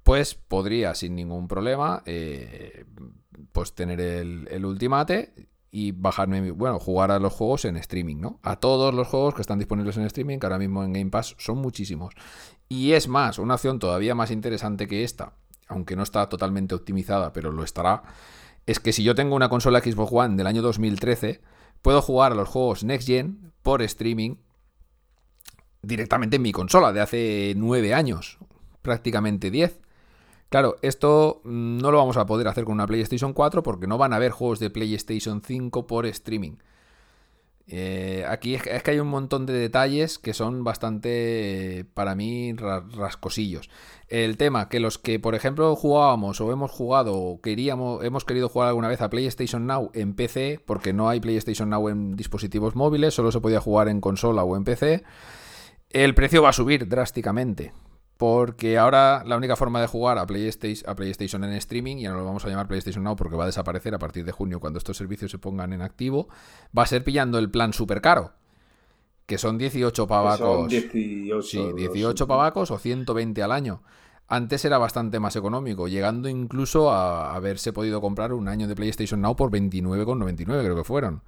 [0.03, 2.86] pues podría sin ningún problema eh,
[3.51, 5.34] pues tener el, el Ultimate
[5.76, 8.39] y bajarme, bueno, jugar a los juegos en streaming, ¿no?
[8.43, 11.36] A todos los juegos que están disponibles en streaming, que ahora mismo en Game Pass
[11.39, 12.13] son muchísimos.
[12.74, 15.34] Y es más, una opción todavía más interesante que esta,
[15.67, 18.01] aunque no está totalmente optimizada, pero lo estará,
[18.65, 21.39] es que si yo tengo una consola Xbox One del año 2013,
[21.84, 24.38] puedo jugar a los juegos Next Gen por streaming
[25.84, 28.39] directamente en mi consola de hace 9 años,
[28.82, 29.80] prácticamente 10.
[30.49, 34.13] Claro, esto no lo vamos a poder hacer con una PlayStation 4 porque no van
[34.13, 36.53] a haber juegos de PlayStation 5 por streaming.
[37.66, 43.70] Eh, aquí es, que hay un montón de detalles que son bastante, para mí, rascosillos.
[44.09, 48.49] El tema, que los que, por ejemplo, jugábamos o hemos jugado o queríamos, hemos querido
[48.49, 52.76] jugar alguna vez a PlayStation Now en PC, porque no hay PlayStation Now en dispositivos
[52.76, 55.03] móviles, solo se podía jugar en consola o en PC,
[55.89, 57.72] el precio va a subir drásticamente.
[58.24, 62.15] Porque ahora la única forma de jugar a PlayStation, a PlayStation en streaming, y no
[62.15, 64.78] lo vamos a llamar PlayStation Now porque va a desaparecer a partir de junio cuando
[64.78, 66.30] estos servicios se pongan en activo,
[66.78, 68.32] va a ser pillando el plan super caro.
[69.26, 70.69] Que son 18 pavacos.
[70.69, 73.84] 18, sí, 18 pavacos o 120 al año.
[74.30, 79.19] Antes era bastante más económico, llegando incluso a haberse podido comprar un año de PlayStation
[79.19, 81.24] Now por 29,99 creo que fueron.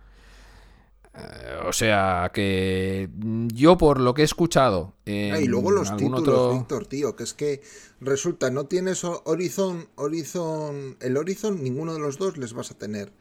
[1.18, 3.10] Eh, o sea que
[3.54, 4.94] yo por lo que he escuchado.
[5.08, 7.62] Ah, y luego los títulos, Víctor, tío, que es que
[8.02, 13.14] resulta, no tienes Horizon, Horizon, el Horizon, ninguno de los dos les vas a tener.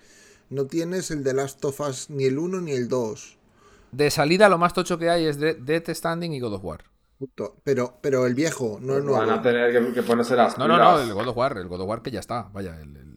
[0.50, 3.38] No tienes el de Last of Us ni el 1 ni el 2.
[3.92, 6.84] De salida lo más tocho que hay es Death Standing y God of War.
[7.62, 9.20] Pero, pero el viejo, no el nuevo.
[9.20, 10.58] Van a tener que, ponerse las.
[10.58, 12.78] No, no, no, el God of War, el God of War que ya está, vaya,
[12.80, 13.13] el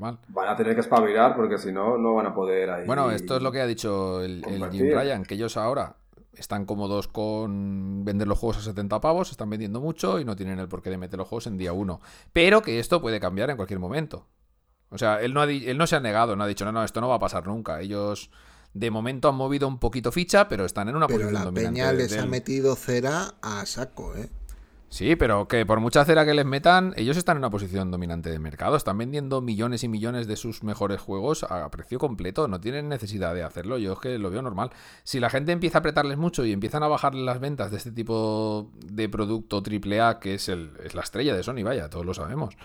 [0.00, 0.18] normal.
[0.28, 2.86] Van a tener que espabilar porque si no, no van a poder ahí.
[2.86, 5.96] Bueno, esto es lo que ha dicho el, Jim Ryan, que ellos ahora
[6.32, 10.58] están cómodos con vender los juegos a 70 pavos, están vendiendo mucho y no tienen
[10.58, 12.00] el porqué de meter los juegos en día 1.
[12.32, 14.26] Pero que esto puede cambiar en cualquier momento.
[14.90, 17.00] O sea, él no, él no se ha negado, no ha dicho, no, no, esto
[17.00, 17.80] no va a pasar nunca.
[17.80, 18.30] Ellos
[18.72, 21.80] de momento han movido un poquito ficha, pero están en una pero posición la dominante.
[21.80, 24.30] Peña les ha metido cera a saco, ¿eh?
[24.90, 28.28] Sí, pero que por mucha cera que les metan, ellos están en una posición dominante
[28.28, 28.74] de mercado.
[28.74, 32.48] Están vendiendo millones y millones de sus mejores juegos a precio completo.
[32.48, 33.78] No tienen necesidad de hacerlo.
[33.78, 34.70] Yo es que lo veo normal.
[35.04, 37.92] Si la gente empieza a apretarles mucho y empiezan a bajar las ventas de este
[37.92, 42.12] tipo de producto AAA, que es, el, es la estrella de Sony, vaya, todos lo
[42.12, 42.56] sabemos.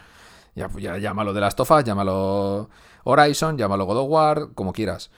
[0.56, 2.72] Ya, ya llámalo de las tofas, llámalo
[3.04, 5.12] Horizon, llámalo God of War, como quieras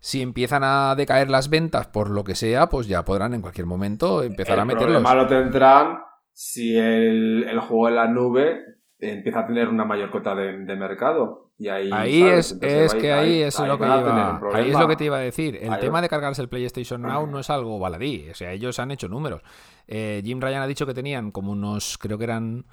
[0.00, 3.66] si empiezan a decaer las ventas por lo que sea, pues ya podrán en cualquier
[3.66, 5.02] momento empezar a meterlos.
[5.02, 5.98] El lo tendrán
[6.34, 8.60] si el, el, juego en la nube
[8.98, 11.52] empieza a tener una mayor cota de, mercado.
[11.56, 14.96] Y ahí, ahí es, es que ahí, es lo que iba, ahí es lo que
[14.96, 15.56] te iba a decir.
[15.62, 18.28] El tema de cargarse el PlayStation Now no es algo baladí.
[18.30, 19.42] O sea, ellos han hecho números.
[19.86, 22.66] Eh, Jim Ryan ha dicho que tenían como unos, creo que eran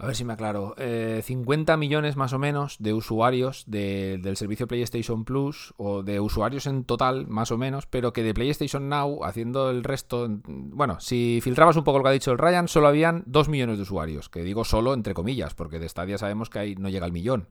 [0.00, 4.66] a ver si me aclaro, 50 eh, millones más o menos de usuarios del servicio
[4.66, 9.24] PlayStation Plus, o de usuarios en total, más o menos, pero que de PlayStation Now,
[9.24, 12.88] haciendo el resto, bueno, si filtrabas un poco lo que ha dicho el Ryan, solo
[12.88, 16.60] habían 2 millones de usuarios, que digo solo entre comillas, porque de Stadia sabemos que
[16.60, 17.48] ahí no llega al millón.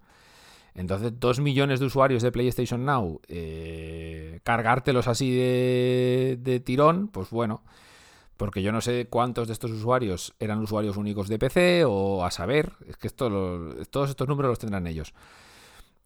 [0.73, 7.29] Entonces, 2 millones de usuarios de PlayStation Now, eh, cargártelos así de, de tirón, pues
[7.29, 7.61] bueno
[8.39, 12.31] porque yo no sé cuántos de estos usuarios eran usuarios únicos de PC o a
[12.31, 13.29] saber, es que esto
[13.91, 15.13] todos estos números los tendrán ellos.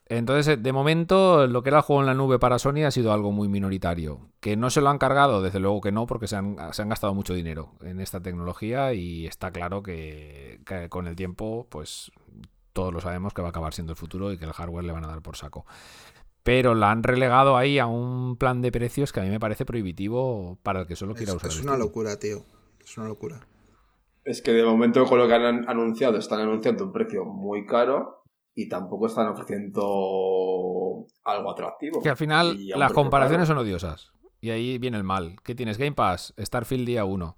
[0.07, 2.91] Entonces, eh, de momento, lo que era el juego en la nube para Sony ha
[2.91, 4.31] sido algo muy minoritario.
[4.39, 7.35] Que no se lo han cargado, desde luego que no, porque se han, gastado mucho
[7.35, 12.11] dinero en esta tecnología y está claro que, con el tiempo, pues
[12.73, 14.91] todos lo sabemos que va a acabar siendo el futuro y que el hardware le
[14.91, 15.67] van a dar por saco.
[16.43, 19.65] Pero la han relegado ahí a un plan de precios que a mí me parece
[19.65, 21.49] prohibitivo para el que solo quiera usar.
[21.49, 22.45] Es una locura, tío.
[22.83, 23.47] Es una locura.
[24.25, 28.23] Es que de momento con lo que han anunciado, están anunciando un precio muy caro
[28.55, 32.01] y tampoco están ofreciendo algo atractivo.
[32.01, 34.11] Que al final las comparaciones son odiosas.
[34.39, 35.37] Y ahí viene el mal.
[35.43, 35.77] ¿Qué tienes?
[35.77, 37.37] Game Pass, Starfield día 1.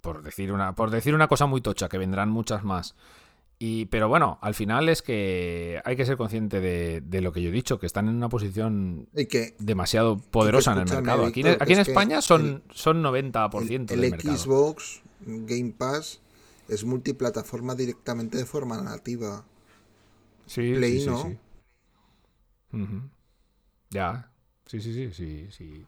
[0.00, 2.94] Por decir una, por decir una cosa muy tocha, que vendrán muchas más.
[3.62, 7.50] Y, pero bueno, al final es que hay que ser consciente de, lo que yo
[7.50, 9.06] he dicho, que están en una posición
[9.58, 11.26] demasiado poderosa en el mercado.
[11.26, 16.22] Aquí, en España son, son 90% el, del el Xbox Game Pass
[16.68, 19.44] es multiplataforma directamente de forma nativa.
[20.46, 21.38] Sí, sí, sí,
[23.90, 24.32] Ya,
[24.64, 25.86] sí, sí, sí, sí, sí.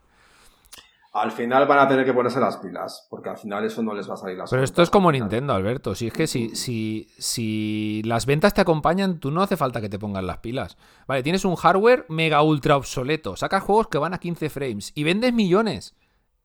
[1.15, 4.09] Al final van a tener que ponerse las pilas, porque al final eso no les
[4.09, 5.95] va a salir las Pero esto es como Nintendo, Alberto.
[5.95, 9.91] Si es que si, si, si las ventas te acompañan, tú no hace falta que
[9.91, 10.79] te pongan las pilas.
[11.07, 15.05] Vale, tienes un hardware mega ultra obsoleto, sacas juegos que van a 15 frames y
[15.05, 15.95] vendes millones.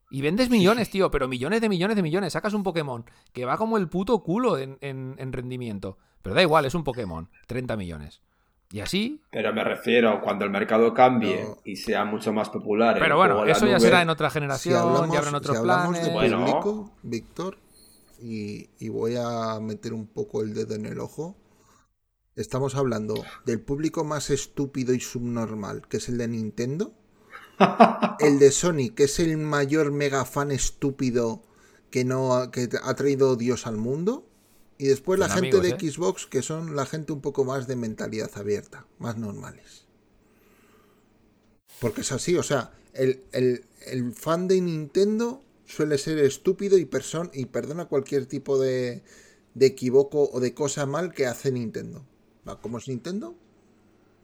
[0.10, 2.34] Y vendes millones, tío, pero millones de millones de millones.
[2.34, 5.98] Sacas un Pokémon que va como el puto culo en, rendimiento.
[6.22, 7.30] Pero da igual, es un Pokémon.
[7.48, 8.22] 30 millones.
[8.70, 9.22] Y así.
[9.32, 12.98] Pero me refiero cuando el mercado cambie y sea mucho más popular.
[13.00, 16.06] Pero bueno, eso ya será en otra generación, ya habrán otros planes.
[16.06, 16.92] De bueno.
[17.04, 17.58] Víctor,
[18.22, 21.38] y, y voy a meter un poco el dedo en el ojo.
[22.36, 23.16] Estamos hablando
[23.46, 26.94] del público más estúpido y subnormal, que es el de Nintendo
[28.20, 31.44] el de Sony, que es el mayor mega fan estúpido
[31.90, 34.28] que no que ha traído Dios al mundo.
[34.78, 35.78] Y después la gente de ¿eh?
[35.80, 39.86] Xbox, que son la gente un poco más de mentalidad abierta, más normales.
[41.80, 47.46] Porque es así, o sea, el, fan de Nintendo suele ser estúpido y, person y
[47.48, 49.04] perdona cualquier tipo de,
[49.54, 52.06] de equivoco o de cosa mal que hace Nintendo.
[52.62, 53.36] ¿Cómo es Nintendo?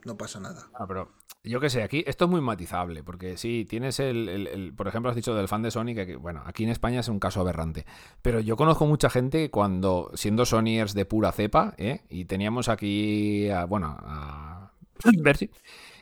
[0.06, 0.70] No pasa nada.
[0.74, 1.12] Ah, pero
[1.44, 5.16] yo qué sé, aquí esto es muy matizable, porque sí, tienes el, por ejemplo, has
[5.16, 7.86] dicho del fan de Sony, que bueno, aquí en España es un caso aberrante,
[8.22, 12.02] pero yo conozco mucha gente que cuando, siendo Sonyers de pura cepa, ¿eh?
[12.10, 14.72] y teníamos aquí, a, bueno, a
[15.22, 15.50] Bercy,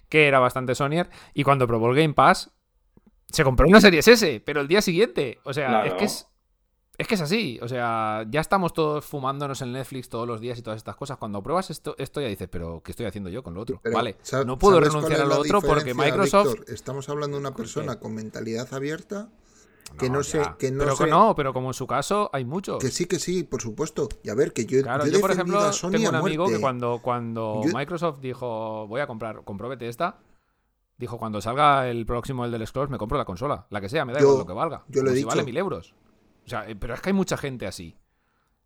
[0.10, 2.52] que era bastante Sonyer, y cuando probó el Game Pass,
[3.30, 6.28] se compró una serie S, pero el día siguiente, o sea, es que es,
[6.97, 10.59] es que es así, o sea, ya estamos todos fumándonos en Netflix todos los días
[10.59, 11.18] y todas estas cosas.
[11.18, 13.81] Cuando pruebas esto, esto ya dices, pero ¿qué estoy haciendo yo con lo otro?
[13.91, 16.69] vale, no puedo renunciar a lo otro porque Microsoft...
[16.69, 19.30] estamos hablando de una persona con mentalidad abierta
[19.97, 22.80] que no, sé que no pero no pero como en su caso hay muchos.
[22.80, 24.07] Que sí que sí por supuesto.
[24.23, 27.61] Y a ver que yo claro yo, por ejemplo tengo un amigo que cuando cuando
[27.73, 30.19] Microsoft dijo voy a comprar compró Bethesda
[30.97, 34.05] dijo cuando salga el próximo el del Scrolls me compro la consola la que sea
[34.05, 35.93] me da igual lo que valga yo lo he si vale mil euros
[36.45, 37.97] o sea, eh, pero es que hay mucha gente así.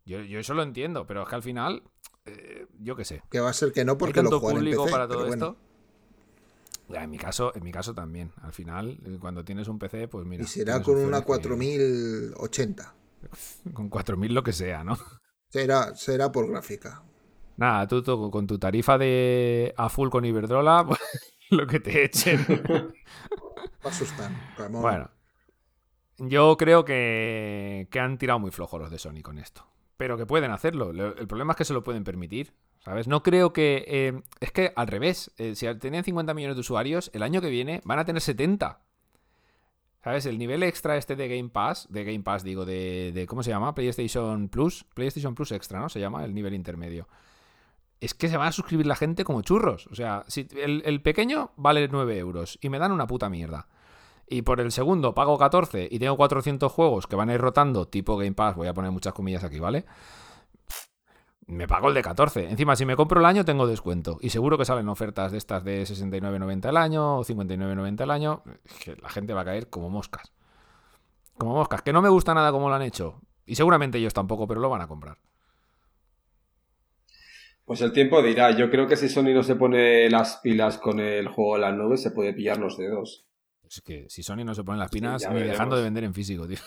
[0.04, 1.82] Yo, eso lo entiendo, pero es que al final,
[2.24, 3.22] eh, yo qué sé.
[3.28, 5.56] Que va a ser que no porque lo público para todo esto.
[6.88, 8.32] en mi caso, en mi caso también.
[8.42, 10.44] Al final, eh, cuando tienes un PC, pues mira.
[10.44, 12.94] Y será con una 4080.
[13.72, 14.96] Con 4000 lo que sea, ¿no?
[15.48, 17.02] Será, será por gráfica.
[17.56, 21.00] Nada, tú, con tu tarifa de a full con Iberdrola, pues,
[21.50, 22.44] lo que te echen.
[23.82, 24.36] asustan,
[24.70, 25.10] Bueno,
[26.18, 29.66] yo creo que, han tirado muy flojo los de Sony con esto.
[29.96, 30.90] Pero que pueden hacerlo.
[30.90, 32.52] El problema es que se lo pueden permitir.
[32.80, 33.08] ¿Sabes?
[33.08, 33.84] No creo que.
[33.86, 35.30] Eh, es que al revés.
[35.38, 38.80] Eh, si tenían 50 millones de usuarios, el año que viene van a tener 70.
[40.04, 40.26] ¿Sabes?
[40.26, 41.88] El nivel extra este de Game Pass.
[41.90, 43.24] De Game Pass, digo, de.
[43.28, 43.74] ¿Cómo se llama?
[43.74, 44.84] PlayStation Plus.
[44.94, 45.88] PlayStation Plus Extra, ¿no?
[45.88, 47.08] Se llama el nivel intermedio.
[47.98, 49.86] Es que se va a suscribir la gente como churros.
[49.86, 50.24] O sea,
[50.54, 53.66] el, el pequeño vale 9 euros y me dan una puta mierda
[54.28, 57.86] y por el segundo pago 14 y tengo 400 juegos que van a ir rotando,
[57.86, 59.84] tipo Game Pass, voy a poner muchas comillas aquí, ¿vale?
[61.48, 62.50] Me pago el de 14.
[62.50, 64.18] Encima, si me compro el año, tengo descuento.
[64.20, 68.42] Y seguro que salen ofertas de estas de 69.90 al año o 59.90 al año.
[69.00, 70.32] La gente va a caer como moscas.
[71.38, 71.82] Como moscas.
[71.82, 73.20] Que no me gusta nada como lo han hecho.
[73.46, 75.18] Y seguramente ellos tampoco, pero lo van a comprar.
[77.64, 78.50] Pues el tiempo dirá.
[78.50, 81.74] Yo creo que si Sony no se pone las pilas con el juego de las
[81.74, 83.24] nubes, se puede pillar los dedos.
[83.68, 86.46] Es que si Sony no se pone las pinas, ni dejando de vender en físico,
[86.46, 86.58] tío.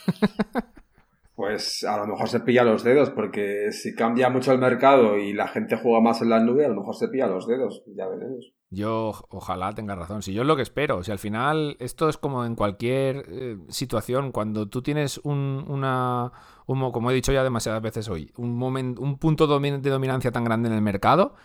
[1.40, 5.32] Pues a lo mejor se pilla los dedos, porque si cambia mucho el mercado y
[5.32, 8.10] la gente juega más en la nube, a lo mejor se pilla los dedos, ya
[8.10, 8.52] veremos.
[8.70, 10.22] Yo ojalá tenga razón.
[10.22, 13.58] Si yo es lo que espero, si al final esto es como en cualquier eh,
[13.70, 16.34] situación, cuando tú tienes un, una,
[16.66, 20.68] como he dicho ya demasiadas veces hoy, un, momento, un punto de dominancia tan grande
[20.68, 21.36] en el mercado,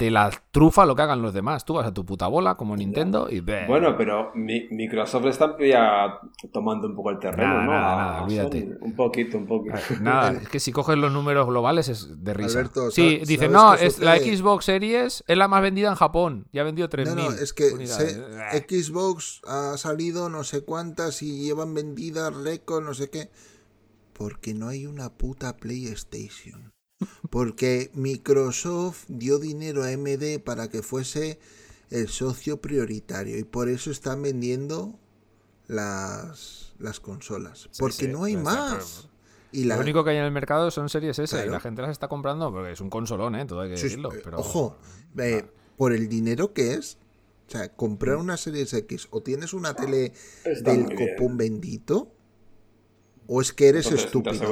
[0.00, 1.66] te la trufa lo que hagan los demás.
[1.66, 3.66] Tú vas a tu puta bola como Nintendo y ve.
[3.68, 6.18] Bueno, pero Microsoft está ya
[6.50, 7.70] tomando un poco el terreno, ¿no?
[7.70, 8.78] Nada, nada, olvídate.
[8.80, 9.76] Un poquito, un poquito.
[10.00, 12.70] Nada, es que si coges los números globales es de risa.
[12.90, 16.46] sí, dice, no, es la Xbox Series es la más vendida en Japón.
[16.50, 17.04] Ya ha vendido 3.000.
[17.04, 22.94] No, no, es que Xbox ha salido no sé cuántas y llevan vendidas récord, no
[22.94, 23.28] sé qué.
[24.14, 26.72] Porque no hay una puta PlayStation.
[27.30, 31.38] Porque Microsoft dio dinero a MD para que fuese
[31.90, 34.98] el socio prioritario y por eso están vendiendo
[35.66, 37.68] las, las consolas.
[37.78, 39.08] porque no hay más.
[39.52, 41.90] Y Lo único que hay en el mercado son series S y la gente las
[41.90, 43.46] está comprando porque es un consolón, ¿eh?
[43.46, 44.10] Todo hay que decirlo.
[44.22, 44.38] Pero...
[44.38, 44.76] Ojo,
[45.18, 45.44] eh,
[45.76, 46.98] por el dinero que es,
[47.48, 50.12] o sea, comprar una Series X o tienes una tele
[50.62, 52.12] del copón bendito,
[53.26, 54.50] ¿O es que eres estúpido?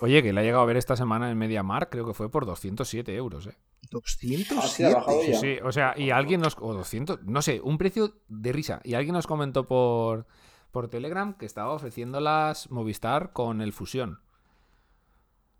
[0.00, 2.46] Oye, que le ha llegado a ver esta semana en MediaMark, creo que fue por
[2.46, 3.56] 207 euros, ¿eh?
[3.90, 4.96] 207.
[4.96, 6.56] Ah, sí, sí, o sea, y alguien nos.
[6.60, 8.80] O 200, no sé, un precio de risa.
[8.82, 10.26] Y alguien nos comentó por,
[10.70, 14.20] por Telegram que estaba ofreciéndolas Movistar con el Fusión.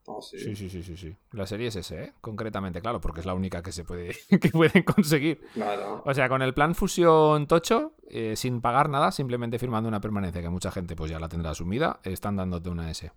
[0.07, 0.39] Oh, sí.
[0.39, 0.55] sí.
[0.55, 2.13] sí, sí, sí, La serie es ese, ¿eh?
[2.21, 5.41] Concretamente, claro, porque es la única que se puede que pueden conseguir.
[5.55, 6.03] Claro.
[6.05, 10.43] O sea, con el plan fusión tocho, eh, sin pagar nada, simplemente firmando una permanencia
[10.43, 13.13] que mucha gente pues ya la tendrá asumida, están dándote una S.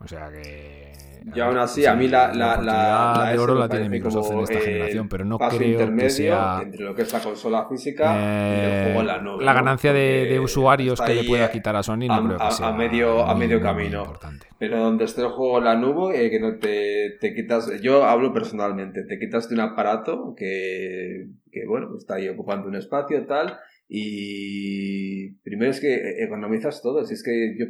[0.00, 0.92] O sea que.
[1.34, 4.60] Y aún así, a mí la, la, la, de oro la tiene Microsoft en esta
[4.60, 6.60] generación, pero no creo que sea.
[6.62, 9.44] Entre lo que es la consola física y el eh, juego en la nube.
[9.44, 12.68] La ganancia de, usuarios que le pueda quitar a Sony no creo que sea.
[12.68, 14.14] A medio, a medio camino.
[14.58, 17.80] Pero donde esté el juego en la nube, eh, que no te, te, quitas.
[17.82, 22.76] Yo hablo personalmente, te quitas de un aparato que, que bueno, está ahí ocupando un
[22.76, 23.58] espacio tal.
[23.88, 27.04] Y primero es que economizas todo.
[27.04, 27.66] Si es que yo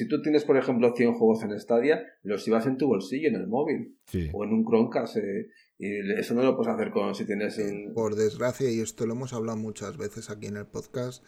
[0.00, 3.34] si tú tienes, por ejemplo, 100 juegos en Stadia, los llevas en tu bolsillo, en
[3.34, 3.98] el móvil.
[4.32, 5.18] O en un Chromecast.
[5.18, 7.92] Eh, y eso no lo puedes hacer con si tienes un...
[7.92, 11.22] Por desgracia, y esto lo hemos hablado muchas veces aquí en el podcast,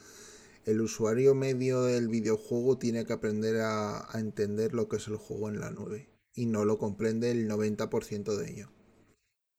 [0.65, 5.17] el usuario medio del videojuego tiene que aprender a, a entender lo que es el
[5.17, 6.09] juego en la nube.
[6.35, 8.73] Y no lo comprende el 90% de ello.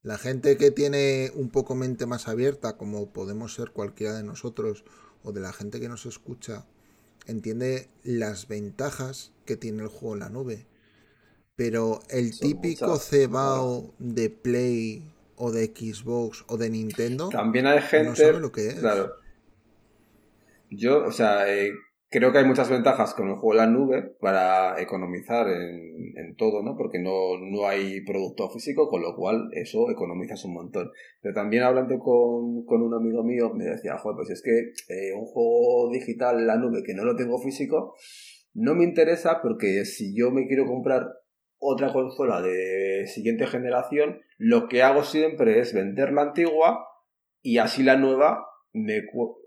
[0.02, 4.86] La gente que tiene un poco mente más abierta, como podemos ser cualquiera de nosotros,
[5.22, 6.66] o de la gente que nos escucha,
[7.28, 10.66] entiende las ventajas que tiene el juego en la nube.
[11.56, 15.04] Pero el típico cebao de Play
[15.36, 18.76] o de Xbox o de Nintendo también hay gente no sabe lo que es.
[18.76, 19.16] Claro.
[20.70, 21.74] Yo, o sea, eh,
[22.14, 26.62] creo que hay muchas ventajas con el juego en la nube para economizar en, todo,
[26.62, 26.78] ¿no?
[26.78, 30.92] Porque no, no, hay producto físico, con lo cual eso economizas un montón.
[31.22, 35.14] Pero también hablando con, con un amigo mío, me decía, joder, pues es que eh,
[35.14, 37.96] un juego digital en la nube que no lo tengo físico,
[38.54, 41.08] no me interesa porque si yo me quiero comprar
[41.58, 46.86] otra consola de siguiente generación, lo que hago siempre es vender la antigua
[47.42, 49.02] y así la nueva me,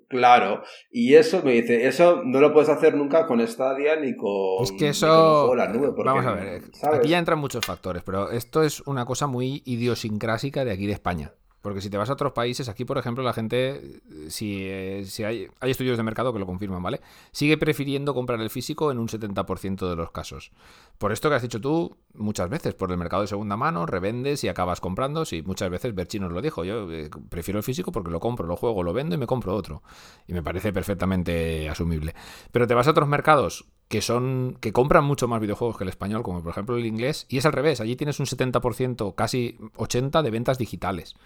[0.08, 4.62] Claro, y eso me dice, eso no lo puedes hacer nunca con Stadia ni con,
[4.62, 5.52] es que eso...
[5.54, 5.92] la nube.
[6.04, 6.62] Vamos a ver,
[6.92, 10.92] aquí ya entran muchos factores, pero esto es una cosa muy idiosincrásica de aquí de
[10.92, 11.32] España.
[11.66, 15.24] Porque si te vas a otros países, aquí por ejemplo la gente, si, eh, si
[15.24, 17.00] hay, hay, estudios de mercado que lo confirman, ¿vale?
[17.32, 20.52] Sigue prefiriendo comprar el físico en un 70% de los casos.
[20.96, 24.44] Por esto que has dicho tú muchas veces, por el mercado de segunda mano, revendes
[24.44, 25.24] y acabas comprando.
[25.24, 28.46] Sí, muchas veces Berchi nos lo dijo, yo eh, prefiero el físico porque lo compro,
[28.46, 29.82] lo juego, lo vendo y me compro otro.
[30.28, 32.14] Y me parece perfectamente asumible.
[32.52, 35.90] Pero te vas a otros mercados que son que compran mucho más videojuegos que el
[35.90, 39.58] español, como por ejemplo el inglés, y es al revés, allí tienes un 70%, casi
[39.74, 41.16] 80% de ventas digitales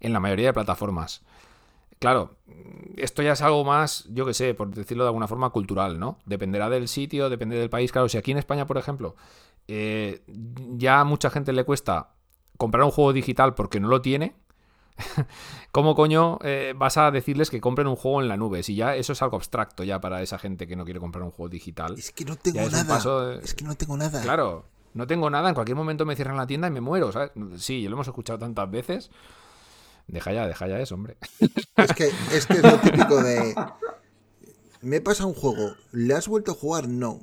[0.00, 1.22] en la mayoría de plataformas.
[1.98, 2.36] Claro,
[2.96, 6.18] esto ya es algo más, yo que sé, por decirlo de alguna forma, cultural, ¿no?
[6.26, 7.92] Dependerá del sitio, depende del país.
[7.92, 9.16] Claro, si aquí en España, por ejemplo,
[9.68, 10.22] eh,
[10.76, 12.10] ya a mucha gente le cuesta
[12.56, 14.34] comprar un juego digital porque no lo tiene,
[15.72, 18.62] ¿cómo coño eh, vas a decirles que compren un juego en la nube?
[18.62, 21.30] Si ya eso es algo abstracto ya para esa gente que no quiere comprar un
[21.30, 21.94] juego digital.
[21.96, 23.40] Es que no tengo nada.
[23.42, 24.22] Es que no tengo nada.
[24.22, 25.48] Claro, no tengo nada.
[25.48, 27.32] En cualquier momento me cierran la tienda y me muero, ¿sabes?
[27.56, 29.10] Sí, lo hemos escuchado tantas veces.
[30.06, 31.16] Deja ya, deja ya eso, hombre.
[31.76, 33.54] Es que, es que es lo típico de.
[34.82, 36.88] Me pasa un juego, ¿le has vuelto a jugar?
[36.88, 37.20] No.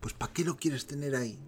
[0.00, 1.38] Pues ¿para qué lo quieres tener ahí?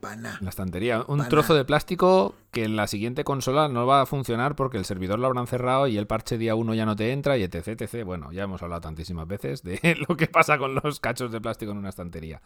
[0.00, 1.04] Para La estantería.
[1.08, 4.84] Un trozo de plástico que en la siguiente consola no va a funcionar porque el
[4.84, 7.80] servidor lo habrán cerrado y el parche día 1 ya no te entra y etc,
[7.80, 8.04] etc.
[8.04, 11.72] Bueno, ya hemos hablado tantísimas veces de lo que pasa con los cachos de plástico
[11.72, 12.40] en una estantería.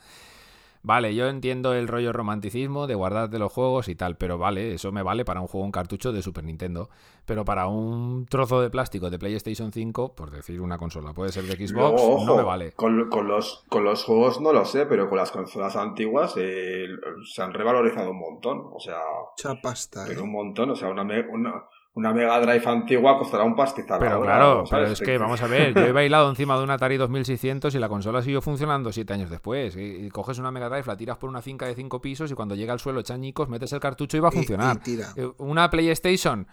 [0.85, 4.91] Vale, yo entiendo el rollo romanticismo de guardarte los juegos y tal, pero vale, eso
[4.91, 6.91] me vale para un juego en cartucho de Super Nintendo.
[7.25, 11.45] Pero para un trozo de plástico de PlayStation 5, por decir una consola, puede ser
[11.45, 12.73] de Xbox, no me vale.
[12.73, 12.97] Con,
[13.29, 16.87] los, con los juegos no lo sé, pero con las consolas antiguas eh,
[17.33, 18.63] se han revalorizado un montón.
[18.73, 18.99] O sea,
[19.37, 20.25] Chapasta, pero ¿eh?
[20.25, 20.71] un montón.
[20.71, 21.65] O sea, una, una,
[21.95, 23.99] una Mega Drive antigua costará un pastizal.
[23.99, 26.97] Pero claro, pero es que vamos a ver, yo he bailado encima de un Atari
[26.97, 29.77] 2600 y la consola siguió funcionando siete años después.
[29.77, 32.55] Y, coges una Mega Drive, la tiras por una finca de cinco pisos y cuando
[32.55, 34.79] llega al suelo chañicos, metes el cartucho y va a funcionar.
[35.17, 36.47] Eh, una PlayStation,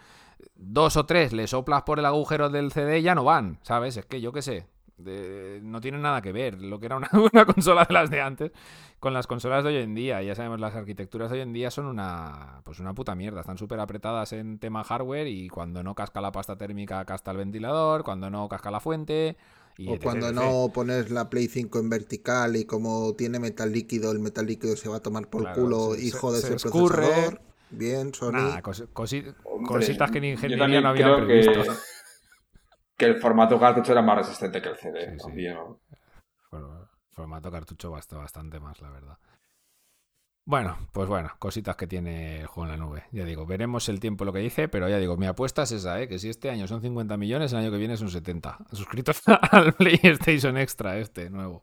[0.55, 3.95] dos o tres, le soplas por el agujero del CD y ya no van, ¿sabes?
[3.95, 4.67] Es que yo qué sé
[5.61, 7.09] no tiene nada que ver lo que era una,
[7.45, 8.51] consola de las de antes
[8.99, 10.21] con las consolas de hoy en día.
[10.21, 13.41] Ya sabemos, las arquitecturas de hoy en día son una, pues una puta mierda.
[13.41, 17.37] Están súper apretadas en tema hardware y cuando no casca la pasta térmica, casca el
[17.37, 19.37] ventilador, cuando no casca la fuente.
[19.87, 24.19] o cuando no pones la Play 5 en vertical y como tiene metal líquido, el
[24.19, 27.41] metal líquido se va a tomar por culo, hijo de ese procesador.
[27.71, 28.61] Bien, Sony.
[28.63, 31.69] cositas que en ingeniería no había previsto que
[33.05, 35.17] el formato cartucho era más resistente que el CD.
[36.51, 39.17] el formato cartucho basta bastante más, la verdad.
[40.49, 43.03] Bueno, pues bueno, cositas que tiene el juego en la nube.
[43.11, 46.01] Ya digo, veremos el tiempo lo que dice, pero ya digo, mi apuesta es esa,
[46.01, 46.07] ¿eh?
[46.07, 48.57] que si este año son 50 millones, el año que viene son 70.
[48.71, 49.21] Suscritos
[49.51, 51.61] al PlayStation Extra este nuevo.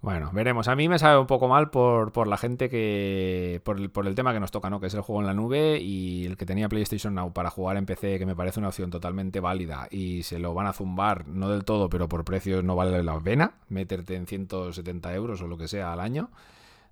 [0.00, 0.68] Bueno, veremos.
[0.68, 3.60] A mí me sabe un poco mal por, por la gente que.
[3.64, 4.78] Por el, por el, tema que nos toca, ¿no?
[4.78, 7.76] Que es el juego en la nube y el que tenía PlayStation Now para jugar
[7.76, 11.26] en PC, que me parece una opción totalmente válida y se lo van a zumbar,
[11.26, 15.48] no del todo, pero por precios no vale la pena meterte en 170 euros o
[15.48, 16.30] lo que sea al año.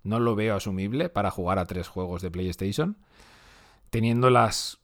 [0.03, 2.97] No lo veo asumible para jugar a tres juegos de PlayStation.
[3.89, 4.79] Teniendo las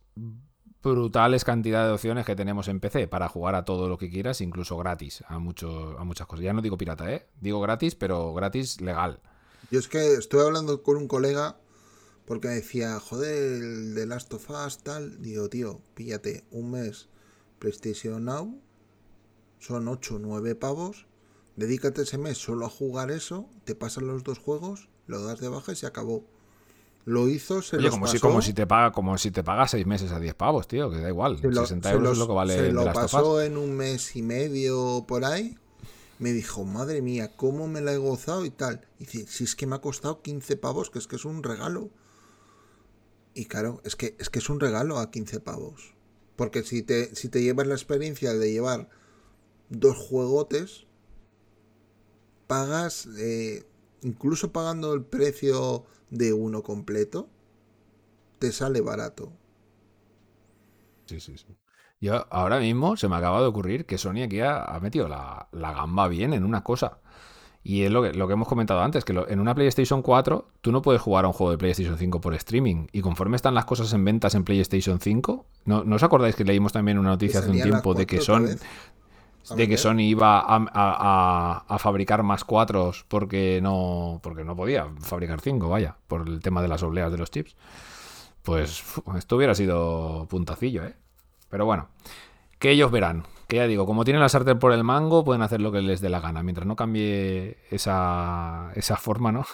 [0.84, 4.42] brutales cantidades de opciones que tenemos en PC para jugar a todo lo que quieras,
[4.42, 6.44] incluso gratis, a, mucho, a muchas cosas.
[6.44, 7.28] Ya no digo pirata, ¿eh?
[7.40, 9.20] Digo gratis, pero gratis legal.
[9.72, 11.58] Yo es que estoy hablando con un colega
[12.26, 15.22] porque me decía, joder, el de Last of Us, tal.
[15.22, 17.10] Digo, tío, píllate un mes
[17.60, 18.62] PlayStation Now,
[19.60, 21.06] son 8 o 9 pavos,
[21.56, 25.48] dedícate ese mes solo a jugar eso, te pasan los dos juegos, lo das de
[25.48, 26.26] baja y se acabó.
[27.06, 29.86] Lo hizo, se Oye, como, Si, como, si te paga, como si te paga seis
[29.86, 31.40] meses a 10 pavos, tío, que da igual.
[31.40, 35.26] 60 euros es lo que vale Se lo pasó en un mes y medio por
[35.26, 35.58] ahí.
[36.20, 38.88] Me dijo, madre mía, cómo me la he gozado y tal.
[39.00, 41.44] Y dice, si es que me ha costado 15 pavos, que es que es un
[41.44, 41.90] regalo.
[43.34, 45.96] Y claro, es que es, que es un regalo a 15 pavos.
[46.38, 48.90] Porque si te, si te llevas la experiencia de llevar
[49.70, 50.86] dos juegotes,
[52.48, 53.66] pagas, eh,
[54.04, 57.30] incluso pagando el precio de uno completo,
[58.40, 59.32] te sale barato.
[61.06, 61.58] Sí, sí, sí.
[62.00, 66.10] Yo ahora mismo se me acaba de ocurrir que Sony aquí ha, metido la, gamba
[66.10, 67.00] bien en una cosa.
[67.64, 70.74] Y es lo que, lo que hemos comentado antes, que en una PlayStation 4 tú
[70.74, 72.88] no puedes jugar a un juego de PlayStation 5 por streaming.
[72.92, 76.44] Y conforme están las cosas en ventas en PlayStation 5, ¿no, ¿no os acordáis que
[76.44, 78.50] leímos también una noticia hace un tiempo de que son
[79.49, 85.70] de que Sony iba a, fabricar más cuatros porque no, porque no podía fabricar cinco,
[85.70, 87.56] vaya, por el tema de las obleas de los chips.
[88.41, 88.84] Pues
[89.18, 90.95] esto hubiera sido puntacillo, ¿eh?
[91.49, 91.90] Pero bueno,
[92.60, 93.24] que ellos verán.
[93.48, 96.02] Que ya digo, como tienen la sartén por el mango, pueden hacer lo que les
[96.02, 99.45] dé la gana, mientras no cambie esa, esa forma, ¿no?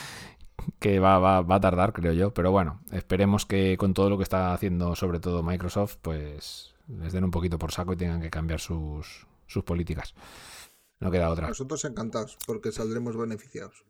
[0.78, 2.32] que va, va, va, a tardar, creo yo.
[2.32, 7.12] Pero bueno, esperemos que con todo lo que está haciendo, sobre todo Microsoft, pues les
[7.12, 10.14] den un poquito por saco y tengan que cambiar sus, sus políticas.
[11.00, 11.48] No queda otra.
[11.48, 13.84] Nosotros encantados, porque saldremos beneficiados.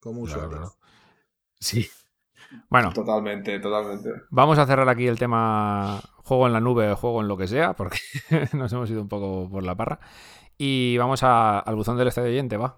[0.00, 0.76] Como usuarios.
[1.60, 1.88] Sí.
[2.68, 2.92] Bueno.
[2.92, 4.10] Totalmente, totalmente.
[4.30, 7.74] Vamos a cerrar aquí el tema juego en la nube, juego en lo que sea,
[7.74, 7.98] porque
[8.52, 10.00] nos hemos ido un poco por la parra.
[10.58, 12.76] Y vamos al buzón del estadio oyente, va.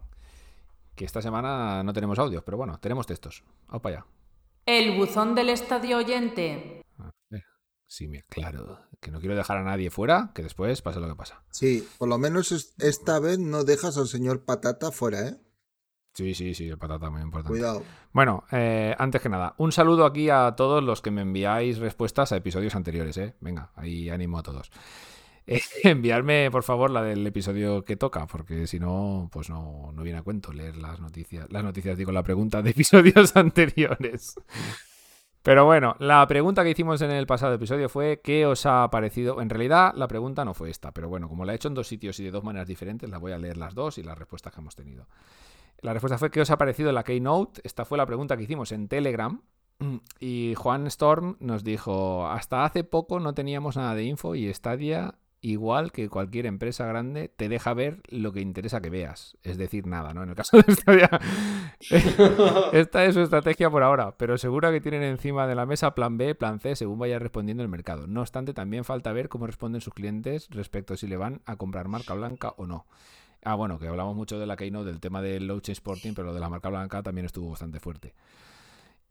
[0.95, 3.45] Que esta semana no tenemos audios, pero bueno, tenemos textos.
[3.67, 4.07] Vamos para allá.
[4.67, 6.84] El buzón del estadio oyente.
[7.87, 8.81] Sí, claro.
[9.01, 11.43] Que no quiero dejar a nadie fuera, que después pase lo que pasa.
[11.51, 15.41] Sí, por lo menos esta vez no dejas al señor Patata fuera, ¿eh?
[16.15, 17.59] Sí, sí, sí, el patata muy importante.
[17.59, 17.83] Cuidado.
[18.13, 22.31] Bueno, eh, antes que nada, un saludo aquí a todos los que me enviáis respuestas
[22.31, 23.35] a episodios anteriores, ¿eh?
[23.41, 24.71] Venga, ahí animo a todos.
[25.47, 30.03] Eh, enviarme, por favor, la del episodio que toca, porque si no, pues no, no
[30.05, 34.37] viene a cuento leer las noticias, las noticias, digo, la pregunta de episodios anteriores.
[35.45, 39.43] Pero bueno, la pregunta que hicimos en el pasado episodio fue ¿qué os ha parecido?
[39.43, 41.87] En realidad la pregunta no fue esta, pero bueno, como la he hecho en dos
[41.87, 44.55] sitios y de dos maneras diferentes, la voy a leer las dos y las respuestas
[44.55, 45.07] que hemos tenido.
[45.83, 47.61] La respuesta fue ¿qué os ha parecido la Keynote?
[47.63, 49.43] Esta fue la pregunta que hicimos en Telegram.
[50.19, 55.15] Y Juan Storm nos dijo, hasta hace poco no teníamos nada de info y Stadia
[55.45, 59.37] igual que cualquier empresa grande, te deja ver lo que interesa que veas.
[59.43, 60.23] Es decir, nada, ¿no?
[60.23, 61.11] En el caso de Stadia,
[62.73, 66.17] esta es su estrategia por ahora, pero seguro que tienen encima de la mesa plan
[66.17, 68.07] B, plan C, según vaya respondiendo el mercado.
[68.07, 71.57] No obstante, también falta ver cómo responden sus clientes respecto a si le van a
[71.57, 72.87] comprar marca blanca o no.
[73.45, 76.29] Ah, bueno, que hablamos mucho de la Keynote, del tema del Low Chain Sporting, pero
[76.29, 78.15] lo de la marca blanca también estuvo bastante fuerte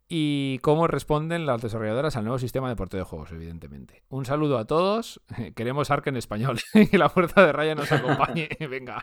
[0.07, 4.03] y cómo responden las desarrolladoras al nuevo sistema de porteo de juegos, evidentemente.
[4.09, 5.21] Un saludo a todos.
[5.55, 6.59] Queremos Ark en español.
[6.91, 8.49] que la fuerza de Ryan nos acompañe.
[8.69, 9.01] Venga.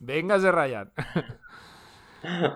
[0.00, 0.92] Venga, de Ryan.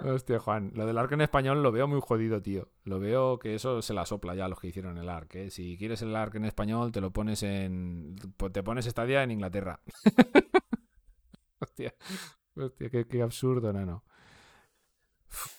[0.05, 0.73] Hostia, Juan.
[0.75, 2.71] Lo del Ark en español lo veo muy jodido, tío.
[2.85, 5.35] Lo veo que eso se la sopla ya a los que hicieron el Ark.
[5.37, 5.51] ¿eh?
[5.51, 8.17] Si quieres el Ark en español, te lo pones en.
[8.53, 9.81] Te pones estadia en Inglaterra.
[11.61, 11.95] Hostia.
[12.57, 14.03] Hostia, qué, qué absurdo, no.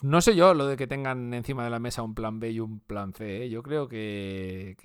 [0.01, 2.59] No sé yo lo de que tengan encima de la mesa un plan B y
[2.59, 3.43] un plan C.
[3.43, 3.49] ¿eh?
[3.49, 4.75] Yo creo que,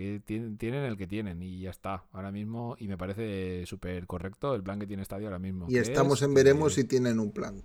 [0.58, 2.04] tienen el que tienen y ya está.
[2.12, 5.66] Ahora mismo, y me parece súper correcto el plan que tiene Estadio ahora mismo.
[5.68, 7.62] Y estamos en veremos si tienen un plan.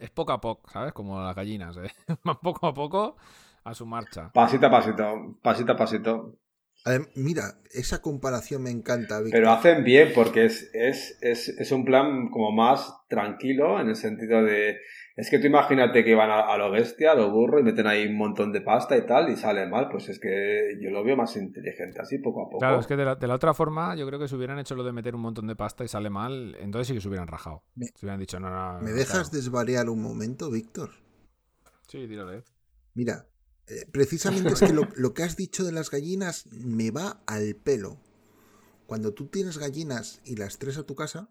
[0.00, 0.92] Es poco a poco, ¿sabes?
[0.92, 1.90] Como las gallinas, ¿eh?
[2.42, 3.16] poco a poco
[3.64, 4.30] a su marcha.
[4.32, 6.38] Pasito a pasito, pasito a pasito.
[7.16, 9.20] mira, esa comparación me encanta.
[9.30, 14.42] Pero hacen bien porque es, es, es un plan como más tranquilo en el sentido
[14.42, 14.78] de
[15.16, 18.06] es que tú imagínate que van a, lo bestia, a lo burro, y meten ahí
[18.06, 19.88] un montón de pasta y tal, y sale mal.
[19.90, 22.58] Pues es que yo lo veo más inteligente, así poco a poco.
[22.58, 24.92] Claro, es que de la, otra forma, yo creo que si hubieran hecho lo de
[24.92, 27.64] meter un montón de pasta y sale mal, entonces sí que se hubieran rajado.
[27.74, 28.80] Me, hubieran dicho, no, no.
[28.80, 30.90] ¿Me dejas desvariar un momento, Víctor?
[31.88, 32.44] Sí, tírale.
[32.94, 33.26] Mira,
[33.66, 37.56] eh, precisamente es que lo, lo que has dicho de las gallinas me va al
[37.56, 37.98] pelo.
[38.86, 41.30] Cuando tú tienes gallinas y las tres a tu casa,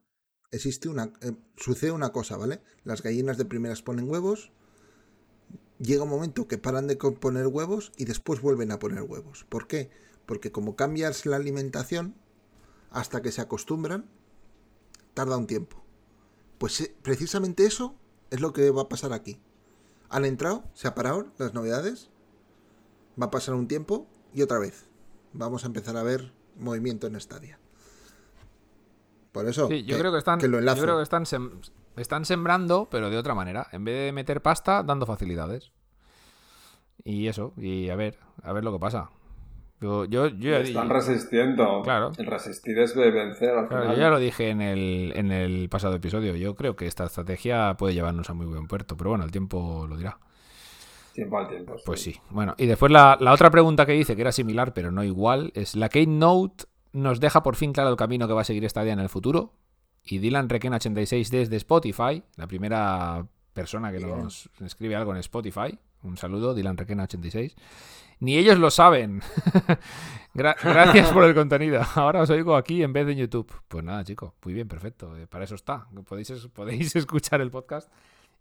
[0.52, 2.62] existe una, eh, sucede una cosa, ¿vale?
[2.84, 4.52] Las gallinas de primeras ponen huevos,
[5.80, 9.46] llega un momento que paran de poner huevos y después vuelven a poner huevos.
[9.50, 9.90] ¿Por qué?
[10.26, 12.16] Porque como cambias la alimentación,
[12.92, 14.10] hasta que se acostumbran,
[15.14, 15.84] tarda un tiempo.
[16.58, 17.96] Pues eh, precisamente eso
[18.30, 19.40] es lo que va a pasar aquí.
[20.10, 22.10] Han entrado, se ha parado las novedades,
[23.20, 24.86] va a pasar un tiempo y otra vez.
[25.34, 27.60] Vamos a empezar a ver movimiento en Stadia.
[29.32, 29.70] Por eso.
[29.70, 31.24] yo, creo que están, yo creo que están,
[31.98, 33.68] están sembrando, pero de otra manera.
[33.72, 35.72] En vez de meter pasta, dando facilidades.
[37.04, 39.10] Y eso, y a ver, a ver lo que pasa.
[39.82, 41.82] Yo, yo, Están resistiendo.
[41.84, 42.12] Claro.
[42.18, 43.54] El resistir es de vencer.
[43.72, 46.36] yo ya lo dije en el, en el pasado episodio.
[46.36, 48.98] Yo creo que esta estrategia puede llevarnos a muy buen puerto.
[48.98, 50.20] Pero bueno, el tiempo lo dirá.
[51.14, 51.76] Tiempo al tiempo.
[51.86, 52.20] Pues sí.
[52.30, 55.52] Bueno, y después la, la, otra pregunta que hice, que era similar, pero no igual,
[55.56, 58.94] es la Keynote nos deja por fin claro el camino que va a seguir Stadia
[58.94, 59.54] en el futuro.
[60.04, 65.78] Y Dylan Requen86 desde Spotify, la primera persona que nos escribe algo en Spotify.
[66.04, 67.56] Un saludo, Dylan Requen86.
[68.22, 69.22] Ni ellos lo saben.
[70.34, 71.82] gracias por el contenido.
[71.96, 73.52] Ahora os oigo aquí en vez de en YouTube.
[73.68, 74.36] Pues nada, chico.
[74.44, 75.16] Muy bien, perfecto.
[75.16, 75.88] Eh, para eso está.
[76.08, 77.92] Podéis, podéis escuchar el podcast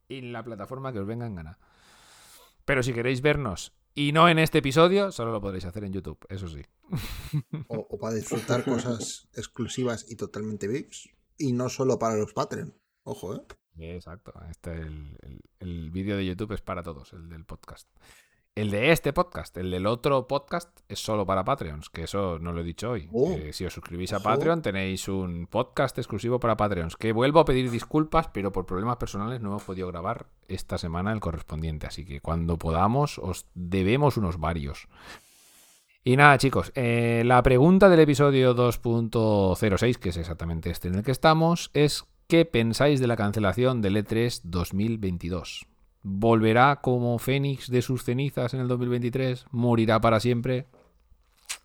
[0.09, 1.59] en la plataforma que os venga en gana.
[2.65, 6.25] Pero si queréis vernos y no en este episodio, solo lo podréis hacer en YouTube,
[6.29, 6.62] eso sí.
[7.66, 11.09] O, para disfrutar cosas exclusivas y totalmente VIPs.
[11.37, 12.73] Y no solo para los Patreon.
[13.03, 13.41] Ojo, ¿eh?
[13.77, 14.33] Exacto.
[14.49, 17.89] Este, el, el vídeo de YouTube es para todos, el del podcast.
[18.59, 22.52] El de este podcast, el del otro podcast, es solo para Patreons, que eso no
[22.52, 23.09] lo he dicho hoy.
[23.12, 23.36] Oh.
[23.52, 26.97] si os suscribís a Patreon, tenéis un podcast exclusivo para Patreons.
[26.97, 31.12] Que vuelvo a pedir disculpas, pero por problemas personales no hemos podido grabar esta semana
[31.12, 31.86] el correspondiente.
[31.86, 34.89] Así que cuando podamos, os debemos unos varios.
[36.02, 41.05] Y nada, chicos, eh, la pregunta del episodio 2.06, que es exactamente este en el
[41.05, 45.68] que estamos, es: ¿qué pensáis de la cancelación del E3 2022?
[46.03, 50.66] Volverá como Fénix de sus cenizas en el 2023, morirá para siempre.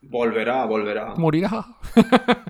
[0.01, 1.15] Volverá, volverá.
[1.15, 1.65] Morirá.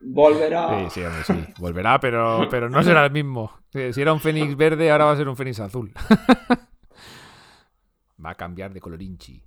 [0.00, 0.90] volverá.
[0.90, 1.44] Sí, sí, sí.
[1.58, 3.52] Volverá, pero, pero no será el mismo.
[3.72, 5.92] Si era un Fénix verde, ahora va a ser un Fénix azul.
[8.24, 9.42] va a cambiar de colorinchi.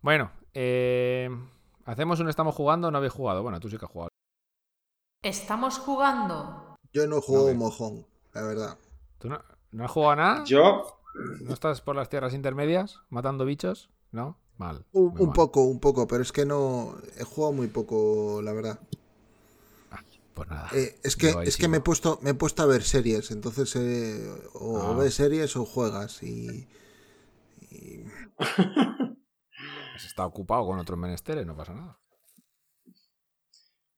[0.00, 1.28] Bueno, eh,
[1.84, 3.42] ¿hacemos un estamos jugando o no habéis jugado?
[3.42, 4.10] Bueno, tú sí que has jugado.
[5.22, 6.76] ¿Estamos jugando?
[6.92, 8.78] Yo no juego mojón, la verdad.
[9.18, 10.44] ¿Tú no, ¿No has jugado nada?
[10.44, 10.86] Yo.
[11.42, 13.90] ¿No estás por las tierras intermedias matando bichos?
[14.12, 14.38] ¿No?
[14.58, 14.86] Mal.
[14.92, 16.96] Un, poco, un poco, pero es que no.
[17.18, 18.78] He jugado muy poco, la verdad.
[19.90, 20.02] Ah,
[20.32, 20.70] pues nada.
[20.72, 23.76] Eh, es que, es que me, he puesto, me he puesto a ver series, entonces
[23.76, 24.96] eh, o ah.
[24.96, 26.66] ves series o juegas y.
[29.96, 31.98] Está ocupado con otros menesteres, no pasa nada.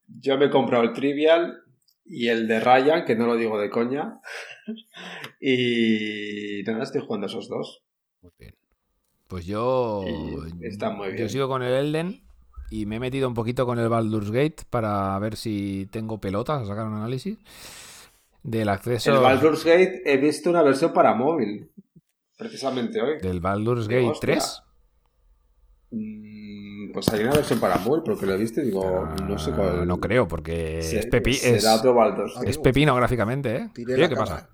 [0.06, 1.62] Yo me he comprado el Trivial
[2.08, 4.20] y el de Ryan, que no lo digo de coña.
[5.40, 7.82] y nada, estoy jugando esos dos.
[8.22, 8.54] Muy bien.
[9.28, 10.04] Pues yo.
[10.62, 11.18] Está muy bien.
[11.18, 12.22] Yo sigo con el Elden.
[12.70, 16.62] y me he metido un poquito con el Baldur's Gate para ver si tengo pelotas
[16.62, 17.38] a sacar un análisis
[18.42, 19.12] del acceso.
[19.14, 21.70] El Baldur's Gate he visto una versión para móvil,
[22.36, 23.18] precisamente hoy.
[23.20, 24.62] ¿Del Baldur's Gate 3?
[26.98, 29.86] Mm, pues hay una versión para móvil, porque lo y digo, no sé cuál.
[29.86, 31.64] No creo, porque es, pepi es,
[32.44, 33.70] es, pepino gráficamente, ¿eh?
[33.74, 34.48] ¿Qué pasa?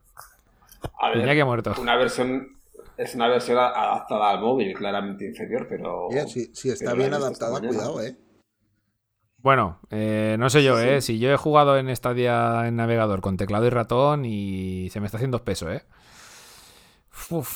[1.00, 1.74] A ver, que muerto.
[1.80, 2.58] Una versión
[2.96, 6.08] es una versión adaptada al móvil, claramente inferior, pero.
[6.26, 8.16] si, está bien adaptada, cuidado, eh.
[9.38, 11.02] Bueno, eh, no sé yo, ¿eh?
[11.02, 15.06] Si yo he jugado en Stadia en navegador con teclado y ratón y se me
[15.06, 15.84] está haciendo peso, ¿eh?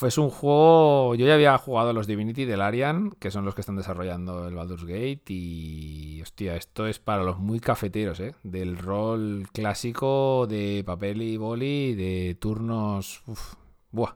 [0.07, 1.15] Es un juego.
[1.15, 4.55] Yo ya había jugado los Divinity del Arian, que son los que están desarrollando el
[4.55, 5.25] Baldur's Gate.
[5.29, 6.23] Y.
[6.23, 8.35] Hostia, esto es para los muy cafeteros, ¿eh?
[8.43, 13.23] Del rol clásico de papel y boli, de turnos.
[13.91, 14.15] Buah.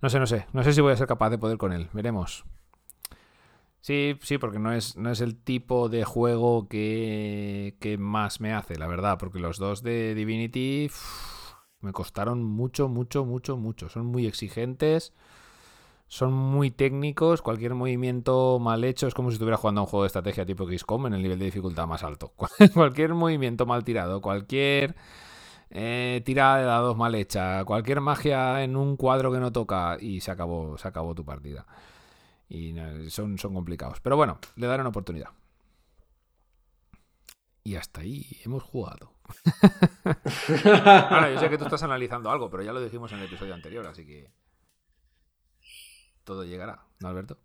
[0.00, 0.46] No sé, no sé.
[0.52, 1.88] No sé si voy a ser capaz de poder con él.
[1.92, 2.44] Veremos.
[3.80, 8.52] Sí, sí, porque no es, no es el tipo de juego que, que más me
[8.52, 9.18] hace, la verdad.
[9.18, 10.90] Porque los dos de Divinity
[11.80, 13.88] me costaron mucho, mucho, mucho, mucho.
[13.88, 15.12] Son muy exigentes.
[16.08, 17.42] Son muy técnicos.
[17.42, 20.66] Cualquier movimiento mal hecho es como si estuviera jugando a un juego de estrategia tipo
[20.66, 22.32] XCOM en el nivel de dificultad más alto.
[22.74, 24.96] cualquier movimiento mal tirado, cualquier
[25.70, 30.20] eh, tirada de dados mal hecha, cualquier magia en un cuadro que no toca y
[30.20, 31.66] se acabó, se acabó tu partida.
[32.48, 32.74] Y
[33.10, 34.00] son, son complicados.
[34.00, 35.28] Pero bueno, le daré una oportunidad.
[37.68, 39.12] Y hasta ahí hemos jugado.
[40.64, 43.52] Ahora, yo sé que tú estás analizando algo, pero ya lo dijimos en el episodio
[43.52, 44.32] anterior, así que
[46.24, 47.36] todo llegará, ¿no, Alberto?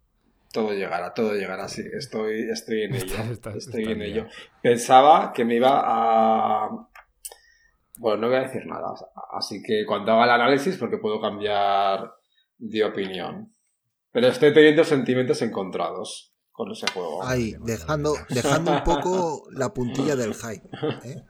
[0.54, 1.82] Todo llegará, todo llegará, sí.
[1.91, 3.16] Estoy, estoy en ello.
[3.54, 4.28] estoy en ello.
[4.62, 6.70] Pensaba que me iba a,
[7.98, 8.94] bueno, no voy a decir nada.
[9.34, 12.14] Así que cuando haga el análisis, porque puedo cambiar
[12.60, 13.52] de opinión.
[14.14, 17.23] Pero estoy teniendo sentimientos encontrados con ese juego.
[17.23, 20.69] Ahí, dejando, dejando un poco la puntilla del hype.
[21.03, 21.23] ¿eh?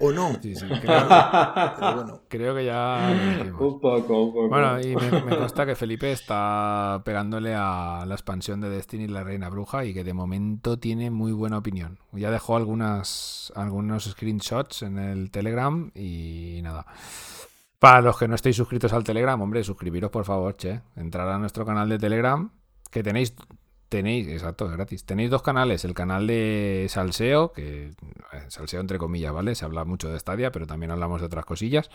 [0.00, 0.32] ¿O no?
[0.40, 3.42] Sí, sí, creo, creo que ya.
[3.42, 4.48] un poco, un poco.
[4.48, 9.24] Bueno, y me, me, consta que Felipe está pegándole a la expansión de Destiny la
[9.24, 11.98] Reina Bruja y que de momento tiene muy buena opinión.
[12.12, 16.86] Ya dejó algunas, algunos screenshots en el Telegram y nada.
[17.80, 20.80] Para los que no estéis suscritos al Telegram, hombre, suscribiros por favor, che.
[20.94, 22.52] Entrar a nuestro canal de Telegram,
[22.92, 23.34] que tenéis
[23.88, 25.04] Tenéis, exacto, gratis.
[25.04, 27.92] Tenéis dos canales, el canal de Salseo, que eh,
[28.48, 29.54] Salseo entre comillas, ¿vale?
[29.54, 31.88] Se habla mucho de Stadia, pero también hablamos de otras cosillas.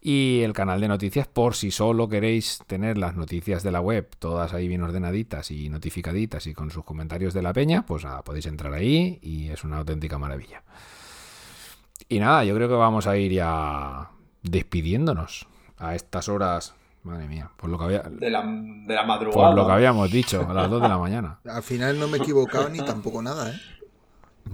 [0.00, 4.08] Y el canal de noticias, por si solo queréis tener las noticias de la web,
[4.18, 8.22] todas ahí bien ordenaditas y notificaditas y con sus comentarios de la peña, pues nada,
[8.22, 10.62] podéis entrar ahí y es una auténtica maravilla.
[12.08, 14.10] Y nada, yo creo que vamos a ir ya
[14.42, 15.46] despidiéndonos
[15.76, 16.74] a estas horas
[17.06, 18.00] Madre mía, por lo que había.
[18.00, 19.46] De la, de la madrugada.
[19.46, 21.38] Por lo que habíamos dicho, a las 2 de la mañana.
[21.44, 23.60] Al final no me he equivocado ni tampoco nada, ¿eh?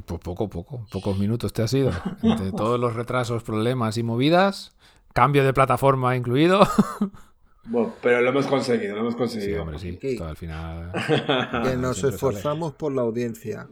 [0.04, 0.84] Pues poco, poco.
[0.92, 1.92] Pocos minutos te ha sido.
[2.22, 4.76] Entre todos los retrasos, problemas y movidas.
[5.14, 6.60] Cambio de plataforma incluido.
[7.64, 9.54] Bueno, pero lo hemos conseguido, lo hemos conseguido.
[9.54, 10.16] Sí, hombre, sí.
[10.18, 10.90] Todo al final.
[11.62, 13.68] Que nos esforzamos por la audiencia.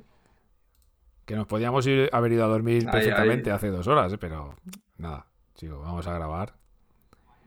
[1.25, 4.19] Que nos podíamos ir, haber ido a dormir perfectamente hace dos horas, ¿eh?
[4.19, 4.55] pero
[4.97, 5.27] nada,
[5.57, 6.60] chico, vamos a grabar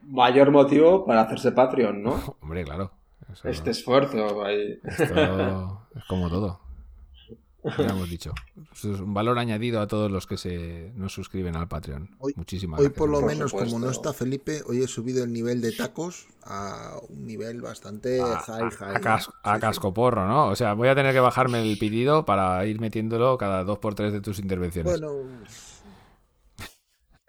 [0.04, 2.38] mayor motivo para hacerse Patreon, ¿no?
[2.42, 2.92] Hombre, claro.
[3.44, 4.80] este esfuerzo ahí.
[4.84, 6.64] Esto es como todo.
[7.78, 8.34] Ya hemos dicho.
[8.74, 12.10] Es un valor añadido a todos los que se nos suscriben al Patreon.
[12.20, 15.62] Hoy, Muchísimas hoy por lo menos, como no está Felipe, hoy he subido el nivel
[15.62, 19.02] de tacos a un nivel bastante high, high.
[19.44, 20.48] A, cascoporro, ¿no?
[20.48, 23.96] O sea, voy a tener que bajarme el pedido para ir metiéndolo cada dos por
[23.96, 25.00] tres de tus intervenciones.
[25.00, 25.24] Bueno,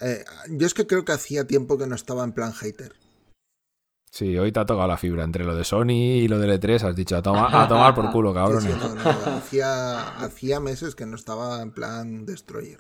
[0.04, 2.94] eh, yo es que creo que hacía tiempo que no estaba en plan hater.
[4.14, 6.82] Sí, hoy te ha tocado la fibra entre lo de Sony y lo de E3.
[6.82, 8.64] Has dicho a, a tomar por culo, cabrón.
[9.26, 12.78] hacía, meses que no estaba en plan Destroyer.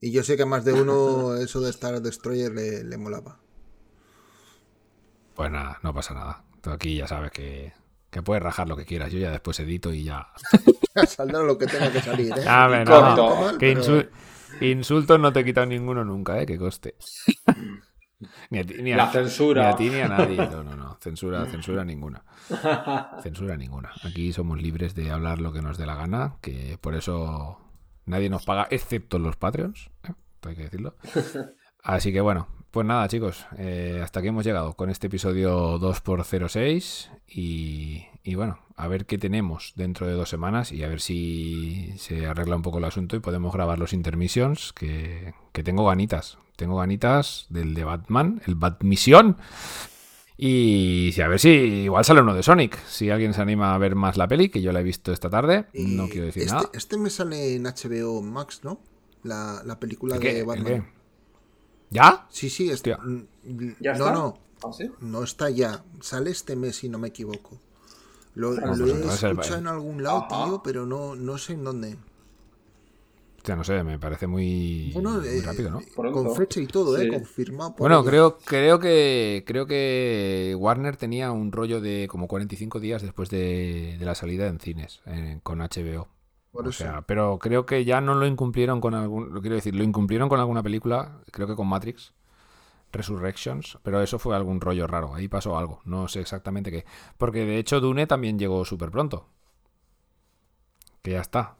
[0.00, 3.40] Y yo sé que a más de uno eso de estar Destroyer le, molaba.
[5.34, 6.44] Pues nada, no pasa nada.
[6.60, 7.72] Tú aquí ya sabes que,
[8.22, 9.10] puedes rajar lo que quieras.
[9.10, 10.28] Yo ya después edito y ya.
[11.08, 12.46] Saldrá lo que tenga que salir, ¿eh?
[12.46, 13.72] A ver, no, que
[14.70, 16.46] Insultos no te he quitado ninguno nunca, ¿eh?
[16.46, 16.96] Que coste.
[18.50, 19.62] ni a ti, ni a, La censura.
[19.62, 20.36] Ni a ti ni a nadie.
[20.36, 20.96] No, no, no.
[21.00, 22.24] Censura, censura ninguna.
[23.22, 23.92] Censura ninguna.
[24.04, 27.58] Aquí somos libres de hablar lo que nos dé la gana, que por eso
[28.06, 29.90] nadie nos paga, excepto los Patreons.
[30.08, 30.12] ¿eh?
[30.42, 30.96] Hay que decirlo.
[31.82, 37.10] Así que bueno, pues nada, chicos, eh, hasta aquí hemos llegado con este episodio 2x06
[37.28, 41.94] y, y, bueno, a ver qué tenemos dentro de dos semanas y a ver si
[41.98, 46.38] se arregla un poco el asunto y podemos grabar los intermissions, que, que tengo ganitas,
[46.56, 49.36] tengo ganitas del de Batman, el Batmisión.
[50.36, 52.76] Y a ver si igual sale uno de Sonic.
[52.86, 55.30] Si alguien se anima a ver más la peli, que yo la he visto esta
[55.30, 56.70] tarde, no quiero decir este, nada.
[56.72, 58.80] Este me sale en HBO Max, ¿no?
[59.22, 60.90] La, la película de Batman.
[61.90, 62.26] ¿Ya?
[62.30, 62.98] Sí, sí, está.
[63.80, 64.12] ¿Ya no, está?
[64.12, 64.38] no.
[64.64, 64.90] ¿Ah, sí?
[65.00, 65.84] No está ya.
[66.00, 67.60] Sale este mes, si no me equivoco.
[68.34, 70.44] Lo, Ah, lo pues he escuchado en algún lado, Ajá.
[70.44, 71.96] tío, pero no, no sé en dónde.
[73.36, 75.80] Hostia, no sé, me parece muy, Bueno, muy eh, rápido, ¿no?
[76.12, 77.06] Con fecha y todo, Sí.
[77.06, 77.08] ¿eh?
[77.08, 77.70] Confirmado.
[77.74, 83.02] por Bueno, creo, creo que creo que Warner tenía un rollo de como 45 días
[83.02, 86.08] después de, de la salida en cines eh, con HBO.
[86.52, 86.84] Por o eso.
[86.84, 90.28] sea, pero creo que ya no lo incumplieron con algún, lo quiero decir, lo incumplieron
[90.28, 92.12] con alguna película, creo que con Matrix
[92.92, 96.84] Resurrections, pero eso fue algún rollo raro, ahí pasó algo, no sé exactamente qué,
[97.18, 99.26] porque de hecho Dune también llegó súper pronto.
[101.02, 101.56] Que ya está.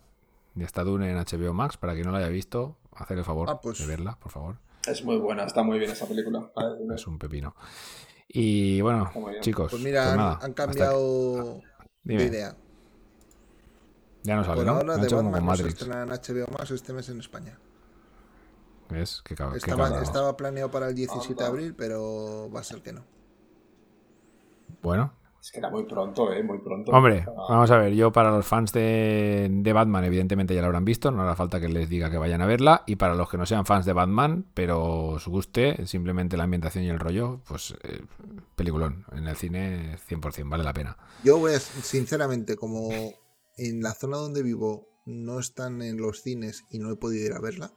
[0.55, 3.49] Ya está Dune en HBO Max, para quien no lo haya visto, hacer el favor
[3.51, 3.79] Ah, pues.
[3.79, 4.59] de verla, por favor.
[4.87, 6.51] Es muy buena, está muy bien esa película.
[6.95, 7.55] Es un pepino.
[8.29, 9.11] Y bueno,
[9.41, 11.61] chicos, Pues mira, pues han- nada, han, cambiado
[12.05, 12.23] Dime.
[12.23, 12.57] de idea.
[14.25, 14.73] Ya no sale, Por ¿no?
[14.73, 16.09] ahora, han de como Batman no se en
[16.47, 17.59] HBO Max este mes en España.
[18.93, 19.23] ¿Ves?
[19.25, 21.47] Qué cab- qué Estaba, planeado para el 17 de Anda.
[21.49, 23.05] abril, pero va a ser que no.
[24.83, 26.43] Bueno, Es que era muy pronto, ¿eh?
[26.43, 26.93] Muy pronto.
[26.93, 27.95] hombre, Ah, vamos a ver.
[27.95, 31.11] Yo, para los fans de, de Batman, evidentemente ya la habrán visto.
[31.11, 32.85] No hará falta que les diga que vayan a verla.
[32.87, 36.85] Y para los que no sean fans de Batman, pero os guste simplemente la ambientación
[36.85, 38.03] y el rollo, pues eh,
[38.57, 39.05] peliculón.
[39.13, 40.97] En el cine, 100%, vale la pena.
[41.25, 42.91] Yo voy a, sinceramente, como
[43.57, 47.33] en la zona donde vivo no están en los cines y no he podido ir
[47.33, 47.73] a verla,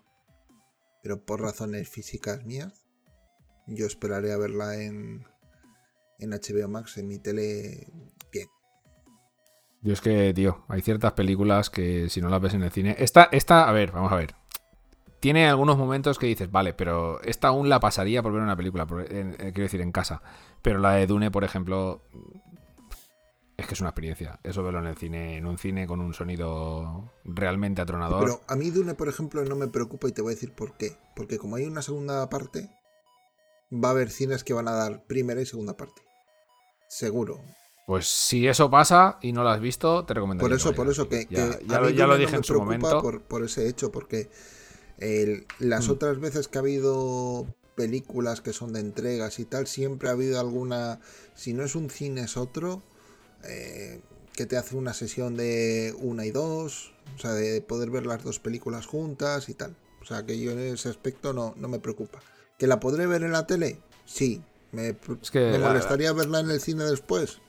[1.06, 2.84] pero por razones físicas mías,
[3.68, 5.24] yo esperaré a verla en,
[6.18, 7.88] en HBO Max, en mi tele,
[8.32, 8.48] bien.
[9.84, 12.96] Yo es que, tío, hay ciertas películas que si no las ves en el cine.
[12.98, 14.34] Esta, esta, a ver, vamos a ver.
[15.20, 18.88] Tiene algunos momentos que dices, vale, pero esta aún la pasaría por ver una película,
[18.88, 20.24] por- en- eh, quiero decir, en casa.
[20.64, 22.02] Pero la de Dune, por ejemplo,
[23.58, 24.40] es que es una experiencia.
[24.44, 28.22] Eso verlo en el cine, en un cine con un sonido realmente atronador.
[28.26, 30.76] Pero a mí Dune, por ejemplo, no me preocupa y te voy a decir por
[30.78, 30.98] qué.
[31.16, 32.70] Porque como hay una segunda parte,
[33.72, 36.02] va a haber cines que van a dar primera y segunda parte.
[36.88, 37.42] Seguro.
[37.88, 40.50] Pues si eso pasa y no lo has visto, te recomendaría.
[40.50, 42.26] Por eso, que por eso que, Ya, que ya a lo, mí ya lo Dune
[42.26, 43.02] dije no en su preocupa momento.
[43.02, 44.30] Por, por ese hecho, porque
[44.98, 45.92] el- las Mm.
[45.92, 47.46] otras veces que ha habido
[47.76, 51.00] películas que son de entregas y tal, siempre ha habido alguna,
[51.36, 52.82] si no es un cine es otro,
[53.48, 54.02] eh,
[54.34, 58.24] que te hace una sesión de una y dos, o sea, de poder ver las
[58.24, 59.76] dos películas juntas y tal.
[60.02, 62.20] O sea, que yo en ese aspecto no, no me preocupa.
[62.58, 63.80] ¿Que la podré ver en la tele?
[64.06, 64.42] Sí.
[64.72, 67.40] ¿Me, Es que ¿me molestaría verla en el cine después?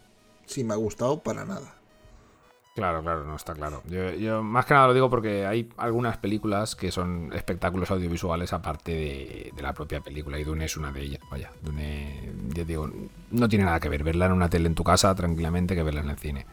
[0.47, 1.76] Sí, me ha gustado para nada.
[2.77, 3.83] Claro, claro, no está claro.
[3.89, 8.53] Yo, yo más que nada lo digo porque hay algunas películas que son espectáculos audiovisuales
[8.53, 11.21] aparte de, de la propia película y Dune es una de ellas.
[11.31, 12.89] Vaya, Dune, ya digo,
[13.31, 16.03] no tiene nada que ver verla en una tele en tu casa tranquilamente que verla
[16.03, 16.47] en el cine.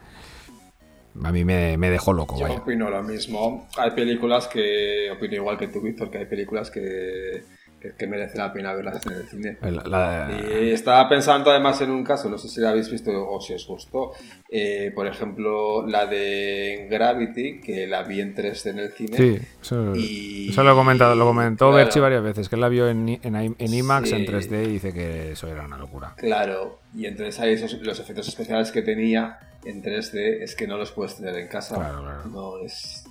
[1.22, 2.58] A mí me, me dejó loco, Yo vaya.
[2.58, 3.68] opino lo mismo.
[3.76, 7.44] Hay películas que, opino igual que tú, Víctor, que hay películas que,
[7.84, 9.58] que, que merece la pena verlas en el cine.
[9.60, 9.82] La-
[10.28, 10.30] la-
[10.62, 13.52] Y estaba pensando además en un caso, no sé si la habéis visto o si
[13.52, 14.12] os gustó,
[14.50, 19.16] eh, por ejemplo, la de Gravity, que la vi en 3D en el cine.
[19.16, 21.76] sí, eso, Y- eso lo he comentado, lo comentó claro.
[21.84, 24.14] Berchi varias veces, que él la vio en, en, en IMAX Sí.
[24.16, 26.14] en 3D y dice que eso era una locura.
[26.16, 30.76] Claro, y entonces hay esos, los efectos especiales que tenía en 3D es que no
[30.78, 31.74] los puedes tener en casa.
[31.76, 32.24] Claro, claro.
[32.26, 33.04] No es.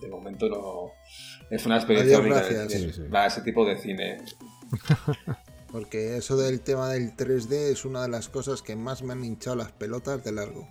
[0.00, 0.90] De momento no.
[1.52, 2.80] Es una experiencia Adiós, única del gracias.
[2.80, 2.92] cine.
[2.94, 3.08] Sí, sí.
[3.08, 4.22] Va, ese tipo de cine.
[5.70, 9.22] Porque eso del tema del 3D es una de las cosas que más me han
[9.22, 10.66] hinchado las pelotas de largo.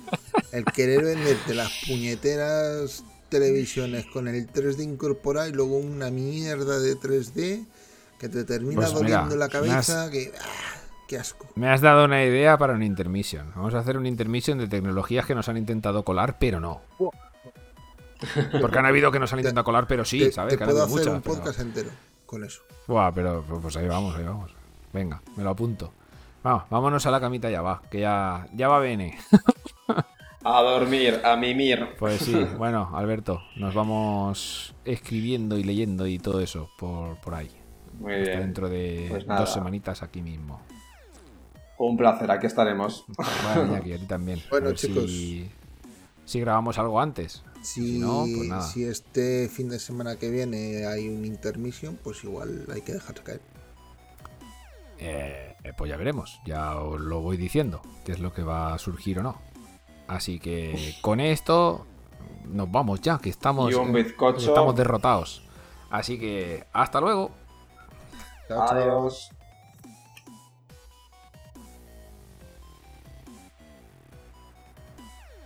[0.52, 6.94] El querer venderte las puñeteras televisiones con el 3D incorporado y luego una mierda de
[6.94, 7.66] 3D
[8.18, 10.32] que te termina Pues mira, doliendo la cabeza, que...
[10.40, 10.80] ¡ah!
[11.08, 11.46] ¡Qué asco!
[11.54, 13.52] Me has dado una idea para un intermission.
[13.56, 16.80] Vamos a hacer un intermission de tecnologías que nos han intentado colar, pero no.
[18.60, 20.52] Porque han habido que nos han intentado colar, pero sí, te, ¿sabes?
[20.54, 21.90] te Que han puedo hacer muchas, un pero- podcast entero
[22.26, 22.62] con eso.
[22.86, 24.50] Buah, pero pues ahí vamos, ahí vamos.
[24.92, 25.92] Venga, me lo apunto.
[26.42, 29.18] Vamos, vámonos a la camita ya va, que ya, ya va bene.
[30.46, 31.94] A dormir, a mimir.
[31.98, 37.50] Pues sí, bueno, Alberto, nos vamos escribiendo y leyendo y todo eso por, por ahí.
[37.98, 38.40] Muy Hasta bien.
[38.40, 40.60] dentro de Pues dos semanitas aquí mismo.
[41.78, 43.06] Un placer, aquí estaremos.
[43.54, 44.42] Bueno, Iñaki, a ti también.
[44.50, 45.04] Bueno, a ver chicos.
[45.10, 45.50] Si,
[46.26, 47.42] si grabamos algo antes.
[47.64, 48.62] Si, no, pues nada.
[48.62, 53.22] si este fin de semana que viene hay un intermission, pues igual hay que dejar
[53.22, 53.40] caer.
[54.98, 58.74] Eh, eh, pues ya veremos, ya os lo voy diciendo, qué es lo que va
[58.74, 59.40] a surgir o no.
[60.06, 61.86] Así que con esto
[62.44, 64.50] nos vamos ya, que estamos, Y un eh, bizcocho.
[64.50, 65.42] estamos derrotados.
[65.90, 67.30] Así que hasta luego.
[68.46, 69.10] Chao, chao.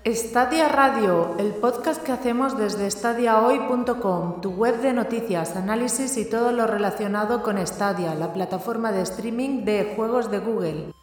[0.06, 6.52] Stadia Radio, el podcast que hacemos desde stadiahoy.com, tu web de noticias, análisis y todo
[6.52, 10.97] lo relacionado con Stadia, la plataforma de streaming de juegos de Google.